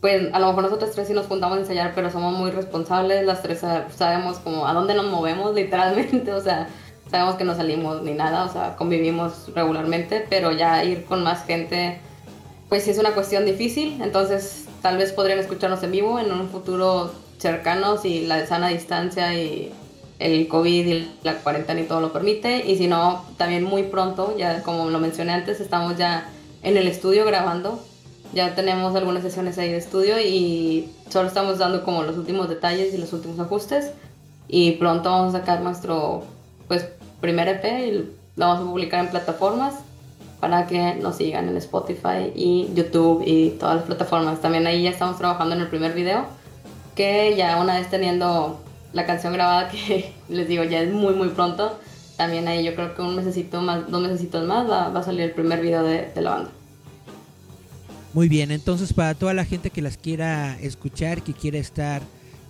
pues 0.00 0.32
a 0.32 0.38
lo 0.38 0.46
mejor 0.48 0.62
nosotros 0.64 0.92
tres 0.92 1.08
sí 1.08 1.14
nos 1.14 1.26
juntamos 1.26 1.58
a 1.58 1.60
ensayar, 1.60 1.92
pero 1.94 2.10
somos 2.10 2.36
muy 2.36 2.50
responsables, 2.50 3.26
las 3.26 3.42
tres 3.42 3.60
sabemos 3.60 4.38
como 4.38 4.66
a 4.66 4.72
dónde 4.72 4.94
nos 4.94 5.06
movemos 5.06 5.54
literalmente, 5.56 6.32
o 6.32 6.40
sea, 6.40 6.68
sabemos 7.10 7.36
que 7.36 7.44
no 7.44 7.54
salimos 7.54 8.02
ni 8.02 8.12
nada, 8.12 8.44
o 8.44 8.52
sea, 8.52 8.76
convivimos 8.76 9.52
regularmente, 9.54 10.26
pero 10.28 10.52
ya 10.52 10.84
ir 10.84 11.04
con 11.04 11.22
más 11.22 11.44
gente, 11.44 11.98
pues 12.68 12.84
sí 12.84 12.90
es 12.90 12.98
una 12.98 13.12
cuestión 13.12 13.44
difícil, 13.44 14.00
entonces 14.02 14.66
tal 14.82 14.96
vez 14.96 15.12
podrían 15.12 15.38
escucharnos 15.38 15.82
en 15.82 15.92
vivo 15.92 16.18
en 16.18 16.32
un 16.32 16.48
futuro 16.48 17.12
cercano 17.38 17.98
si 17.98 18.26
la 18.26 18.46
sana 18.46 18.68
distancia 18.68 19.34
y 19.34 19.72
el 20.18 20.48
COVID 20.48 20.86
y 20.86 21.10
la 21.22 21.34
cuarentena 21.34 21.80
y 21.80 21.84
todo 21.84 22.00
lo 22.00 22.12
permite, 22.12 22.66
y 22.66 22.76
si 22.76 22.86
no, 22.88 23.24
también 23.36 23.64
muy 23.64 23.84
pronto, 23.84 24.36
ya 24.36 24.62
como 24.62 24.90
lo 24.90 24.98
mencioné 24.98 25.32
antes, 25.32 25.60
estamos 25.60 25.96
ya 25.96 26.28
en 26.62 26.76
el 26.76 26.88
estudio 26.88 27.24
grabando. 27.24 27.82
Ya 28.34 28.54
tenemos 28.54 28.94
algunas 28.94 29.22
sesiones 29.22 29.56
ahí 29.56 29.70
de 29.70 29.78
estudio 29.78 30.20
y 30.20 30.90
solo 31.08 31.28
estamos 31.28 31.58
dando 31.58 31.82
como 31.82 32.02
los 32.02 32.18
últimos 32.18 32.48
detalles 32.48 32.92
y 32.92 32.98
los 32.98 33.12
últimos 33.14 33.38
ajustes. 33.40 33.92
Y 34.48 34.72
pronto 34.72 35.10
vamos 35.10 35.34
a 35.34 35.38
sacar 35.38 35.62
nuestro 35.62 36.24
pues, 36.66 36.88
primer 37.20 37.48
EP 37.48 37.64
y 37.64 37.92
lo 38.36 38.46
vamos 38.46 38.66
a 38.66 38.70
publicar 38.70 39.04
en 39.04 39.10
plataformas 39.10 39.74
para 40.40 40.66
que 40.66 40.94
nos 40.94 41.16
sigan 41.16 41.48
en 41.48 41.56
Spotify 41.56 42.32
y 42.34 42.70
YouTube 42.74 43.22
y 43.26 43.50
todas 43.50 43.76
las 43.76 43.84
plataformas. 43.84 44.40
También 44.40 44.66
ahí 44.66 44.84
ya 44.84 44.90
estamos 44.90 45.18
trabajando 45.18 45.54
en 45.54 45.62
el 45.62 45.68
primer 45.68 45.94
video 45.94 46.26
que 46.94 47.36
ya 47.36 47.60
una 47.60 47.78
vez 47.78 47.88
teniendo 47.90 48.60
la 48.92 49.06
canción 49.06 49.32
grabada, 49.32 49.68
que 49.70 50.12
les 50.28 50.48
digo, 50.48 50.64
ya 50.64 50.80
es 50.80 50.92
muy, 50.92 51.14
muy 51.14 51.28
pronto, 51.28 51.78
también 52.16 52.48
ahí 52.48 52.64
yo 52.64 52.74
creo 52.74 52.94
que 52.94 53.02
un 53.02 53.14
mesecito 53.14 53.60
más, 53.60 53.88
dos 53.88 54.02
mesecitos 54.02 54.46
más 54.46 54.68
va, 54.68 54.88
va 54.88 55.00
a 55.00 55.04
salir 55.04 55.22
el 55.22 55.30
primer 55.30 55.60
video 55.60 55.84
de, 55.84 56.10
de 56.12 56.20
la 56.20 56.30
banda. 56.30 56.50
Muy 58.14 58.28
bien, 58.28 58.50
entonces 58.50 58.92
para 58.92 59.14
toda 59.14 59.34
la 59.34 59.44
gente 59.44 59.70
que 59.70 59.82
las 59.82 59.96
quiera 59.96 60.58
escuchar, 60.60 61.22
que 61.22 61.34
quiera 61.34 61.58
estar, 61.58 62.02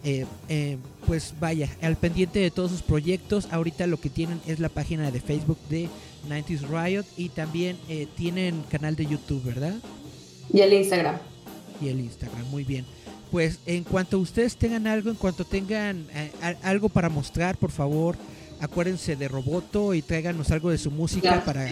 eh, 0.05 0.27
eh, 0.49 0.77
pues 1.07 1.35
vaya, 1.41 1.69
al 1.83 1.97
pendiente 1.97 2.39
de 2.39 2.51
todos 2.51 2.71
sus 2.71 2.83
proyectos, 2.83 3.49
ahorita 3.51 3.87
lo 3.87 4.01
que 4.01 4.11
tienen 4.11 4.41
es 4.47 4.61
la 4.61 4.69
página 4.69 5.11
de 5.11 5.21
Facebook 5.21 5.59
de 5.69 5.89
90s 6.29 6.69
Riot 6.69 7.05
y 7.17 7.31
también 7.31 7.77
eh, 7.89 8.07
tienen 8.17 8.63
canal 8.71 8.95
de 8.95 9.07
YouTube, 9.07 9.43
¿verdad? 9.43 9.75
Y 10.53 10.61
el 10.61 10.73
Instagram. 10.73 11.17
Y 11.81 11.89
el 11.89 12.01
Instagram, 12.01 12.47
muy 12.51 12.65
bien. 12.65 12.85
Pues 13.31 13.59
en 13.67 13.85
cuanto 13.85 14.19
ustedes 14.19 14.57
tengan 14.57 14.87
algo, 14.87 15.11
en 15.11 15.17
cuanto 15.17 15.45
tengan 15.45 16.07
algo 16.63 16.89
para 16.89 17.11
mostrar, 17.11 17.59
por 17.59 17.71
favor, 17.71 18.17
acuérdense 18.61 19.17
de 19.17 19.29
Roboto 19.29 19.93
y 19.93 20.01
tráiganos 20.01 20.51
algo 20.51 20.71
de 20.71 20.79
su 20.79 20.91
música 20.91 21.45
para 21.45 21.69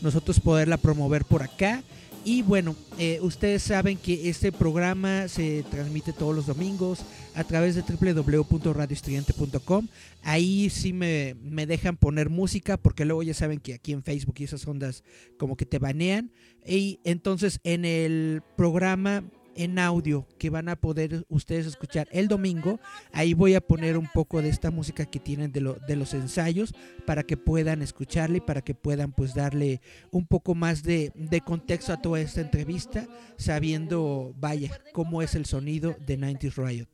nosotros 0.00 0.40
poderla 0.40 0.76
promover 0.78 1.24
por 1.24 1.44
acá. 1.44 1.82
Y 2.26 2.42
bueno, 2.42 2.76
eh, 2.98 3.20
ustedes 3.22 3.62
saben 3.62 3.96
que 3.96 4.28
este 4.28 4.50
programa 4.50 5.28
se 5.28 5.62
transmite 5.70 6.12
todos 6.12 6.34
los 6.34 6.46
domingos 6.46 7.04
a 7.36 7.44
través 7.44 7.76
de 7.76 7.82
www.radioestudiante.com. 7.82 9.86
Ahí 10.24 10.68
sí 10.68 10.92
me, 10.92 11.36
me, 11.44 11.66
dejan 11.66 11.96
poner 11.96 12.28
música 12.28 12.78
porque 12.78 13.04
luego 13.04 13.22
ya 13.22 13.32
saben 13.32 13.60
que 13.60 13.74
aquí 13.74 13.92
en 13.92 14.02
Facebook 14.02 14.34
y 14.38 14.44
esas 14.44 14.66
ondas 14.66 15.04
como 15.38 15.56
que 15.56 15.66
te 15.66 15.78
banean. 15.78 16.32
Y 16.66 16.98
entonces 17.04 17.60
en 17.62 17.84
el 17.84 18.42
programa 18.56 19.22
en 19.56 19.78
audio 19.78 20.26
que 20.38 20.50
van 20.50 20.68
a 20.68 20.76
poder 20.76 21.24
ustedes 21.28 21.66
escuchar 21.66 22.08
el 22.12 22.28
domingo. 22.28 22.80
Ahí 23.12 23.34
voy 23.34 23.54
a 23.54 23.60
poner 23.60 23.96
un 23.96 24.08
poco 24.12 24.42
de 24.42 24.48
esta 24.48 24.70
música 24.70 25.06
que 25.06 25.20
tienen 25.20 25.52
de, 25.52 25.60
lo, 25.60 25.74
de 25.86 25.96
los 25.96 26.14
ensayos 26.14 26.74
para 27.04 27.22
que 27.22 27.36
puedan 27.36 27.82
escucharle 27.82 28.38
y 28.38 28.40
para 28.40 28.62
que 28.62 28.74
puedan 28.74 29.12
pues 29.12 29.34
darle 29.34 29.80
un 30.10 30.26
poco 30.26 30.54
más 30.54 30.82
de, 30.82 31.12
de 31.14 31.40
contexto 31.40 31.92
a 31.92 32.00
toda 32.00 32.20
esta 32.20 32.40
entrevista, 32.40 33.06
sabiendo, 33.36 34.34
vaya, 34.38 34.80
cómo 34.92 35.22
es 35.22 35.34
el 35.34 35.46
sonido 35.46 35.96
de 36.06 36.18
90s 36.18 36.54
Riot. 36.56 36.88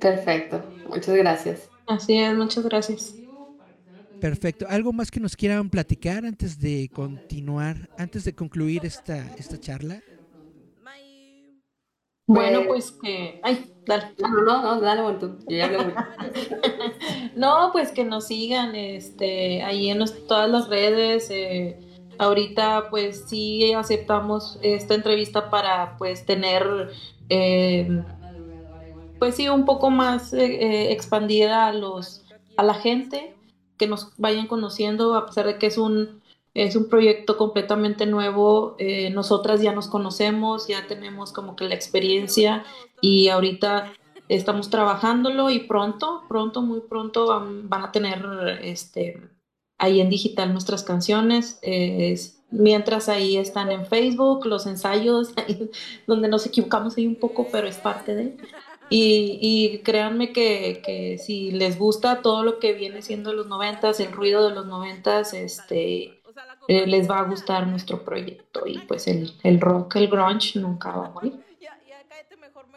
Perfecto, 0.00 0.62
muchas 0.88 1.16
gracias. 1.16 1.68
Así 1.86 2.18
es, 2.18 2.34
muchas 2.34 2.64
gracias. 2.64 3.14
Perfecto. 4.20 4.66
¿Algo 4.68 4.92
más 4.92 5.10
que 5.10 5.20
nos 5.20 5.36
quieran 5.36 5.68
platicar 5.68 6.24
antes 6.24 6.58
de 6.58 6.88
continuar, 6.92 7.90
antes 7.98 8.24
de 8.24 8.34
concluir 8.34 8.86
esta, 8.86 9.18
esta 9.36 9.58
charla? 9.60 10.02
Bueno, 12.26 12.64
pues, 12.66 12.92
pues 12.92 13.00
que. 13.02 13.40
Ay, 13.42 13.72
dale. 13.86 14.12
No, 14.18 14.28
no, 14.28 14.62
no, 14.62 14.80
dale, 14.80 15.02
bueno, 15.02 15.18
tú. 15.18 15.38
Yo 15.48 15.56
ya 15.56 15.66
hablé 15.66 15.94
no, 17.36 17.70
pues 17.72 17.92
que 17.92 18.04
nos 18.04 18.26
sigan 18.28 18.74
este, 18.74 19.62
ahí 19.62 19.90
en 19.90 20.04
todas 20.26 20.50
las 20.50 20.68
redes. 20.68 21.28
Eh, 21.30 21.78
ahorita, 22.18 22.88
pues 22.90 23.24
sí 23.28 23.72
aceptamos 23.74 24.58
esta 24.62 24.94
entrevista 24.94 25.50
para, 25.50 25.96
pues, 25.98 26.24
tener. 26.24 26.90
Eh, 27.28 28.02
pues 29.18 29.36
sí, 29.36 29.48
un 29.48 29.64
poco 29.64 29.90
más 29.90 30.32
eh, 30.32 30.92
expandida 30.92 31.66
a 31.66 31.72
los 31.72 32.24
a 32.56 32.62
la 32.62 32.74
gente 32.74 33.34
que 33.76 33.86
nos 33.86 34.12
vayan 34.16 34.46
conociendo 34.46 35.14
a 35.14 35.26
pesar 35.26 35.46
de 35.46 35.58
que 35.58 35.66
es 35.66 35.78
un 35.78 36.22
es 36.54 36.76
un 36.76 36.88
proyecto 36.88 37.36
completamente 37.36 38.06
nuevo. 38.06 38.76
Eh, 38.78 39.10
nosotras 39.10 39.60
ya 39.60 39.72
nos 39.72 39.88
conocemos, 39.88 40.68
ya 40.68 40.86
tenemos 40.86 41.32
como 41.32 41.56
que 41.56 41.64
la 41.64 41.74
experiencia 41.74 42.64
y 43.00 43.28
ahorita 43.28 43.92
estamos 44.28 44.70
trabajándolo 44.70 45.50
y 45.50 45.60
pronto, 45.60 46.22
pronto, 46.28 46.62
muy 46.62 46.80
pronto 46.80 47.26
van, 47.26 47.82
a 47.84 47.92
tener 47.92 48.24
este, 48.62 49.20
ahí 49.78 50.00
en 50.00 50.08
digital 50.08 50.52
nuestras 50.52 50.84
canciones. 50.84 51.60
mientras 52.50 53.08
ahí 53.08 53.36
están 53.36 53.72
en 53.72 53.84
Facebook, 53.86 54.46
los 54.46 54.66
ensayos, 54.66 55.34
donde 56.06 56.28
nos 56.28 56.46
equivocamos 56.46 56.96
ahí 56.96 57.06
un 57.06 57.16
poco, 57.16 57.48
pero 57.50 57.66
es 57.66 57.76
parte 57.76 58.14
de... 58.14 58.36
Y, 58.90 59.38
y 59.40 59.78
créanme 59.78 60.32
que, 60.32 60.82
que, 60.84 61.16
si 61.18 61.50
les 61.50 61.78
gusta 61.78 62.20
todo 62.20 62.44
lo 62.44 62.58
que 62.58 62.74
viene 62.74 63.00
siendo 63.00 63.32
los 63.32 63.46
noventas, 63.46 63.98
el 63.98 64.12
ruido 64.12 64.46
de 64.46 64.54
los 64.54 64.66
noventas, 64.66 65.32
este, 65.32 66.13
eh, 66.68 66.86
les 66.86 67.10
va 67.10 67.18
a 67.18 67.22
gustar 67.24 67.66
nuestro 67.66 68.04
proyecto 68.04 68.66
y 68.66 68.78
pues 68.78 69.06
el, 69.06 69.32
el 69.42 69.60
rock, 69.60 69.96
el 69.96 70.08
grunge 70.08 70.58
nunca 70.58 70.90
va 70.90 71.06
a 71.06 71.10
morir. 71.10 71.44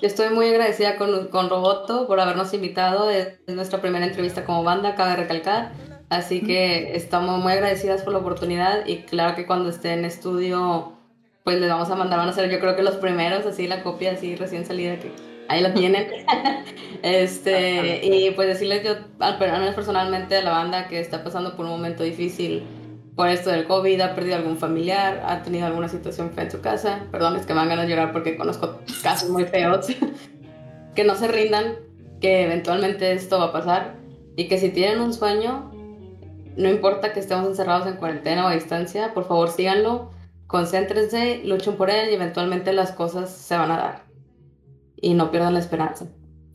Estoy 0.02 0.30
muy 0.30 0.48
agradecida 0.48 0.96
con, 0.98 1.28
con 1.30 1.50
Roboto 1.50 2.06
por 2.06 2.20
habernos 2.20 2.54
invitado. 2.54 3.10
Es, 3.10 3.40
nuestra 3.48 3.82
primera 3.82 4.06
entrevista 4.06 4.46
como 4.46 4.64
banda, 4.64 4.96
cabe 4.96 5.16
recalcar. 5.16 5.72
Así 6.10 6.42
que 6.42 6.96
estamos 6.96 7.42
muy 7.42 7.54
agradecidas 7.54 8.04
por 8.04 8.14
la 8.14 8.20
oportunidad 8.20 8.86
y 8.86 9.00
claro 9.00 9.36
que 9.36 9.46
cuando 9.46 9.70
esté 9.70 9.94
en 9.94 10.06
estudio, 10.06 10.94
pues 11.44 11.60
les 11.60 11.70
vamos 11.70 11.90
a 11.90 11.96
mandar, 11.96 12.20
van 12.20 12.30
a 12.30 12.34
ser 12.34 12.50
yo 12.50 12.60
creo 12.60 12.76
que 12.76 12.84
los 12.84 12.96
primeros, 12.96 13.46
así 13.46 13.68
la 13.68 13.84
copia 13.84 14.12
así 14.12 14.36
recién 14.36 14.66
salida 14.66 14.98
que 15.00 15.12
ahí 15.50 15.62
la 15.62 15.74
tienen. 15.74 16.08
este, 17.02 18.06
y 18.06 18.32
pues 18.32 18.48
decirles 18.48 18.84
yo, 18.84 18.92
al 19.20 19.40
menos 19.40 19.76
personalmente 19.76 20.38
a 20.38 20.44
la 20.44 20.52
banda 20.52 20.88
que 20.88 21.00
está 21.00 21.24
pasando 21.24 21.58
por 21.58 21.66
un 21.66 21.72
momento 21.72 22.04
difícil, 22.04 22.64
por 23.18 23.30
esto 23.30 23.50
del 23.50 23.66
COVID, 23.66 24.00
ha 24.00 24.14
perdido 24.14 24.36
algún 24.36 24.58
familiar, 24.58 25.24
ha 25.26 25.42
tenido 25.42 25.66
alguna 25.66 25.90
situación 25.90 26.30
fea 26.30 26.44
en 26.44 26.52
su 26.52 26.62
casa. 26.62 27.08
Perdón, 27.12 27.36
es 27.36 27.48
que 27.48 27.54
me 27.54 27.62
van 27.62 27.70
ganas 27.70 27.90
llorar 27.90 28.14
porque 28.14 28.38
conozco 28.38 28.80
casos 29.02 29.30
muy 29.32 29.46
feos. 29.46 29.88
que 30.96 31.04
no 31.04 31.16
se 31.16 31.28
rindan, 31.28 31.78
que 32.22 32.44
eventualmente 32.44 33.12
esto 33.12 33.40
va 33.40 33.46
a 33.46 33.52
pasar 33.52 33.96
y 34.36 34.48
que 34.48 34.60
si 34.60 34.70
tienen 34.70 35.02
un 35.02 35.16
sueño, 35.16 35.72
no 36.56 36.70
importa 36.70 37.12
que 37.12 37.20
estemos 37.20 37.48
encerrados 37.48 37.88
en 37.88 37.98
cuarentena 37.98 38.46
o 38.46 38.50
a 38.50 38.54
distancia, 38.54 39.16
por 39.16 39.28
favor 39.28 39.50
síganlo, 39.50 40.12
concéntrense, 40.46 41.42
luchen 41.44 41.76
por 41.76 41.90
él 41.90 42.12
y 42.12 42.14
eventualmente 42.14 42.72
las 42.72 42.92
cosas 42.92 43.32
se 43.32 43.58
van 43.58 43.72
a 43.72 43.78
dar. 43.78 44.04
Y 45.02 45.16
no 45.16 45.32
pierdan 45.32 45.56
la 45.56 45.60
esperanza. 45.60 46.06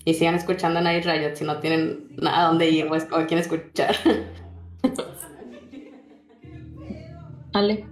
Y 0.05 0.15
sigan 0.15 0.37
escuchando 0.37 0.79
a 0.79 0.83
Night 0.83 1.05
Riot 1.05 1.35
si 1.35 1.45
no 1.45 1.59
tienen 1.59 2.15
nada 2.17 2.47
donde 2.47 2.71
ir 2.71 2.87
o, 2.87 2.95
a 2.95 3.27
quien 3.27 3.41
escuchar. 3.41 3.97
Ale. 7.53 7.84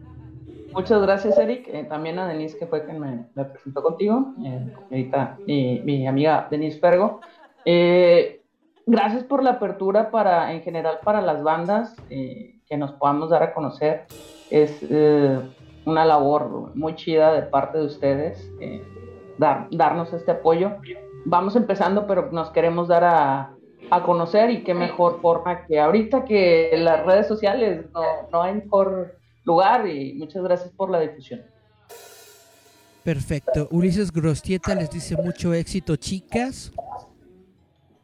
Muchas 0.72 1.02
gracias, 1.02 1.36
Eric. 1.38 1.68
Eh, 1.68 1.84
también 1.84 2.18
a 2.18 2.28
Denise, 2.28 2.58
que 2.58 2.66
fue 2.66 2.84
quien 2.84 3.00
me, 3.00 3.44
presentó 3.44 3.82
contigo, 3.82 4.34
eh, 5.46 5.82
mi, 5.84 6.06
amiga 6.06 6.46
Denise 6.50 6.78
Fergo. 6.78 7.20
Eh, 7.64 8.40
gracias 8.86 9.24
por 9.24 9.42
la 9.42 9.50
apertura 9.50 10.10
para, 10.10 10.52
en 10.52 10.62
general, 10.62 11.00
para 11.02 11.20
las 11.20 11.42
bandas, 11.42 11.96
que 12.08 12.76
nos 12.76 12.92
podamos 12.92 13.30
dar 13.30 13.42
a 13.42 13.52
conocer. 13.52 14.06
Es 14.50 14.82
una 15.84 16.04
labor 16.04 16.74
muy 16.76 16.94
chida 16.94 17.32
de 17.32 17.42
parte 17.42 17.78
de 17.78 17.86
ustedes, 17.86 18.50
dar, 19.38 19.66
darnos 19.72 20.12
este 20.12 20.30
apoyo. 20.30 20.76
Vamos 21.24 21.56
empezando, 21.56 22.06
pero 22.06 22.30
nos 22.30 22.50
queremos 22.50 22.88
dar 22.88 23.04
a, 23.04 23.54
a 23.90 24.02
conocer 24.04 24.50
y 24.50 24.62
qué 24.62 24.72
mejor 24.72 25.20
forma 25.20 25.66
que 25.66 25.80
ahorita 25.80 26.24
que 26.24 26.70
las 26.78 27.04
redes 27.04 27.26
sociales, 27.26 27.86
no, 27.92 28.02
no 28.32 28.42
hay 28.42 28.54
mejor 28.54 29.19
lugar 29.44 29.86
y 29.88 30.14
muchas 30.14 30.42
gracias 30.42 30.70
por 30.70 30.90
la 30.90 31.00
difusión. 31.00 31.42
Perfecto. 33.04 33.68
Ulises 33.70 34.12
Grostieta 34.12 34.74
les 34.74 34.90
dice 34.90 35.16
mucho 35.16 35.54
éxito, 35.54 35.96
chicas. 35.96 36.72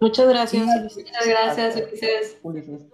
Muchas 0.01 0.29
gracias. 0.29 0.67
Muchas 0.67 1.27
gracias, 1.27 2.37
Ulises. 2.43 2.87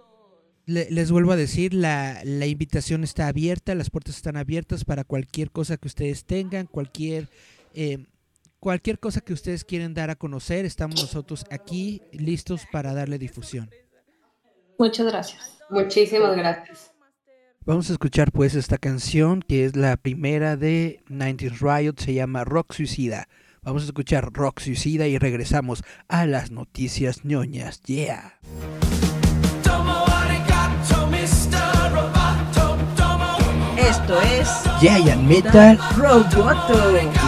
les 0.65 1.11
vuelvo 1.11 1.31
a 1.31 1.35
decir, 1.35 1.73
la, 1.73 2.21
la, 2.23 2.45
invitación 2.45 3.03
está 3.03 3.27
abierta, 3.27 3.75
las 3.75 3.89
puertas 3.89 4.15
están 4.15 4.37
abiertas 4.37 4.85
para 4.85 5.03
cualquier 5.03 5.51
cosa 5.51 5.77
que 5.77 5.87
ustedes 5.87 6.25
tengan, 6.25 6.67
cualquier, 6.67 7.29
eh, 7.73 8.05
cualquier 8.59 8.99
cosa 8.99 9.19
que 9.19 9.33
ustedes 9.33 9.65
quieren 9.65 9.93
dar 9.93 10.09
a 10.09 10.15
conocer, 10.15 10.65
estamos 10.65 11.01
nosotros 11.01 11.45
aquí 11.49 12.01
listos 12.11 12.61
para 12.71 12.93
darle 12.93 13.17
difusión. 13.17 13.69
Muchas 14.79 15.05
gracias. 15.05 15.59
Muchísimas 15.69 16.35
gracias. 16.35 16.92
Vamos 17.65 17.89
a 17.89 17.93
escuchar 17.93 18.33
pues 18.33 18.55
esta 18.55 18.77
canción 18.77 19.41
que 19.41 19.63
es 19.63 19.77
la 19.77 19.95
primera 19.95 20.57
de 20.57 21.01
90s 21.09 21.59
Riot, 21.61 21.95
se 21.97 22.13
llama 22.13 22.43
Rock 22.43 22.73
Suicida. 22.73 23.29
Vamos 23.61 23.83
a 23.83 23.85
escuchar 23.85 24.33
Rock 24.33 24.59
Suicida 24.59 25.07
y 25.07 25.17
regresamos 25.17 25.81
a 26.09 26.25
las 26.25 26.51
noticias 26.51 27.23
ñoñas. 27.23 27.81
Yeah. 27.83 28.33
Esto 33.77 34.21
es 34.21 34.49
Giant 34.81 35.23
Metal 35.23 35.79
Roboto. 35.95 37.22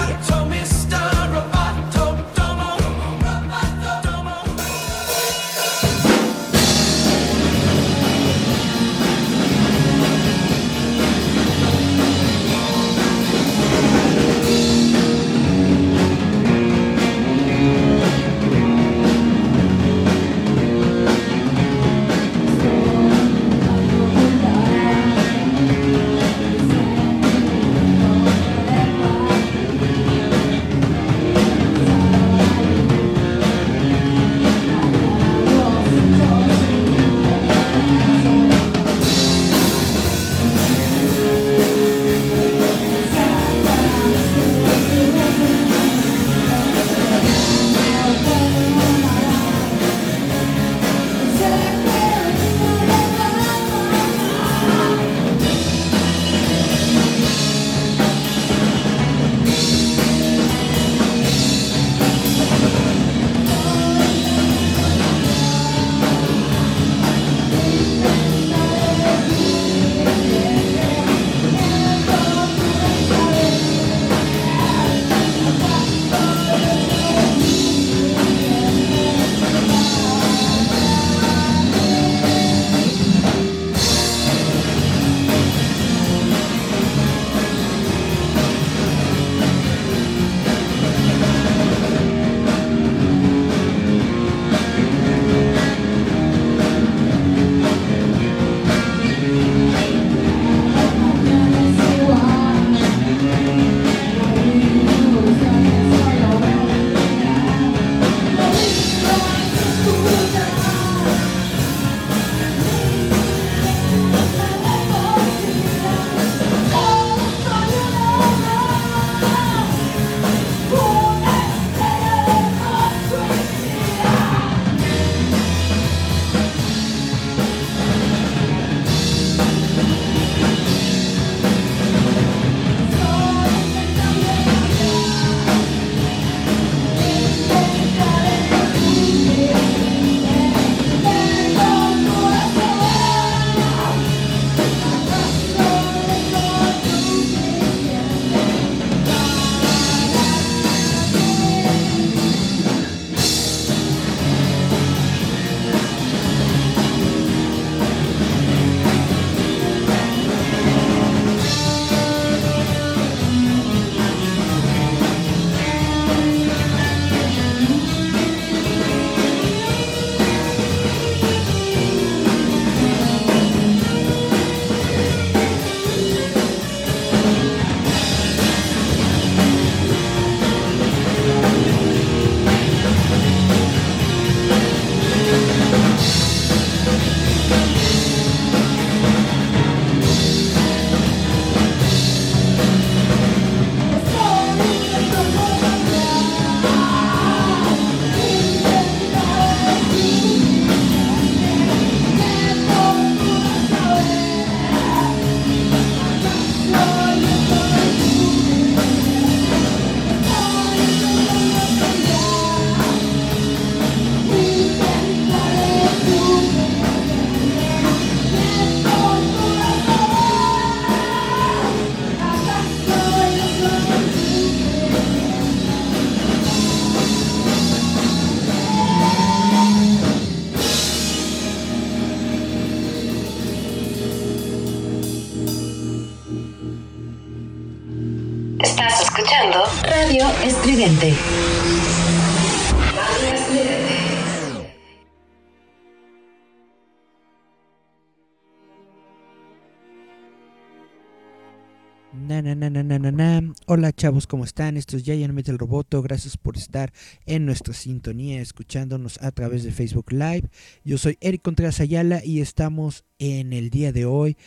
Hola 253.77 253.91
chavos, 253.91 254.25
¿cómo 254.25 254.45
están? 254.45 254.77
Esto 254.77 254.95
es 254.95 255.03
Yayan 255.03 255.35
Metal 255.35 255.59
Roboto. 255.59 256.01
Gracias 256.01 256.37
por 256.37 256.55
estar 256.55 256.93
en 257.25 257.45
nuestra 257.45 257.73
sintonía, 257.73 258.39
escuchándonos 258.39 259.21
a 259.21 259.33
través 259.33 259.65
de 259.65 259.73
Facebook 259.73 260.13
Live. 260.13 260.43
Yo 260.85 260.97
soy 260.97 261.17
Eric 261.19 261.41
Contreras 261.41 261.81
Ayala 261.81 262.23
y 262.23 262.39
estamos 262.39 263.03
en 263.19 263.51
el 263.51 263.69
día 263.69 263.91
de 263.91 264.05
hoy, 264.05 264.37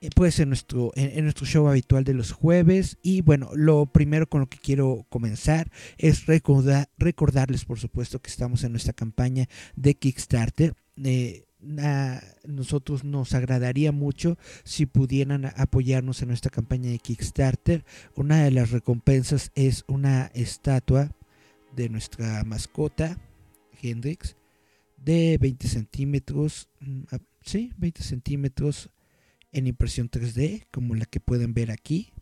eh, 0.00 0.10
pues 0.16 0.40
en 0.40 0.48
nuestro, 0.48 0.90
en, 0.96 1.16
en 1.16 1.22
nuestro 1.22 1.46
show 1.46 1.68
habitual 1.68 2.02
de 2.02 2.14
los 2.14 2.32
jueves. 2.32 2.98
Y 3.04 3.20
bueno, 3.20 3.50
lo 3.54 3.86
primero 3.86 4.28
con 4.28 4.40
lo 4.40 4.48
que 4.48 4.58
quiero 4.58 5.06
comenzar 5.10 5.70
es 5.96 6.26
recordar, 6.26 6.88
recordarles, 6.98 7.64
por 7.64 7.78
supuesto, 7.78 8.18
que 8.18 8.30
estamos 8.30 8.64
en 8.64 8.72
nuestra 8.72 8.94
campaña 8.94 9.48
de 9.76 9.94
Kickstarter. 9.94 10.74
Eh, 11.04 11.44
nosotros 11.62 13.04
nos 13.04 13.34
agradaría 13.34 13.92
mucho 13.92 14.36
si 14.64 14.86
pudieran 14.86 15.46
apoyarnos 15.56 16.22
en 16.22 16.28
nuestra 16.28 16.50
campaña 16.50 16.90
de 16.90 16.98
Kickstarter. 16.98 17.84
Una 18.14 18.42
de 18.42 18.50
las 18.50 18.70
recompensas 18.70 19.52
es 19.54 19.84
una 19.86 20.26
estatua 20.34 21.14
de 21.74 21.88
nuestra 21.88 22.44
mascota, 22.44 23.18
Hendrix, 23.80 24.36
de 24.96 25.38
20 25.40 25.68
centímetros, 25.68 26.68
mm, 26.80 27.02
sí, 27.42 27.72
20 27.76 28.02
centímetros 28.02 28.90
en 29.52 29.66
impresión 29.66 30.08
3D, 30.08 30.66
como 30.70 30.94
la 30.94 31.06
que 31.06 31.20
pueden 31.20 31.54
ver 31.54 31.70
aquí. 31.70 32.12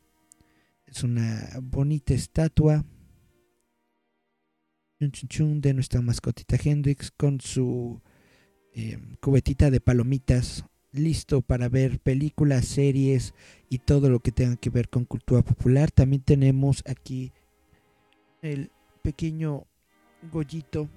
Es 0.87 1.05
una 1.05 1.59
bonita 1.63 2.15
estatua 2.15 2.85
de 4.99 5.73
nuestra 5.73 6.03
mascotita 6.03 6.59
Hendrix 6.63 7.11
con 7.11 7.41
su 7.41 8.03
eh, 8.75 8.99
cubetita 9.21 9.71
de 9.71 9.81
palomitas, 9.81 10.65
listo 10.93 11.43
para 11.43 11.69
ver 11.69 12.01
películas, 12.01 12.67
series 12.67 13.35
y 13.69 13.79
todo 13.79 14.11
lo 14.11 14.21
que 14.21 14.33
tenga 14.33 14.57
que 14.57 14.71
ver 14.71 14.89
con 14.89 15.05
cultura 15.05 15.43
popular. 15.43 15.91
También 15.91 16.23
tenemos 16.23 16.83
aquí 16.87 17.33
el 18.43 18.71
pequeño 19.03 19.67
Goyito. 20.33 20.89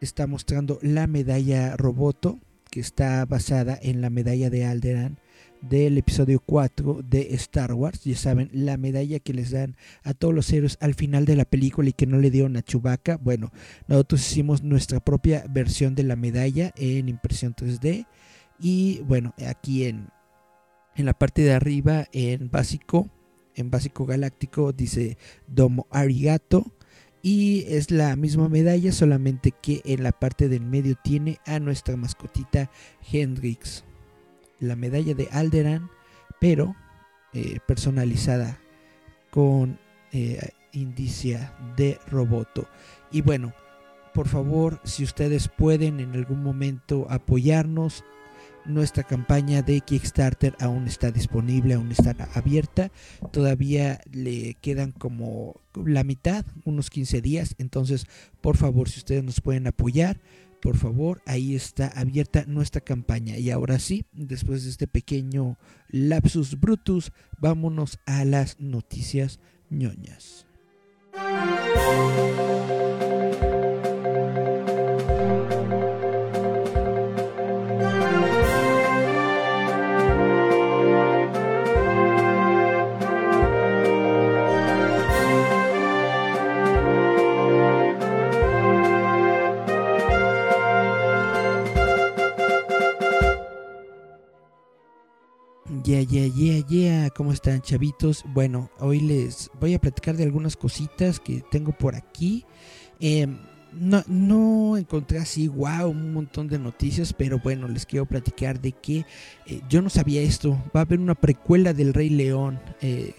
Está 0.00 0.26
mostrando 0.26 0.78
la 0.82 1.06
medalla 1.06 1.76
Roboto, 1.76 2.38
que 2.70 2.80
está 2.80 3.24
basada 3.24 3.78
en 3.80 4.00
la 4.00 4.10
medalla 4.10 4.50
de 4.50 4.66
Alderan 4.66 5.18
del 5.60 5.98
episodio 5.98 6.40
4 6.40 7.00
de 7.08 7.34
Star 7.34 7.72
Wars. 7.72 8.04
Ya 8.04 8.16
saben, 8.16 8.50
la 8.52 8.76
medalla 8.76 9.18
que 9.18 9.34
les 9.34 9.50
dan 9.50 9.76
a 10.02 10.14
todos 10.14 10.34
los 10.34 10.52
héroes 10.52 10.78
al 10.80 10.94
final 10.94 11.24
de 11.24 11.36
la 11.36 11.44
película 11.44 11.88
y 11.88 11.92
que 11.92 12.06
no 12.06 12.18
le 12.18 12.30
dieron 12.30 12.56
a 12.56 12.62
Chewbacca. 12.62 13.16
Bueno, 13.16 13.52
nosotros 13.88 14.20
hicimos 14.20 14.62
nuestra 14.62 15.00
propia 15.00 15.44
versión 15.48 15.94
de 15.94 16.04
la 16.04 16.16
medalla 16.16 16.72
en 16.76 17.08
impresión 17.08 17.54
3D. 17.54 18.06
Y 18.58 19.00
bueno, 19.04 19.34
aquí 19.46 19.84
en, 19.84 20.08
en 20.94 21.06
la 21.06 21.14
parte 21.14 21.42
de 21.42 21.52
arriba, 21.52 22.06
en 22.12 22.50
básico, 22.50 23.10
en 23.54 23.70
básico 23.70 24.06
galáctico, 24.06 24.72
dice 24.72 25.18
Domo 25.46 25.86
Arigato. 25.90 26.72
Y 27.22 27.64
es 27.66 27.90
la 27.90 28.14
misma 28.14 28.48
medalla, 28.48 28.92
solamente 28.92 29.50
que 29.50 29.82
en 29.84 30.04
la 30.04 30.12
parte 30.12 30.48
del 30.48 30.60
medio 30.60 30.94
tiene 31.02 31.38
a 31.44 31.58
nuestra 31.58 31.96
mascotita 31.96 32.70
Hendrix. 33.10 33.84
La 34.60 34.76
medalla 34.76 35.14
de 35.14 35.28
Alderan, 35.32 35.90
pero 36.40 36.74
eh, 37.32 37.58
personalizada 37.66 38.58
con 39.30 39.78
eh, 40.12 40.50
indicia 40.72 41.54
de 41.76 41.98
Roboto. 42.08 42.68
Y 43.10 43.20
bueno, 43.20 43.52
por 44.14 44.28
favor, 44.28 44.80
si 44.84 45.04
ustedes 45.04 45.48
pueden 45.48 46.00
en 46.00 46.14
algún 46.14 46.42
momento 46.42 47.06
apoyarnos, 47.10 48.04
nuestra 48.66 49.04
campaña 49.04 49.62
de 49.62 49.80
Kickstarter 49.80 50.56
aún 50.58 50.86
está 50.86 51.10
disponible, 51.10 51.74
aún 51.74 51.92
está 51.92 52.16
abierta. 52.34 52.90
Todavía 53.30 54.00
le 54.10 54.54
quedan 54.54 54.92
como 54.92 55.60
la 55.74 56.02
mitad, 56.02 56.44
unos 56.64 56.90
15 56.90 57.20
días. 57.20 57.54
Entonces, 57.58 58.06
por 58.40 58.56
favor, 58.56 58.88
si 58.88 58.98
ustedes 58.98 59.22
nos 59.22 59.40
pueden 59.40 59.66
apoyar, 59.66 60.20
por 60.66 60.76
favor, 60.76 61.22
ahí 61.26 61.54
está 61.54 61.86
abierta 61.94 62.44
nuestra 62.48 62.80
campaña. 62.80 63.38
Y 63.38 63.52
ahora 63.52 63.78
sí, 63.78 64.04
después 64.10 64.64
de 64.64 64.70
este 64.70 64.88
pequeño 64.88 65.58
lapsus 65.90 66.58
brutus, 66.58 67.12
vámonos 67.38 68.00
a 68.04 68.24
las 68.24 68.58
noticias 68.58 69.38
ñoñas. 69.70 70.44
Yeah, 95.86 96.00
yeah, 96.00 96.26
yeah, 96.26 96.66
yeah. 96.66 97.10
¿Cómo 97.10 97.30
están, 97.30 97.62
chavitos? 97.62 98.24
Bueno, 98.34 98.72
hoy 98.80 98.98
les 98.98 99.48
voy 99.60 99.72
a 99.72 99.78
platicar 99.78 100.16
de 100.16 100.24
algunas 100.24 100.56
cositas 100.56 101.20
que 101.20 101.44
tengo 101.48 101.70
por 101.70 101.94
aquí. 101.94 102.44
Eh, 102.98 103.28
no, 103.72 104.02
no 104.08 104.76
encontré 104.76 105.20
así, 105.20 105.46
wow, 105.46 105.88
un 105.88 106.12
montón 106.12 106.48
de 106.48 106.58
noticias, 106.58 107.12
pero 107.12 107.38
bueno, 107.38 107.68
les 107.68 107.86
quiero 107.86 108.04
platicar 108.04 108.60
de 108.60 108.72
que 108.72 109.06
eh, 109.46 109.60
yo 109.68 109.80
no 109.80 109.88
sabía 109.88 110.22
esto. 110.22 110.60
Va 110.74 110.80
a 110.80 110.82
haber 110.82 110.98
una 110.98 111.14
precuela 111.14 111.72
del 111.72 111.94
Rey 111.94 112.10
León. 112.10 112.58
Eh, 112.80 113.14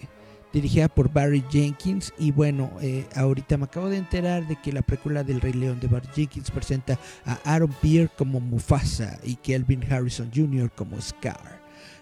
dirigida 0.52 0.88
por 0.88 1.10
Barry 1.10 1.44
Jenkins 1.50 2.12
y 2.18 2.32
bueno, 2.32 2.70
eh, 2.82 3.06
ahorita 3.14 3.56
me 3.56 3.64
acabo 3.64 3.88
de 3.88 3.96
enterar 3.96 4.46
de 4.46 4.56
que 4.56 4.72
la 4.72 4.82
precuela 4.82 5.24
del 5.24 5.40
Rey 5.40 5.54
León 5.54 5.80
de 5.80 5.88
Barry 5.88 6.08
Jenkins 6.14 6.50
presenta 6.50 6.98
a 7.24 7.38
Aaron 7.44 7.74
Pierre 7.80 8.10
como 8.16 8.40
Mufasa 8.40 9.18
y 9.24 9.36
Kelvin 9.36 9.90
Harrison 9.90 10.30
Jr. 10.34 10.70
como 10.74 11.00
Scar. 11.00 11.57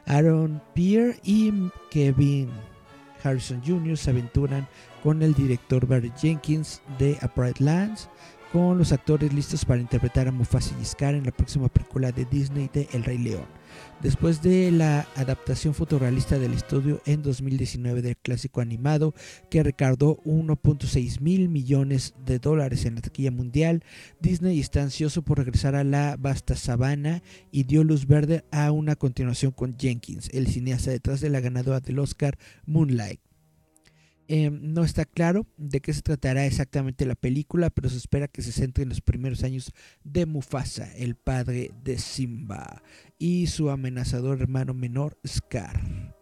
Aaron 0.07 0.63
Pierre 0.75 1.19
y 1.25 1.53
Kevin 1.91 2.51
Harrison 3.23 3.61
Jr. 3.65 3.97
se 3.97 4.11
aventuran 4.11 4.69
con 5.03 5.23
el 5.23 5.35
director 5.35 5.87
Barry 5.87 6.13
Jenkins 6.17 6.81
de 6.99 7.19
Pride 7.35 7.55
Lands, 7.59 8.09
con 8.53 8.79
los 8.79 8.93
actores 8.93 9.33
listos 9.33 9.65
para 9.65 9.81
interpretar 9.81 10.29
a 10.29 10.33
Mufasa 10.33 10.75
y 10.81 10.85
Scar 10.85 11.15
en 11.15 11.25
la 11.25 11.33
próxima 11.33 11.69
película 11.69 12.13
de 12.13 12.25
Disney 12.25 12.71
de 12.73 12.89
El 12.93 13.05
Rey 13.05 13.19
León. 13.19 13.47
Después 14.03 14.43
de 14.43 14.71
la 14.71 15.09
adaptación 15.17 15.73
fotorrealista 15.73 16.39
del 16.39 16.53
estudio 16.53 17.01
en 17.07 17.23
2019 17.23 18.03
del 18.03 18.17
clásico 18.17 18.61
animado 18.61 19.15
que 19.51 19.63
recaudó 19.63 20.19
1.6 20.25 21.21
mil 21.21 21.49
millones 21.49 22.15
de 22.25 22.39
dólares 22.39 22.85
en 22.85 22.97
la 22.97 23.01
taquilla 23.01 23.31
mundial, 23.31 23.83
Disney 24.21 24.61
está 24.61 24.83
ansioso 24.83 25.23
por 25.23 25.39
regresar 25.39 25.75
a 25.75 25.85
la 25.85 26.17
vasta 26.19 26.57
sabana 26.57 27.23
y 27.51 27.65
dio 27.65 27.85
luz 27.85 28.07
verde 28.07 28.45
a 28.51 28.71
una 28.71 28.97
continuación 28.97 29.53
con 29.53 29.77
Jenkins, 29.79 30.29
el 30.33 30.47
cineasta 30.47 30.91
detrás 30.91 31.21
de 31.21 31.31
la 31.31 31.41
ganadora 31.41 31.81
del 31.81 31.99
Oscar 31.99 32.39
Moonlight. 32.67 33.21
Eh, 34.29 34.51
no 34.51 34.83
está 34.83 35.05
claro 35.05 35.47
de 35.57 35.81
qué 35.81 35.93
se 35.93 36.03
tratará 36.03 36.47
exactamente 36.47 37.07
la 37.07 37.15
película, 37.15 37.71
pero 37.71 37.89
se 37.89 37.97
espera 37.97 38.27
que 38.27 38.43
se 38.43 38.51
centre 38.51 38.83
en 38.83 38.89
los 38.89 39.01
primeros 39.01 39.45
años 39.45 39.73
de 40.03 40.27
Mufasa, 40.27 40.93
el 40.97 41.15
padre 41.15 41.71
de 41.85 41.99
Simba, 41.99 42.83
y 43.19 43.47
su 43.47 43.71
amenazador 43.71 44.41
hermano 44.41 44.75
menor, 44.75 45.19
Scar. 45.27 46.15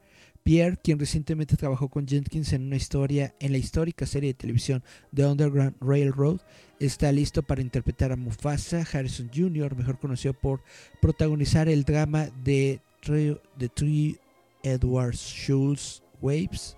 Pierre, 0.44 0.76
quien 0.76 0.98
recientemente 0.98 1.56
trabajó 1.56 1.88
con 1.88 2.06
Jenkins 2.06 2.52
en 2.52 2.66
una 2.66 2.76
historia 2.76 3.34
en 3.40 3.52
la 3.52 3.58
histórica 3.58 4.04
serie 4.04 4.28
de 4.28 4.34
televisión 4.34 4.84
The 5.14 5.24
Underground 5.24 5.76
Railroad, 5.80 6.40
está 6.78 7.10
listo 7.12 7.42
para 7.42 7.62
interpretar 7.62 8.12
a 8.12 8.16
Mufasa. 8.16 8.84
Harrison 8.92 9.30
Jr., 9.34 9.74
mejor 9.74 9.98
conocido 9.98 10.34
por 10.34 10.62
protagonizar 11.00 11.70
el 11.70 11.84
drama 11.84 12.28
de 12.44 12.82
The 13.00 13.68
Three 13.74 14.18
Edward 14.62 15.14
Schultz 15.14 16.02
Waves, 16.20 16.76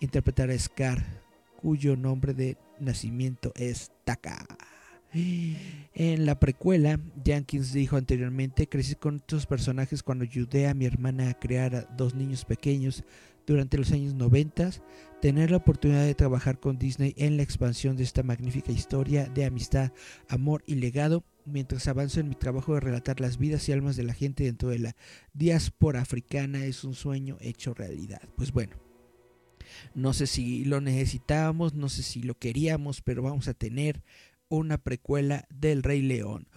interpretará 0.00 0.52
a 0.52 0.58
Scar, 0.58 1.02
cuyo 1.56 1.96
nombre 1.96 2.34
de 2.34 2.58
nacimiento 2.78 3.50
es 3.56 3.92
Taka. 4.04 4.46
En 5.94 6.26
la 6.26 6.38
precuela, 6.38 7.00
Jenkins 7.24 7.72
dijo 7.72 7.96
anteriormente, 7.96 8.68
crecí 8.68 8.96
con 8.96 9.16
estos 9.16 9.46
personajes 9.46 10.02
cuando 10.02 10.24
ayudé 10.24 10.68
a 10.68 10.74
mi 10.74 10.84
hermana 10.84 11.30
a 11.30 11.38
crear 11.38 11.74
a 11.74 11.82
dos 11.96 12.14
niños 12.14 12.44
pequeños 12.44 13.04
durante 13.46 13.78
los 13.78 13.92
años 13.92 14.14
90. 14.14 14.70
Tener 15.22 15.50
la 15.50 15.56
oportunidad 15.56 16.04
de 16.04 16.14
trabajar 16.14 16.60
con 16.60 16.78
Disney 16.78 17.14
en 17.16 17.36
la 17.38 17.42
expansión 17.42 17.96
de 17.96 18.02
esta 18.02 18.22
magnífica 18.22 18.72
historia 18.72 19.26
de 19.26 19.46
amistad, 19.46 19.92
amor 20.28 20.62
y 20.66 20.74
legado, 20.74 21.24
mientras 21.46 21.88
avanzo 21.88 22.20
en 22.20 22.28
mi 22.28 22.34
trabajo 22.34 22.74
de 22.74 22.80
relatar 22.80 23.20
las 23.20 23.38
vidas 23.38 23.66
y 23.68 23.72
almas 23.72 23.96
de 23.96 24.02
la 24.02 24.14
gente 24.14 24.44
dentro 24.44 24.68
de 24.68 24.80
la 24.80 24.96
diáspora 25.32 26.02
africana, 26.02 26.66
es 26.66 26.84
un 26.84 26.94
sueño 26.94 27.38
hecho 27.40 27.72
realidad. 27.72 28.20
Pues 28.36 28.52
bueno. 28.52 28.76
No 29.94 30.12
sé 30.12 30.26
si 30.26 30.64
lo 30.64 30.80
necesitábamos, 30.80 31.74
no 31.74 31.88
sé 31.88 32.02
si 32.02 32.22
lo 32.22 32.38
queríamos, 32.38 33.02
pero 33.02 33.22
vamos 33.22 33.48
a 33.48 33.54
tener 33.54 34.02
una 34.48 34.78
precuela 34.78 35.46
del 35.50 35.82
Rey 35.82 36.02
León. 36.02 36.48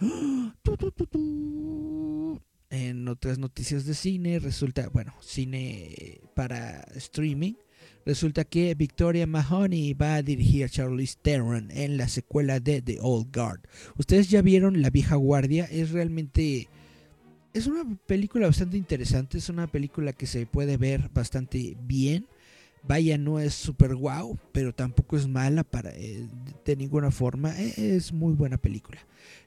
En 2.72 3.08
otras 3.08 3.38
noticias 3.38 3.84
de 3.84 3.94
cine, 3.94 4.38
resulta, 4.38 4.88
bueno, 4.90 5.12
cine 5.20 6.20
para 6.36 6.82
streaming, 6.94 7.54
resulta 8.06 8.44
que 8.44 8.76
Victoria 8.76 9.26
Mahoney 9.26 9.92
va 9.94 10.14
a 10.14 10.22
dirigir 10.22 10.64
a 10.64 10.68
Charlize 10.68 11.18
Theron 11.20 11.72
en 11.72 11.96
la 11.96 12.06
secuela 12.06 12.60
de 12.60 12.80
The 12.80 12.98
Old 13.00 13.34
Guard. 13.34 13.62
Ustedes 13.96 14.30
ya 14.30 14.40
vieron 14.40 14.82
La 14.82 14.90
vieja 14.90 15.16
guardia, 15.16 15.64
es 15.64 15.90
realmente 15.90 16.68
es 17.52 17.66
una 17.66 17.82
película 18.06 18.46
bastante 18.46 18.76
interesante, 18.76 19.38
es 19.38 19.48
una 19.48 19.66
película 19.66 20.12
que 20.12 20.26
se 20.26 20.46
puede 20.46 20.76
ver 20.76 21.10
bastante 21.12 21.76
bien. 21.82 22.26
Vaya, 22.82 23.18
no 23.18 23.38
es 23.38 23.54
super 23.54 23.94
wow, 23.94 24.38
pero 24.52 24.74
tampoco 24.74 25.16
es 25.16 25.28
mala 25.28 25.64
para, 25.64 25.90
eh, 25.90 26.26
de 26.64 26.76
ninguna 26.76 27.10
forma. 27.10 27.54
E, 27.58 27.96
es 27.96 28.12
muy 28.12 28.34
buena 28.34 28.56
película. 28.56 28.98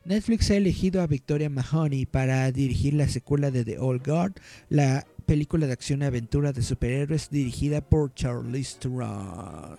Netflix 0.05 0.51
ha 0.51 0.55
elegido 0.55 1.01
a 1.01 1.07
Victoria 1.07 1.49
Mahoney 1.49 2.05
para 2.05 2.51
dirigir 2.51 2.93
la 2.93 3.07
secuela 3.07 3.51
de 3.51 3.65
The 3.65 3.79
Old 3.79 4.05
Guard, 4.05 4.33
la 4.69 5.05
película 5.25 5.65
de 5.65 5.73
acción 5.73 6.01
y 6.01 6.05
aventura 6.05 6.53
de 6.53 6.61
superhéroes 6.61 7.29
dirigida 7.29 7.81
por 7.81 8.13
Charlize 8.13 8.77
Theron. 8.79 9.77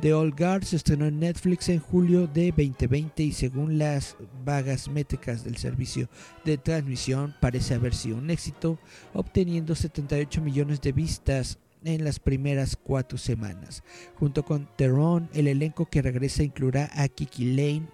The 0.00 0.12
Old 0.12 0.38
Guard 0.38 0.64
se 0.64 0.76
estrenó 0.76 1.06
en 1.06 1.20
Netflix 1.20 1.68
en 1.68 1.80
julio 1.80 2.26
de 2.26 2.50
2020 2.50 3.22
y 3.22 3.32
según 3.32 3.78
las 3.78 4.16
vagas 4.44 4.88
métricas 4.88 5.44
del 5.44 5.56
servicio 5.56 6.08
de 6.44 6.56
transmisión 6.56 7.34
parece 7.40 7.74
haber 7.74 7.94
sido 7.94 8.18
un 8.18 8.30
éxito, 8.30 8.78
obteniendo 9.12 9.74
78 9.74 10.40
millones 10.40 10.80
de 10.80 10.92
vistas 10.92 11.58
en 11.84 12.04
las 12.04 12.18
primeras 12.18 12.76
cuatro 12.76 13.18
semanas. 13.18 13.82
Junto 14.16 14.44
con 14.44 14.68
Teron, 14.76 15.28
el 15.32 15.48
elenco 15.48 15.86
que 15.86 16.02
regresa 16.02 16.42
incluirá 16.42 16.90
a 16.94 17.08
Kiki 17.08 17.54
Lane, 17.54 17.88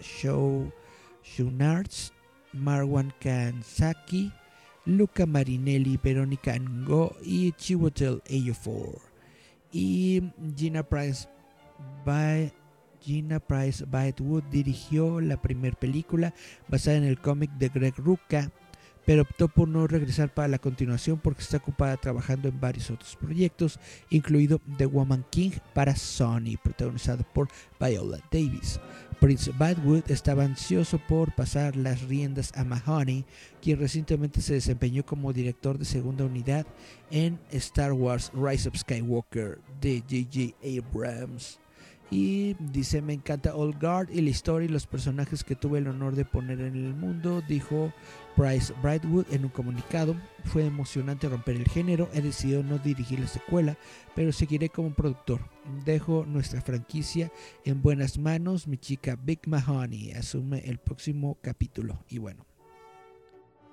Show, 0.00 0.72
Shunarts, 1.24 2.12
Marwan 2.52 3.12
Kansaki, 3.20 4.32
Luca 4.84 5.26
Marinelli, 5.26 5.98
Verónica 6.02 6.58
Ngo 6.58 7.16
y 7.22 7.52
Chiwetel 7.52 8.22
Ejiofor 8.26 9.12
y 9.72 10.22
Gina 10.56 10.82
Price 10.82 11.28
by 12.04 12.52
Gina 13.00 13.40
Price 13.40 13.84
Bytewood 13.84 14.44
dirigió 14.44 15.20
la 15.20 15.40
primera 15.40 15.76
película 15.76 16.34
basada 16.68 16.98
en 16.98 17.04
el 17.04 17.18
cómic 17.18 17.50
de 17.52 17.68
Greg 17.68 17.94
Rucka, 17.96 18.52
pero 19.04 19.22
optó 19.22 19.48
por 19.48 19.68
no 19.68 19.86
regresar 19.86 20.32
para 20.32 20.48
la 20.48 20.58
continuación 20.58 21.18
porque 21.22 21.42
está 21.42 21.58
ocupada 21.58 21.96
trabajando 21.96 22.48
en 22.48 22.60
varios 22.60 22.90
otros 22.90 23.16
proyectos, 23.16 23.78
incluido 24.10 24.60
The 24.76 24.86
Woman 24.86 25.24
King 25.30 25.52
para 25.74 25.96
Sony, 25.96 26.56
protagonizado 26.62 27.24
por 27.32 27.48
Viola 27.80 28.18
Davis. 28.30 28.80
Prince 29.20 29.52
Badwood 29.56 30.10
estaba 30.10 30.42
ansioso 30.42 30.98
por 30.98 31.32
pasar 31.32 31.76
las 31.76 32.02
riendas 32.02 32.52
a 32.56 32.64
Mahoney, 32.64 33.24
quien 33.60 33.78
recientemente 33.78 34.40
se 34.40 34.54
desempeñó 34.54 35.06
como 35.06 35.32
director 35.32 35.78
de 35.78 35.84
segunda 35.84 36.24
unidad 36.24 36.66
en 37.12 37.38
Star 37.52 37.92
Wars 37.92 38.32
Rise 38.34 38.68
of 38.68 38.76
Skywalker 38.76 39.60
de 39.80 40.00
J.J. 40.00 40.56
Abrams. 40.66 41.60
Y 42.10 42.54
dice, 42.58 43.00
me 43.00 43.14
encanta 43.14 43.54
Old 43.54 43.80
Guard 43.80 44.10
y 44.10 44.20
la 44.20 44.28
historia 44.28 44.68
y 44.68 44.72
los 44.72 44.86
personajes 44.86 45.44
que 45.44 45.56
tuve 45.56 45.78
el 45.78 45.88
honor 45.88 46.14
de 46.14 46.26
poner 46.26 46.60
en 46.60 46.76
el 46.76 46.92
mundo, 46.92 47.42
dijo 47.48 47.90
Bryce 48.36 48.72
Brightwood 48.82 49.26
en 49.30 49.44
un 49.44 49.50
comunicado. 49.50 50.16
Fue 50.44 50.64
emocionante 50.64 51.28
romper 51.28 51.56
el 51.56 51.68
género, 51.68 52.08
he 52.12 52.20
decidido 52.20 52.62
no 52.62 52.78
dirigir 52.78 53.20
la 53.20 53.28
secuela, 53.28 53.76
pero 54.14 54.32
seguiré 54.32 54.68
como 54.68 54.94
productor. 54.94 55.40
Dejo 55.84 56.24
nuestra 56.26 56.60
franquicia 56.60 57.30
en 57.64 57.82
buenas 57.82 58.18
manos, 58.18 58.66
mi 58.66 58.78
chica 58.78 59.16
Big 59.22 59.40
Mahoney 59.46 60.12
asume 60.12 60.60
el 60.66 60.78
próximo 60.78 61.38
capítulo. 61.40 62.04
Y 62.08 62.18
bueno, 62.18 62.44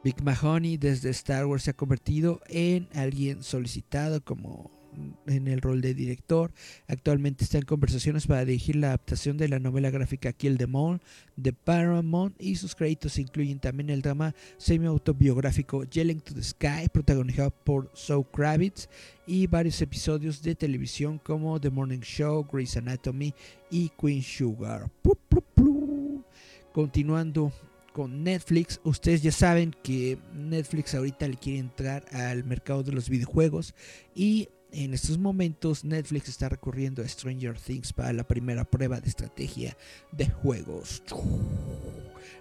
Big 0.03 0.22
Mahoney 0.24 0.78
desde 0.78 1.10
Star 1.10 1.45
Wars 1.45 1.64
se 1.64 1.72
ha 1.72 1.74
convertido 1.74 2.41
en 2.47 2.88
alguien 2.93 3.43
solicitado 3.43 4.24
como 4.24 4.79
en 5.28 5.48
el 5.48 5.62
rol 5.62 5.82
de 5.82 5.94
director. 5.94 6.52
Actualmente 6.88 7.44
está 7.44 7.58
en 7.58 7.66
conversaciones 7.66 8.28
para 8.28 8.46
dirigir 8.46 8.76
la 8.76 8.88
adaptación 8.88 9.38
de 9.38 9.48
la 9.48 9.60
novela 9.60 9.90
gráfica 9.90 10.34
Kill 10.34 10.58
the 10.58 10.68
Mall 10.68 11.02
de 11.36 11.54
Paramount 11.54 12.36
y 12.42 12.56
sus 12.56 12.76
créditos 12.76 13.18
incluyen 13.18 13.60
también 13.60 13.90
el 13.90 14.02
drama 14.02 14.36
semi-autobiográfico 14.58 15.84
Yelling 15.86 16.22
to 16.22 16.34
the 16.34 16.44
Sky, 16.44 16.90
protagonizado 16.92 17.52
por 17.52 17.92
Zoe 17.96 18.26
Kravitz 18.32 18.90
y 19.26 19.48
varios 19.48 19.82
episodios 19.82 20.42
de 20.42 20.56
televisión 20.56 21.20
como 21.20 21.60
The 21.60 21.70
Morning 21.70 22.00
Show, 22.00 22.48
Grey's 22.52 22.78
Anatomy 22.78 23.34
y 23.70 23.90
Queen 24.00 24.24
Sugar. 24.24 24.92
Continuando 26.74 27.52
con 27.94 28.24
Netflix. 28.24 28.80
Ustedes 28.84 29.22
ya 29.22 29.32
saben 29.32 29.76
que 29.84 30.18
Netflix 30.34 30.96
ahorita 30.96 31.28
le 31.28 31.36
quiere 31.36 31.60
entrar 31.60 32.06
al 32.12 32.44
mercado 32.44 32.84
de 32.84 32.92
los 32.92 33.10
videojuegos 33.10 33.74
y 34.16 34.50
en 34.72 34.93
estos 34.93 35.17
momentos 35.17 35.84
Netflix 35.84 36.30
está 36.30 36.49
recurriendo 36.49 37.01
a 37.01 37.07
Stranger 37.07 37.57
Things 37.57 37.93
para 37.93 38.13
la 38.13 38.24
primera 38.24 38.63
prueba 38.63 38.99
de 38.99 39.09
estrategia 39.09 39.76
de 40.11 40.30
juegos. 40.30 41.03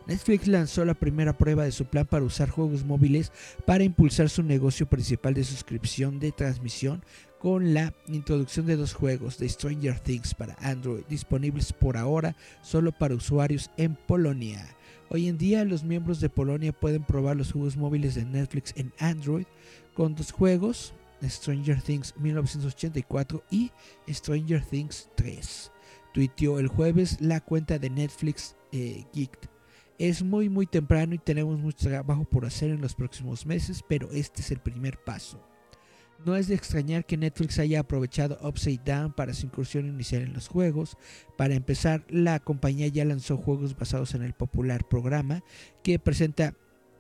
Netflix 0.07 0.47
lanzó 0.47 0.85
la 0.85 0.95
primera 0.95 1.37
prueba 1.37 1.65
de 1.65 1.73
su 1.73 1.85
plan 1.85 2.07
para 2.07 2.25
usar 2.25 2.49
juegos 2.49 2.85
móviles 2.85 3.31
para 3.67 3.85
impulsar 3.85 4.29
su 4.29 4.43
negocio 4.43 4.89
principal 4.89 5.35
de 5.35 5.45
suscripción 5.45 6.19
de 6.19 6.33
transmisión 6.33 7.03
con 7.39 7.73
la 7.75 7.95
introducción 8.07 8.67
de 8.67 8.77
dos 8.77 8.95
juegos 8.95 9.39
de 9.39 9.49
Stranger 9.49 10.01
Things 10.01 10.35
para 10.35 10.57
Android 10.61 11.05
disponibles 11.09 11.73
por 11.73 11.97
ahora 11.97 12.37
solo 12.63 12.93
para 12.93 13.15
usuarios 13.15 13.71
en 13.77 13.95
Polonia. 13.95 14.67
Hoy 15.11 15.29
en 15.29 15.39
día 15.39 15.65
los 15.65 15.85
miembros 15.85 16.21
de 16.21 16.29
Polonia 16.29 16.73
pueden 16.73 17.03
probar 17.03 17.37
los 17.37 17.53
juegos 17.53 17.77
móviles 17.77 18.15
de 18.15 18.25
Netflix 18.25 18.75
en 18.77 18.93
Android 18.99 19.47
con 19.95 20.15
dos 20.15 20.33
juegos 20.33 20.95
Stranger 21.23 21.81
Things 21.81 22.15
1984 22.17 23.45
y 23.51 23.71
Stranger 24.09 24.63
Things 24.63 25.09
3. 25.17 25.73
Tuiteó 26.13 26.59
el 26.59 26.69
jueves 26.69 27.21
la 27.21 27.41
cuenta 27.41 27.79
de 27.79 27.91
Netflix 27.91 28.57
eh, 28.73 29.05
Geeked. 29.13 29.49
Es 29.99 30.23
muy 30.23 30.49
muy 30.49 30.67
temprano 30.67 31.15
y 31.15 31.19
tenemos 31.19 31.59
mucho 31.59 31.89
trabajo 31.89 32.25
por 32.25 32.47
hacer 32.47 32.71
en 32.71 32.81
los 32.81 32.95
próximos 32.95 33.45
meses, 33.47 33.83
pero 33.89 34.11
este 34.13 34.43
es 34.43 34.51
el 34.51 34.61
primer 34.61 35.03
paso. 35.03 35.45
No 36.25 36.35
es 36.35 36.49
de 36.49 36.55
extrañar 36.55 37.05
que 37.07 37.17
Netflix 37.17 37.59
haya 37.59 37.81
aprovechado 37.81 38.39
Upside 38.43 38.81
Down 38.85 39.13
para 39.13 39.35
su 39.35 39.47
incursión 39.47 39.87
inicial 39.87 40.23
en 40.23 40.33
los 40.33 40.49
juegos. 40.49 40.97
Para 41.37 41.55
empezar, 41.55 42.05
la 42.09 42.41
compañía 42.41 42.89
ya 42.89 43.05
lanzó 43.05 43.37
juegos 43.37 43.77
basados 43.77 44.15
en 44.15 44.23
el 44.23 44.35
popular 44.35 44.87
programa 44.89 45.45
que 45.85 45.99
presenta 46.01 46.55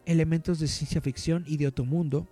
elementos 0.06 0.60
de 0.60 0.68
ciencia 0.68 1.00
ficción 1.00 1.44
y 1.46 1.56
de 1.56 1.66
otro 1.66 1.84
mundo, 1.84 2.28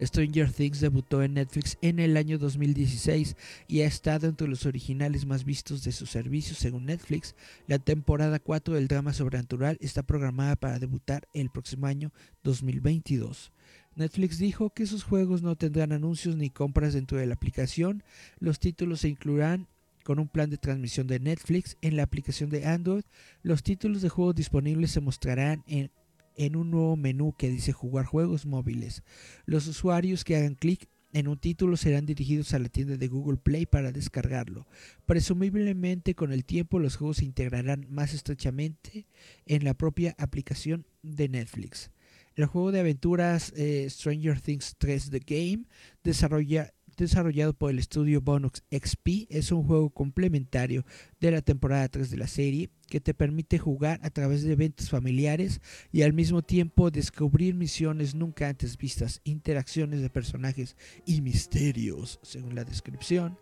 Stranger 0.00 0.50
Things 0.50 0.80
debutó 0.80 1.22
en 1.22 1.34
Netflix 1.34 1.78
en 1.80 1.98
el 1.98 2.16
año 2.16 2.38
2016 2.38 3.36
y 3.68 3.80
ha 3.80 3.86
estado 3.86 4.28
entre 4.28 4.48
los 4.48 4.66
originales 4.66 5.26
más 5.26 5.44
vistos 5.44 5.84
de 5.84 5.92
su 5.92 6.06
servicio 6.06 6.54
según 6.54 6.86
Netflix. 6.86 7.34
La 7.66 7.78
temporada 7.78 8.38
4 8.38 8.74
del 8.74 8.88
drama 8.88 9.12
sobrenatural 9.12 9.78
está 9.80 10.02
programada 10.02 10.56
para 10.56 10.78
debutar 10.78 11.28
el 11.32 11.50
próximo 11.50 11.86
año 11.86 12.12
2022. 12.44 13.52
Netflix 13.94 14.38
dijo 14.38 14.70
que 14.70 14.86
sus 14.86 15.04
juegos 15.04 15.42
no 15.42 15.56
tendrán 15.56 15.92
anuncios 15.92 16.36
ni 16.36 16.50
compras 16.50 16.92
dentro 16.92 17.16
de 17.18 17.26
la 17.26 17.34
aplicación. 17.34 18.02
Los 18.38 18.58
títulos 18.60 19.00
se 19.00 19.08
incluirán 19.08 19.68
con 20.04 20.18
un 20.18 20.28
plan 20.28 20.50
de 20.50 20.58
transmisión 20.58 21.06
de 21.06 21.18
Netflix 21.18 21.78
en 21.80 21.96
la 21.96 22.02
aplicación 22.02 22.50
de 22.50 22.66
Android. 22.66 23.02
Los 23.42 23.62
títulos 23.62 24.02
de 24.02 24.10
juegos 24.10 24.34
disponibles 24.34 24.90
se 24.90 25.00
mostrarán 25.00 25.64
en 25.66 25.90
en 26.36 26.56
un 26.56 26.70
nuevo 26.70 26.96
menú 26.96 27.34
que 27.36 27.50
dice 27.50 27.72
jugar 27.72 28.04
juegos 28.04 28.46
móviles. 28.46 29.02
Los 29.44 29.66
usuarios 29.66 30.24
que 30.24 30.36
hagan 30.36 30.54
clic 30.54 30.88
en 31.12 31.28
un 31.28 31.38
título 31.38 31.76
serán 31.76 32.04
dirigidos 32.04 32.52
a 32.52 32.58
la 32.58 32.68
tienda 32.68 32.96
de 32.96 33.08
Google 33.08 33.38
Play 33.38 33.64
para 33.64 33.90
descargarlo. 33.90 34.66
Presumiblemente 35.06 36.14
con 36.14 36.32
el 36.32 36.44
tiempo 36.44 36.78
los 36.78 36.96
juegos 36.96 37.18
se 37.18 37.24
integrarán 37.24 37.86
más 37.88 38.12
estrechamente 38.12 39.06
en 39.46 39.64
la 39.64 39.74
propia 39.74 40.14
aplicación 40.18 40.86
de 41.02 41.28
Netflix. 41.28 41.90
El 42.34 42.44
juego 42.44 42.70
de 42.70 42.80
aventuras 42.80 43.54
eh, 43.56 43.86
Stranger 43.88 44.42
Things 44.42 44.76
3 44.76 45.08
The 45.08 45.20
Game 45.20 45.64
desarrolla, 46.04 46.74
desarrollado 47.04 47.52
por 47.52 47.70
el 47.70 47.78
estudio 47.78 48.20
Bonus 48.20 48.62
XP, 48.70 49.26
es 49.28 49.52
un 49.52 49.64
juego 49.64 49.90
complementario 49.90 50.84
de 51.20 51.30
la 51.30 51.42
temporada 51.42 51.88
3 51.88 52.10
de 52.10 52.16
la 52.16 52.26
serie 52.26 52.70
que 52.88 53.00
te 53.00 53.14
permite 53.14 53.58
jugar 53.58 54.00
a 54.02 54.10
través 54.10 54.42
de 54.42 54.52
eventos 54.52 54.90
familiares 54.90 55.60
y 55.92 56.02
al 56.02 56.12
mismo 56.12 56.42
tiempo 56.42 56.90
descubrir 56.90 57.54
misiones 57.54 58.14
nunca 58.14 58.48
antes 58.48 58.76
vistas, 58.76 59.20
interacciones 59.24 60.00
de 60.00 60.10
personajes 60.10 60.76
y 61.04 61.20
misterios, 61.20 62.18
según 62.22 62.54
la 62.54 62.64
descripción. 62.64 63.38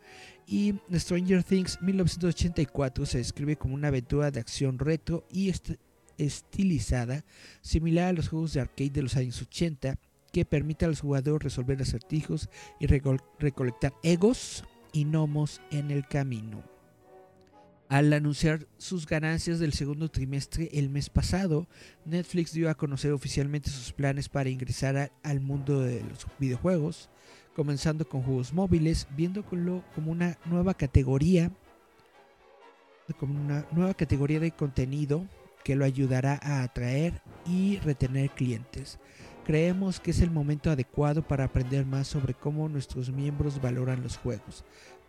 Y 0.46 0.74
Stranger 0.92 1.42
Things 1.42 1.80
1984 1.80 3.06
se 3.06 3.18
describe 3.18 3.56
como 3.56 3.74
una 3.74 3.88
aventura 3.88 4.30
de 4.30 4.40
acción 4.40 4.78
retro 4.78 5.26
y 5.30 5.52
estilizada, 6.18 7.24
similar 7.60 8.08
a 8.08 8.12
los 8.12 8.28
juegos 8.28 8.54
de 8.54 8.60
arcade 8.60 8.90
de 8.90 9.02
los 9.02 9.16
años 9.16 9.40
80 9.40 9.98
que 10.34 10.44
permite 10.44 10.84
a 10.84 10.88
los 10.88 11.00
jugadores 11.00 11.44
resolver 11.44 11.80
acertijos 11.80 12.50
y 12.80 12.88
recolectar 12.88 13.94
egos 14.02 14.64
y 14.92 15.04
gnomos 15.04 15.60
en 15.70 15.92
el 15.92 16.08
camino. 16.08 16.64
Al 17.88 18.12
anunciar 18.12 18.66
sus 18.76 19.06
ganancias 19.06 19.60
del 19.60 19.74
segundo 19.74 20.10
trimestre 20.10 20.70
el 20.72 20.90
mes 20.90 21.08
pasado, 21.08 21.68
Netflix 22.04 22.52
dio 22.52 22.68
a 22.68 22.74
conocer 22.74 23.12
oficialmente 23.12 23.70
sus 23.70 23.92
planes 23.92 24.28
para 24.28 24.50
ingresar 24.50 25.12
al 25.22 25.40
mundo 25.40 25.82
de 25.82 26.02
los 26.02 26.26
videojuegos, 26.40 27.10
comenzando 27.54 28.08
con 28.08 28.22
juegos 28.24 28.52
móviles, 28.52 29.06
viéndolo 29.16 29.84
como 29.94 30.10
una 30.10 30.36
nueva 30.46 30.74
categoría, 30.74 31.52
como 33.20 33.40
una 33.40 33.68
nueva 33.70 33.94
categoría 33.94 34.40
de 34.40 34.50
contenido 34.50 35.28
que 35.62 35.76
lo 35.76 35.84
ayudará 35.84 36.40
a 36.42 36.64
atraer 36.64 37.22
y 37.46 37.78
retener 37.78 38.30
clientes. 38.30 38.98
Creemos 39.44 40.00
que 40.00 40.10
es 40.12 40.22
el 40.22 40.30
momento 40.30 40.70
adecuado 40.70 41.22
para 41.22 41.44
aprender 41.44 41.84
más 41.84 42.08
sobre 42.08 42.32
cómo 42.32 42.66
nuestros 42.70 43.10
miembros 43.10 43.60
valoran 43.60 44.02
los 44.02 44.16
juegos, 44.16 44.64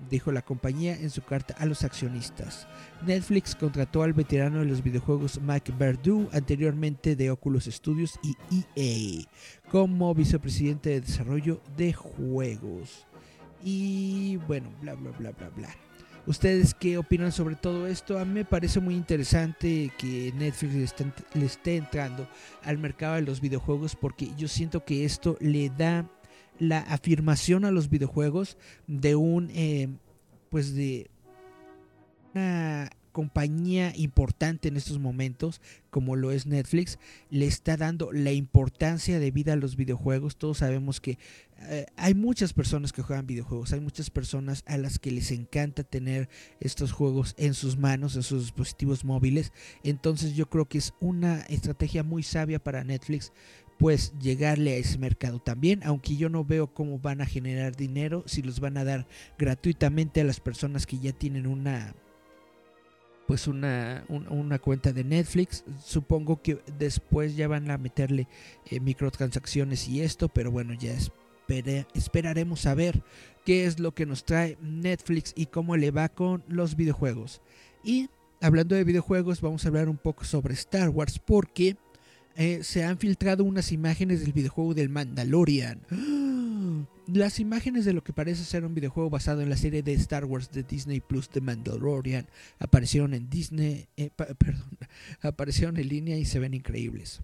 dijo 0.09 0.29
la 0.33 0.41
compañía 0.41 0.93
en 0.93 1.09
su 1.09 1.21
carta 1.23 1.55
a 1.57 1.65
los 1.65 1.85
accionistas. 1.85 2.67
Netflix 3.05 3.55
contrató 3.55 4.03
al 4.03 4.11
veterano 4.11 4.59
de 4.59 4.65
los 4.65 4.83
videojuegos 4.83 5.39
Mike 5.41 5.73
Verdu, 5.79 6.27
anteriormente 6.33 7.15
de 7.15 7.31
Oculus 7.31 7.65
Studios 7.65 8.19
y 8.21 8.65
EA, 8.75 9.25
como 9.71 10.13
vicepresidente 10.13 10.89
de 10.89 11.01
desarrollo 11.01 11.61
de 11.77 11.93
juegos. 11.93 13.07
Y 13.63 14.35
bueno, 14.47 14.69
bla 14.81 14.95
bla 14.95 15.11
bla 15.11 15.31
bla 15.31 15.49
bla. 15.49 15.84
¿Ustedes 16.27 16.73
qué 16.73 16.97
opinan 16.97 17.31
sobre 17.31 17.55
todo 17.55 17.85
esto? 17.85 18.17
A 18.17 18.25
mí 18.25 18.33
me 18.33 18.45
parece 18.45 18.79
muy 18.79 18.95
interesante 18.95 19.91
que 19.97 20.33
Netflix 20.35 20.95
le 21.35 21.45
esté, 21.45 21.75
entrando 21.75 22.27
al 22.63 22.79
mercado 22.79 23.15
de 23.15 23.21
los 23.21 23.41
videojuegos 23.41 23.95
porque 23.95 24.31
yo 24.35 24.47
siento 24.47 24.83
que 24.83 25.05
esto 25.05 25.37
le 25.39 25.69
da 25.69 26.09
la 26.57 26.79
afirmación 26.79 27.63
a 27.63 27.71
los 27.71 27.89
videojuegos 27.89 28.57
de 28.87 29.15
un, 29.15 29.51
eh, 29.53 29.87
pues 30.49 30.73
de 30.73 31.11
una 32.33 32.89
compañía 33.15 33.93
importante 33.95 34.67
en 34.67 34.75
estos 34.75 34.99
momentos, 34.99 35.61
como 35.89 36.17
lo 36.17 36.33
es 36.33 36.47
Netflix, 36.47 36.99
le 37.29 37.47
está 37.47 37.77
dando 37.77 38.11
la 38.11 38.33
importancia 38.33 39.21
de 39.21 39.31
vida 39.31 39.53
a 39.53 39.55
los 39.55 39.77
videojuegos. 39.77 40.35
Todos 40.35 40.57
sabemos 40.57 40.99
que 40.99 41.17
eh, 41.61 41.85
hay 41.95 42.13
muchas 42.13 42.51
personas 42.51 42.91
que 42.91 43.03
juegan 43.03 43.25
videojuegos, 43.25 43.71
hay 43.71 43.79
muchas 43.79 44.09
personas 44.09 44.65
a 44.67 44.77
las 44.77 44.99
que 44.99 45.11
les 45.11 45.31
encanta 45.31 45.83
tener 45.83 46.27
estos 46.59 46.91
juegos 46.91 47.35
en 47.37 47.53
sus 47.53 47.77
manos, 47.77 48.17
en 48.17 48.23
sus 48.23 48.41
dispositivos 48.41 49.05
móviles. 49.05 49.53
Entonces 49.85 50.35
yo 50.35 50.49
creo 50.49 50.65
que 50.65 50.79
es 50.79 50.93
una 50.99 51.39
estrategia 51.43 52.03
muy 52.03 52.21
sabia 52.21 52.61
para 52.61 52.83
Netflix 52.83 53.31
pues 53.77 54.13
llegarle 54.21 54.73
a 54.73 54.77
ese 54.77 54.97
mercado 54.97 55.39
también, 55.39 55.81
aunque 55.83 56.17
yo 56.17 56.29
no 56.29 56.43
veo 56.43 56.73
cómo 56.73 56.99
van 56.99 57.19
a 57.19 57.25
generar 57.25 57.75
dinero, 57.75 58.23
si 58.25 58.41
los 58.41 58.61
van 58.61 58.77
a 58.77 58.85
dar 58.85 59.05
gratuitamente 59.37 60.19
a 60.19 60.25
las 60.25 60.39
personas 60.39 60.85
que 60.85 60.99
ya 60.99 61.11
tienen 61.11 61.45
una 61.45 61.93
pues 63.27 63.47
una, 63.47 64.03
una 64.07 64.59
cuenta 64.59 64.91
de 64.91 65.03
Netflix. 65.03 65.63
Supongo 65.83 66.41
que 66.41 66.59
después 66.77 67.35
ya 67.35 67.47
van 67.47 67.69
a 67.71 67.77
meterle 67.77 68.27
eh, 68.69 68.79
microtransacciones 68.79 69.87
y 69.87 70.01
esto, 70.01 70.29
pero 70.29 70.51
bueno, 70.51 70.73
ya 70.73 70.95
esperaremos 71.93 72.65
a 72.65 72.73
ver 72.73 73.03
qué 73.45 73.65
es 73.65 73.79
lo 73.79 73.93
que 73.93 74.05
nos 74.05 74.25
trae 74.25 74.57
Netflix 74.61 75.33
y 75.35 75.47
cómo 75.47 75.77
le 75.77 75.91
va 75.91 76.09
con 76.09 76.43
los 76.47 76.75
videojuegos. 76.75 77.41
Y 77.83 78.09
hablando 78.41 78.75
de 78.75 78.83
videojuegos, 78.83 79.41
vamos 79.41 79.65
a 79.65 79.69
hablar 79.69 79.89
un 79.89 79.97
poco 79.97 80.23
sobre 80.23 80.53
Star 80.53 80.89
Wars 80.89 81.19
porque 81.19 81.77
eh, 82.35 82.59
se 82.63 82.83
han 82.83 82.97
filtrado 82.97 83.43
unas 83.43 83.71
imágenes 83.71 84.21
del 84.21 84.33
videojuego 84.33 84.73
del 84.73 84.89
Mandalorian. 84.89 85.81
Las 87.07 87.39
imágenes 87.39 87.85
de 87.85 87.93
lo 87.93 88.03
que 88.03 88.13
parece 88.13 88.43
ser 88.43 88.65
un 88.65 88.73
videojuego 88.73 89.11
basado 89.11 89.41
en 89.41 89.49
la 89.49 89.57
serie 89.57 89.83
de 89.83 89.93
Star 89.93 90.25
Wars 90.25 90.49
de 90.51 90.63
Disney 90.63 91.01
Plus 91.01 91.29
The 91.29 91.39
Mandalorian 91.39 92.25
aparecieron 92.57 93.13
en 93.13 93.29
Disney, 93.29 93.87
eh, 93.95 94.09
perdón, 94.37 94.77
aparecieron 95.21 95.77
en 95.77 95.87
línea 95.87 96.17
y 96.17 96.25
se 96.25 96.39
ven 96.39 96.55
increíbles. 96.55 97.21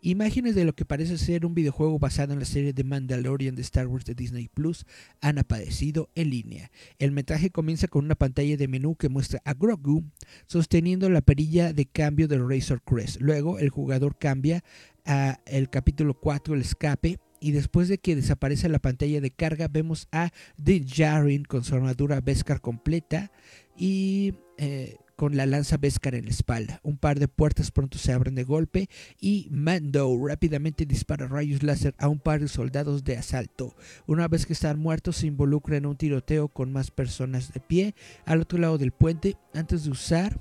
Imágenes 0.00 0.54
de 0.54 0.64
lo 0.64 0.72
que 0.72 0.86
parece 0.86 1.18
ser 1.18 1.44
un 1.44 1.54
videojuego 1.54 1.98
basado 1.98 2.32
en 2.32 2.38
la 2.38 2.46
serie 2.46 2.72
de 2.72 2.82
Mandalorian 2.82 3.54
de 3.54 3.60
Star 3.60 3.86
Wars 3.86 4.06
de 4.06 4.14
Disney 4.14 4.48
Plus 4.48 4.86
han 5.20 5.36
aparecido 5.36 6.08
en 6.14 6.30
línea. 6.30 6.70
El 6.98 7.12
metraje 7.12 7.50
comienza 7.50 7.88
con 7.88 8.06
una 8.06 8.14
pantalla 8.14 8.56
de 8.56 8.68
menú 8.68 8.96
que 8.96 9.10
muestra 9.10 9.42
a 9.44 9.52
Grogu 9.52 10.02
sosteniendo 10.46 11.10
la 11.10 11.20
perilla 11.20 11.74
de 11.74 11.84
cambio 11.84 12.26
del 12.26 12.48
Razor 12.48 12.80
Crest. 12.82 13.20
Luego 13.20 13.58
el 13.58 13.68
jugador 13.68 14.16
cambia 14.16 14.64
a 15.04 15.40
el 15.44 15.68
capítulo 15.68 16.14
4, 16.14 16.54
el 16.54 16.62
escape, 16.62 17.18
y 17.40 17.52
después 17.52 17.88
de 17.88 17.98
que 17.98 18.16
desaparece 18.16 18.68
la 18.68 18.78
pantalla 18.78 19.20
de 19.20 19.30
carga 19.30 19.68
vemos 19.68 20.08
a 20.12 20.30
The 20.62 20.84
Jarin 20.86 21.44
con 21.44 21.64
su 21.64 21.74
armadura 21.74 22.20
Beskar 22.20 22.60
completa 22.60 23.32
y 23.76 24.34
eh, 24.58 24.96
con 25.16 25.36
la 25.36 25.46
lanza 25.46 25.76
Beskar 25.76 26.14
en 26.14 26.24
la 26.26 26.30
espalda. 26.30 26.80
Un 26.82 26.96
par 26.96 27.18
de 27.18 27.28
puertas 27.28 27.70
pronto 27.70 27.98
se 27.98 28.12
abren 28.12 28.34
de 28.34 28.44
golpe 28.44 28.88
y 29.20 29.48
Mando 29.50 30.18
rápidamente 30.26 30.86
dispara 30.86 31.26
rayos 31.26 31.62
láser 31.62 31.94
a 31.98 32.08
un 32.08 32.20
par 32.20 32.40
de 32.40 32.48
soldados 32.48 33.04
de 33.04 33.16
asalto. 33.16 33.74
Una 34.06 34.28
vez 34.28 34.46
que 34.46 34.52
están 34.52 34.78
muertos 34.78 35.16
se 35.16 35.26
involucra 35.26 35.76
en 35.76 35.86
un 35.86 35.96
tiroteo 35.96 36.48
con 36.48 36.72
más 36.72 36.90
personas 36.90 37.52
de 37.52 37.60
pie 37.60 37.94
al 38.24 38.40
otro 38.40 38.58
lado 38.58 38.78
del 38.78 38.92
puente 38.92 39.36
antes 39.52 39.84
de 39.84 39.90
usar 39.90 40.40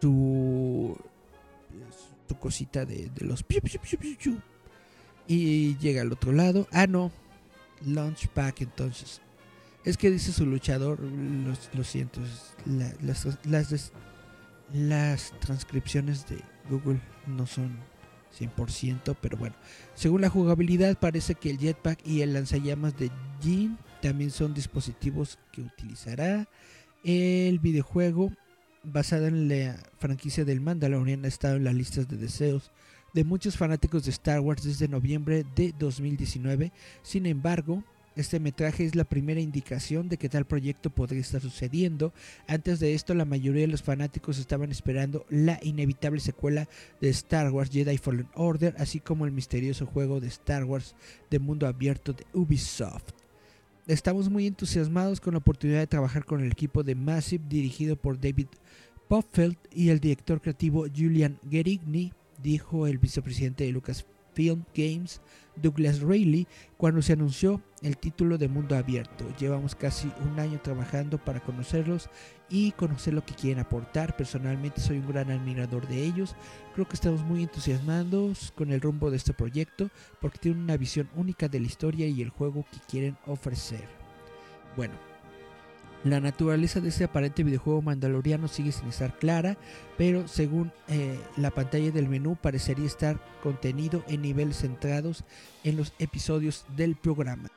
su, 0.00 0.96
su 2.28 2.34
cosita 2.36 2.84
de, 2.84 3.10
los 3.20 3.44
y 5.26 5.76
llega 5.78 6.02
al 6.02 6.12
otro 6.12 6.32
lado. 6.32 6.66
Ah, 6.72 6.86
no. 6.86 7.10
Launch 7.84 8.28
pack 8.28 8.62
entonces. 8.62 9.20
Es 9.84 9.96
que 9.96 10.10
dice 10.10 10.32
su 10.32 10.46
luchador, 10.46 10.98
lo, 11.00 11.84
siento, 11.84 12.20
las, 12.64 13.26
las, 13.44 13.92
las, 14.72 15.38
transcripciones 15.40 16.26
de 16.26 16.40
Google 16.70 17.00
no 17.26 17.46
son 17.46 17.76
100%, 18.38 19.14
pero 19.20 19.36
bueno. 19.36 19.54
Según 19.94 20.22
la 20.22 20.30
jugabilidad 20.30 20.98
parece 20.98 21.34
que 21.34 21.50
el 21.50 21.58
jetpack 21.58 22.06
y 22.06 22.22
el 22.22 22.32
lanzallamas 22.32 22.96
de 22.96 23.10
Jin 23.42 23.76
también 24.00 24.30
son 24.30 24.54
dispositivos 24.54 25.38
que 25.52 25.60
utilizará. 25.60 26.48
El 27.04 27.58
videojuego 27.58 28.32
basado 28.82 29.26
en 29.26 29.48
la 29.48 29.76
franquicia 29.98 30.46
del 30.46 30.62
Mandalorian 30.62 31.26
ha 31.26 31.28
estado 31.28 31.56
en 31.56 31.64
las 31.64 31.74
listas 31.74 32.08
de 32.08 32.16
deseos 32.16 32.70
de 33.14 33.24
muchos 33.24 33.56
fanáticos 33.56 34.04
de 34.04 34.10
Star 34.10 34.40
Wars 34.40 34.64
desde 34.64 34.88
noviembre 34.88 35.46
de 35.54 35.72
2019. 35.78 36.72
Sin 37.02 37.26
embargo, 37.26 37.84
este 38.16 38.38
metraje 38.38 38.84
es 38.84 38.94
la 38.94 39.04
primera 39.04 39.40
indicación 39.40 40.08
de 40.08 40.18
que 40.18 40.28
tal 40.28 40.44
proyecto 40.44 40.90
podría 40.90 41.20
estar 41.20 41.40
sucediendo. 41.40 42.12
Antes 42.46 42.78
de 42.78 42.94
esto, 42.94 43.14
la 43.14 43.24
mayoría 43.24 43.62
de 43.62 43.68
los 43.68 43.82
fanáticos 43.82 44.38
estaban 44.38 44.70
esperando 44.70 45.26
la 45.30 45.58
inevitable 45.62 46.20
secuela 46.20 46.68
de 47.00 47.08
Star 47.08 47.50
Wars 47.50 47.70
Jedi 47.70 47.98
Fallen 47.98 48.28
Order, 48.34 48.74
así 48.78 49.00
como 49.00 49.24
el 49.24 49.32
misterioso 49.32 49.86
juego 49.86 50.20
de 50.20 50.28
Star 50.28 50.64
Wars 50.64 50.94
de 51.30 51.38
mundo 51.38 51.66
abierto 51.66 52.12
de 52.12 52.24
Ubisoft. 52.32 53.12
Estamos 53.86 54.30
muy 54.30 54.46
entusiasmados 54.46 55.20
con 55.20 55.34
la 55.34 55.38
oportunidad 55.38 55.80
de 55.80 55.86
trabajar 55.86 56.24
con 56.24 56.40
el 56.40 56.52
equipo 56.52 56.82
de 56.82 56.94
Massive 56.94 57.44
dirigido 57.48 57.96
por 57.96 58.20
David 58.20 58.46
Popfeld 59.08 59.56
y 59.72 59.90
el 59.90 60.00
director 60.00 60.40
creativo 60.40 60.86
Julian 60.88 61.38
Gerigny 61.50 62.12
dijo 62.42 62.86
el 62.86 62.98
vicepresidente 62.98 63.64
de 63.64 63.72
Lucasfilm 63.72 64.64
Games, 64.74 65.20
Douglas 65.56 66.00
Rayleigh, 66.00 66.46
cuando 66.76 67.02
se 67.02 67.12
anunció 67.12 67.62
el 67.82 67.96
título 67.96 68.38
de 68.38 68.48
Mundo 68.48 68.76
Abierto. 68.76 69.24
Llevamos 69.38 69.74
casi 69.74 70.10
un 70.24 70.38
año 70.40 70.60
trabajando 70.60 71.18
para 71.18 71.40
conocerlos 71.40 72.08
y 72.48 72.72
conocer 72.72 73.14
lo 73.14 73.24
que 73.24 73.34
quieren 73.34 73.60
aportar. 73.60 74.16
Personalmente 74.16 74.80
soy 74.80 74.98
un 74.98 75.08
gran 75.08 75.30
admirador 75.30 75.86
de 75.88 76.02
ellos. 76.02 76.34
Creo 76.74 76.88
que 76.88 76.94
estamos 76.94 77.22
muy 77.22 77.42
entusiasmados 77.42 78.52
con 78.52 78.72
el 78.72 78.80
rumbo 78.80 79.10
de 79.10 79.16
este 79.16 79.32
proyecto 79.32 79.90
porque 80.20 80.38
tienen 80.38 80.62
una 80.62 80.76
visión 80.76 81.08
única 81.14 81.48
de 81.48 81.60
la 81.60 81.66
historia 81.66 82.06
y 82.06 82.22
el 82.22 82.30
juego 82.30 82.64
que 82.70 82.78
quieren 82.88 83.16
ofrecer. 83.26 83.84
Bueno, 84.76 84.94
la 86.04 86.20
naturaleza 86.20 86.80
de 86.80 86.90
este 86.90 87.04
aparente 87.04 87.42
videojuego 87.42 87.80
mandaloriano 87.82 88.46
sigue 88.46 88.72
sin 88.72 88.88
estar 88.88 89.18
clara, 89.18 89.56
pero 89.96 90.28
según 90.28 90.70
eh, 90.88 91.18
la 91.36 91.50
pantalla 91.50 91.90
del 91.90 92.08
menú 92.08 92.36
parecería 92.36 92.86
estar 92.86 93.18
contenido 93.42 94.04
en 94.06 94.22
niveles 94.22 94.58
centrados 94.58 95.24
en 95.64 95.76
los 95.76 95.94
episodios 95.98 96.66
del 96.76 96.94
programa. 96.96 97.48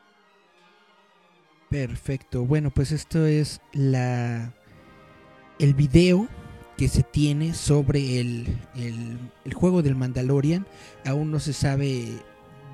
Perfecto, 1.70 2.46
bueno 2.46 2.72
pues 2.72 2.94
esto 2.94 3.26
es 3.26 3.60
la 3.74 4.54
el 5.60 5.74
video 5.74 6.30
que 6.78 6.88
se 6.88 7.04
tiene 7.04 7.54
sobre 7.54 8.22
el, 8.22 8.58
el 8.76 9.54
juego 9.54 9.82
del 9.82 9.96
Mandalorian. 9.96 10.68
Aún 11.06 11.32
no 11.32 11.40
se 11.40 11.52
sabe 11.52 12.22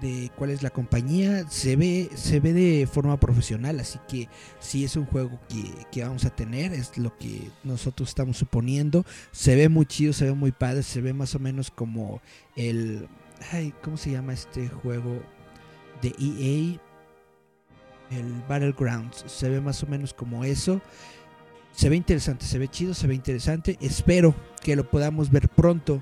de 0.03 0.29
cuál 0.35 0.49
es 0.49 0.61
la 0.61 0.69
compañía, 0.69 1.49
se 1.49 1.77
ve, 1.77 2.09
se 2.13 2.41
ve 2.41 2.51
de 2.51 2.85
forma 2.87 3.17
profesional, 3.19 3.79
así 3.79 3.99
que 4.09 4.27
si 4.59 4.83
es 4.83 4.97
un 4.97 5.05
juego 5.05 5.39
que, 5.47 6.03
vamos 6.03 6.25
a 6.25 6.29
tener, 6.29 6.73
es 6.73 6.97
lo 6.97 7.17
que 7.17 7.49
nosotros 7.63 8.09
estamos 8.09 8.35
suponiendo. 8.35 9.05
Se 9.31 9.55
ve 9.55 9.69
muy 9.69 9.85
chido, 9.85 10.11
se 10.11 10.25
ve 10.25 10.33
muy 10.33 10.51
padre, 10.51 10.83
se 10.83 10.99
ve 10.99 11.13
más 11.13 11.33
o 11.35 11.39
menos 11.39 11.71
como 11.71 12.21
el, 12.57 13.07
ay, 13.53 13.73
¿cómo 13.81 13.95
se 13.95 14.11
llama 14.11 14.33
este 14.33 14.67
juego 14.67 15.23
de 16.01 16.09
EA? 16.19 16.79
El 18.11 18.43
Battlegrounds. 18.49 19.23
Se 19.25 19.49
ve 19.49 19.61
más 19.61 19.81
o 19.83 19.87
menos 19.87 20.13
como 20.13 20.43
eso. 20.43 20.81
Se 21.71 21.87
ve 21.87 21.95
interesante, 21.95 22.45
se 22.45 22.59
ve 22.59 22.67
chido, 22.67 22.93
se 22.93 23.07
ve 23.07 23.15
interesante. 23.15 23.77
Espero 23.79 24.35
que 24.61 24.75
lo 24.75 24.89
podamos 24.89 25.31
ver 25.31 25.47
pronto 25.47 26.01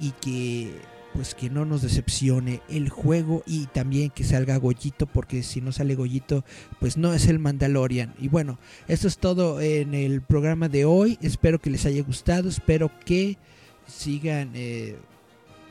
y 0.00 0.10
que 0.10 0.74
pues 1.16 1.34
que 1.34 1.48
no 1.48 1.64
nos 1.64 1.80
decepcione 1.80 2.60
el 2.68 2.90
juego 2.90 3.42
y 3.46 3.66
también 3.68 4.10
que 4.10 4.22
salga 4.22 4.58
Goyito 4.58 5.06
porque 5.06 5.42
si 5.42 5.62
no 5.62 5.72
sale 5.72 5.94
Goyito 5.94 6.44
pues 6.78 6.98
no 6.98 7.14
es 7.14 7.26
el 7.26 7.38
Mandalorian. 7.38 8.14
Y 8.18 8.28
bueno 8.28 8.58
esto 8.86 9.08
es 9.08 9.16
todo 9.16 9.62
en 9.62 9.94
el 9.94 10.20
programa 10.20 10.68
de 10.68 10.84
hoy. 10.84 11.18
Espero 11.22 11.58
que 11.58 11.70
les 11.70 11.86
haya 11.86 12.02
gustado. 12.02 12.50
Espero 12.50 12.90
que 13.06 13.38
sigan 13.86 14.50
eh, 14.54 14.98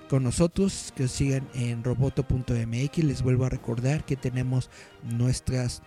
con 0.10 0.24
nosotros 0.24 0.92
que 0.96 1.08
sigan 1.08 1.48
en 1.54 1.84
roboto.mx 1.84 2.98
les 3.04 3.22
vuelvo 3.22 3.46
a 3.46 3.50
recordar 3.50 4.04
que 4.04 4.16
tenemos 4.16 4.72
nuestras 5.04 5.84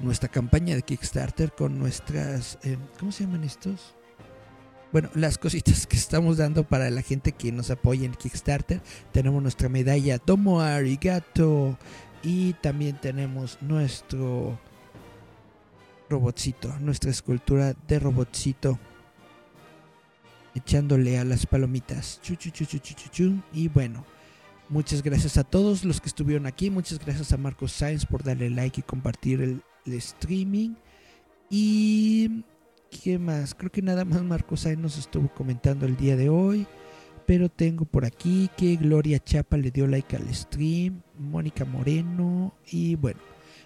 nuestra 0.00 0.30
campaña 0.30 0.76
de 0.76 0.82
Kickstarter 0.82 1.52
con 1.52 1.78
nuestras 1.78 2.58
eh, 2.62 2.78
¿cómo 2.98 3.12
se 3.12 3.24
llaman 3.24 3.44
estos? 3.44 3.96
Bueno, 4.96 5.10
las 5.12 5.36
cositas 5.36 5.86
que 5.86 5.98
estamos 5.98 6.38
dando 6.38 6.64
para 6.64 6.88
la 6.88 7.02
gente 7.02 7.32
que 7.32 7.52
nos 7.52 7.70
apoya 7.70 8.06
en 8.06 8.14
Kickstarter. 8.14 8.80
Tenemos 9.12 9.42
nuestra 9.42 9.68
medalla 9.68 10.16
Tomo 10.16 10.62
Arigato 10.62 11.76
y 12.22 12.54
también 12.54 12.98
tenemos 12.98 13.58
nuestro 13.60 14.58
robotcito, 16.08 16.74
nuestra 16.80 17.10
escultura 17.10 17.74
de 17.86 17.98
robotcito 17.98 18.78
echándole 20.54 21.18
a 21.18 21.24
las 21.24 21.44
palomitas. 21.44 22.18
Chu, 22.22 22.34
chu, 22.36 22.48
chu, 22.48 22.64
chu, 22.64 22.78
chu, 22.78 22.94
chu, 22.94 23.08
chu. 23.10 23.42
Y 23.52 23.68
bueno, 23.68 24.02
muchas 24.70 25.02
gracias 25.02 25.36
a 25.36 25.44
todos 25.44 25.84
los 25.84 26.00
que 26.00 26.08
estuvieron 26.08 26.46
aquí. 26.46 26.70
Muchas 26.70 26.98
gracias 27.04 27.34
a 27.34 27.36
Marcos 27.36 27.72
Sainz 27.72 28.06
por 28.06 28.22
darle 28.22 28.48
like 28.48 28.80
y 28.80 28.82
compartir 28.82 29.42
el, 29.42 29.62
el 29.84 29.92
streaming. 29.92 30.74
Y 31.50 32.46
¿Qué 33.02 33.18
más? 33.18 33.54
Creo 33.54 33.70
que 33.70 33.82
nada 33.82 34.04
más 34.04 34.22
Marcos 34.22 34.60
Sainz 34.60 34.80
nos 34.80 34.98
estuvo 34.98 35.28
comentando 35.32 35.86
el 35.86 35.96
día 35.96 36.16
de 36.16 36.28
hoy. 36.28 36.66
Pero 37.26 37.48
tengo 37.48 37.84
por 37.84 38.04
aquí 38.04 38.48
que 38.56 38.76
Gloria 38.76 39.18
Chapa 39.18 39.56
le 39.56 39.70
dio 39.70 39.86
like 39.86 40.16
al 40.16 40.32
stream. 40.34 41.02
Mónica 41.18 41.64
Moreno. 41.64 42.54
Y 42.70 42.94
bueno, 42.94 43.20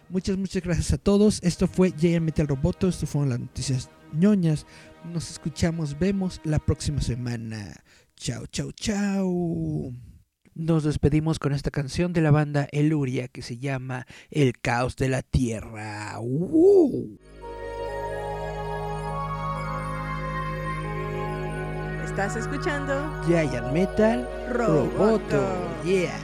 muchas, 0.09 0.39
muchas 0.39 0.62
gracias 0.62 0.93
a 0.93 0.99
todos. 0.99 1.41
Esto 1.43 1.66
fue 1.66 1.93
JM 1.93 2.24
Metal 2.24 2.49
Roboto. 2.49 2.89
Esto 2.89 3.07
fueron 3.07 3.31
las 3.31 3.41
noticias 3.41 3.91
ñoñas. 4.12 4.66
Nos 5.12 5.31
escuchamos, 5.31 5.99
vemos 5.99 6.41
la 6.45 6.59
próxima 6.59 7.01
semana. 7.01 7.83
Chao, 8.16 8.47
chao, 8.47 8.72
chao. 8.72 9.93
Nos 10.55 10.85
despedimos 10.85 11.39
con 11.39 11.53
esta 11.53 11.70
canción 11.70 12.12
de 12.12 12.20
la 12.20 12.31
banda 12.31 12.68
Eluria 12.72 13.28
que 13.28 13.43
se 13.43 13.59
llama 13.59 14.07
El 14.31 14.59
caos 14.59 14.97
de 14.97 15.09
la 15.09 15.22
tierra. 15.22 16.18
¡Uh! 16.20 17.18
Estás 22.11 22.35
escuchando 22.35 23.09
Giant 23.25 23.73
Metal 23.73 24.29
Roboto. 24.51 24.99
Roboto. 24.99 25.85
Yeah. 25.85 26.19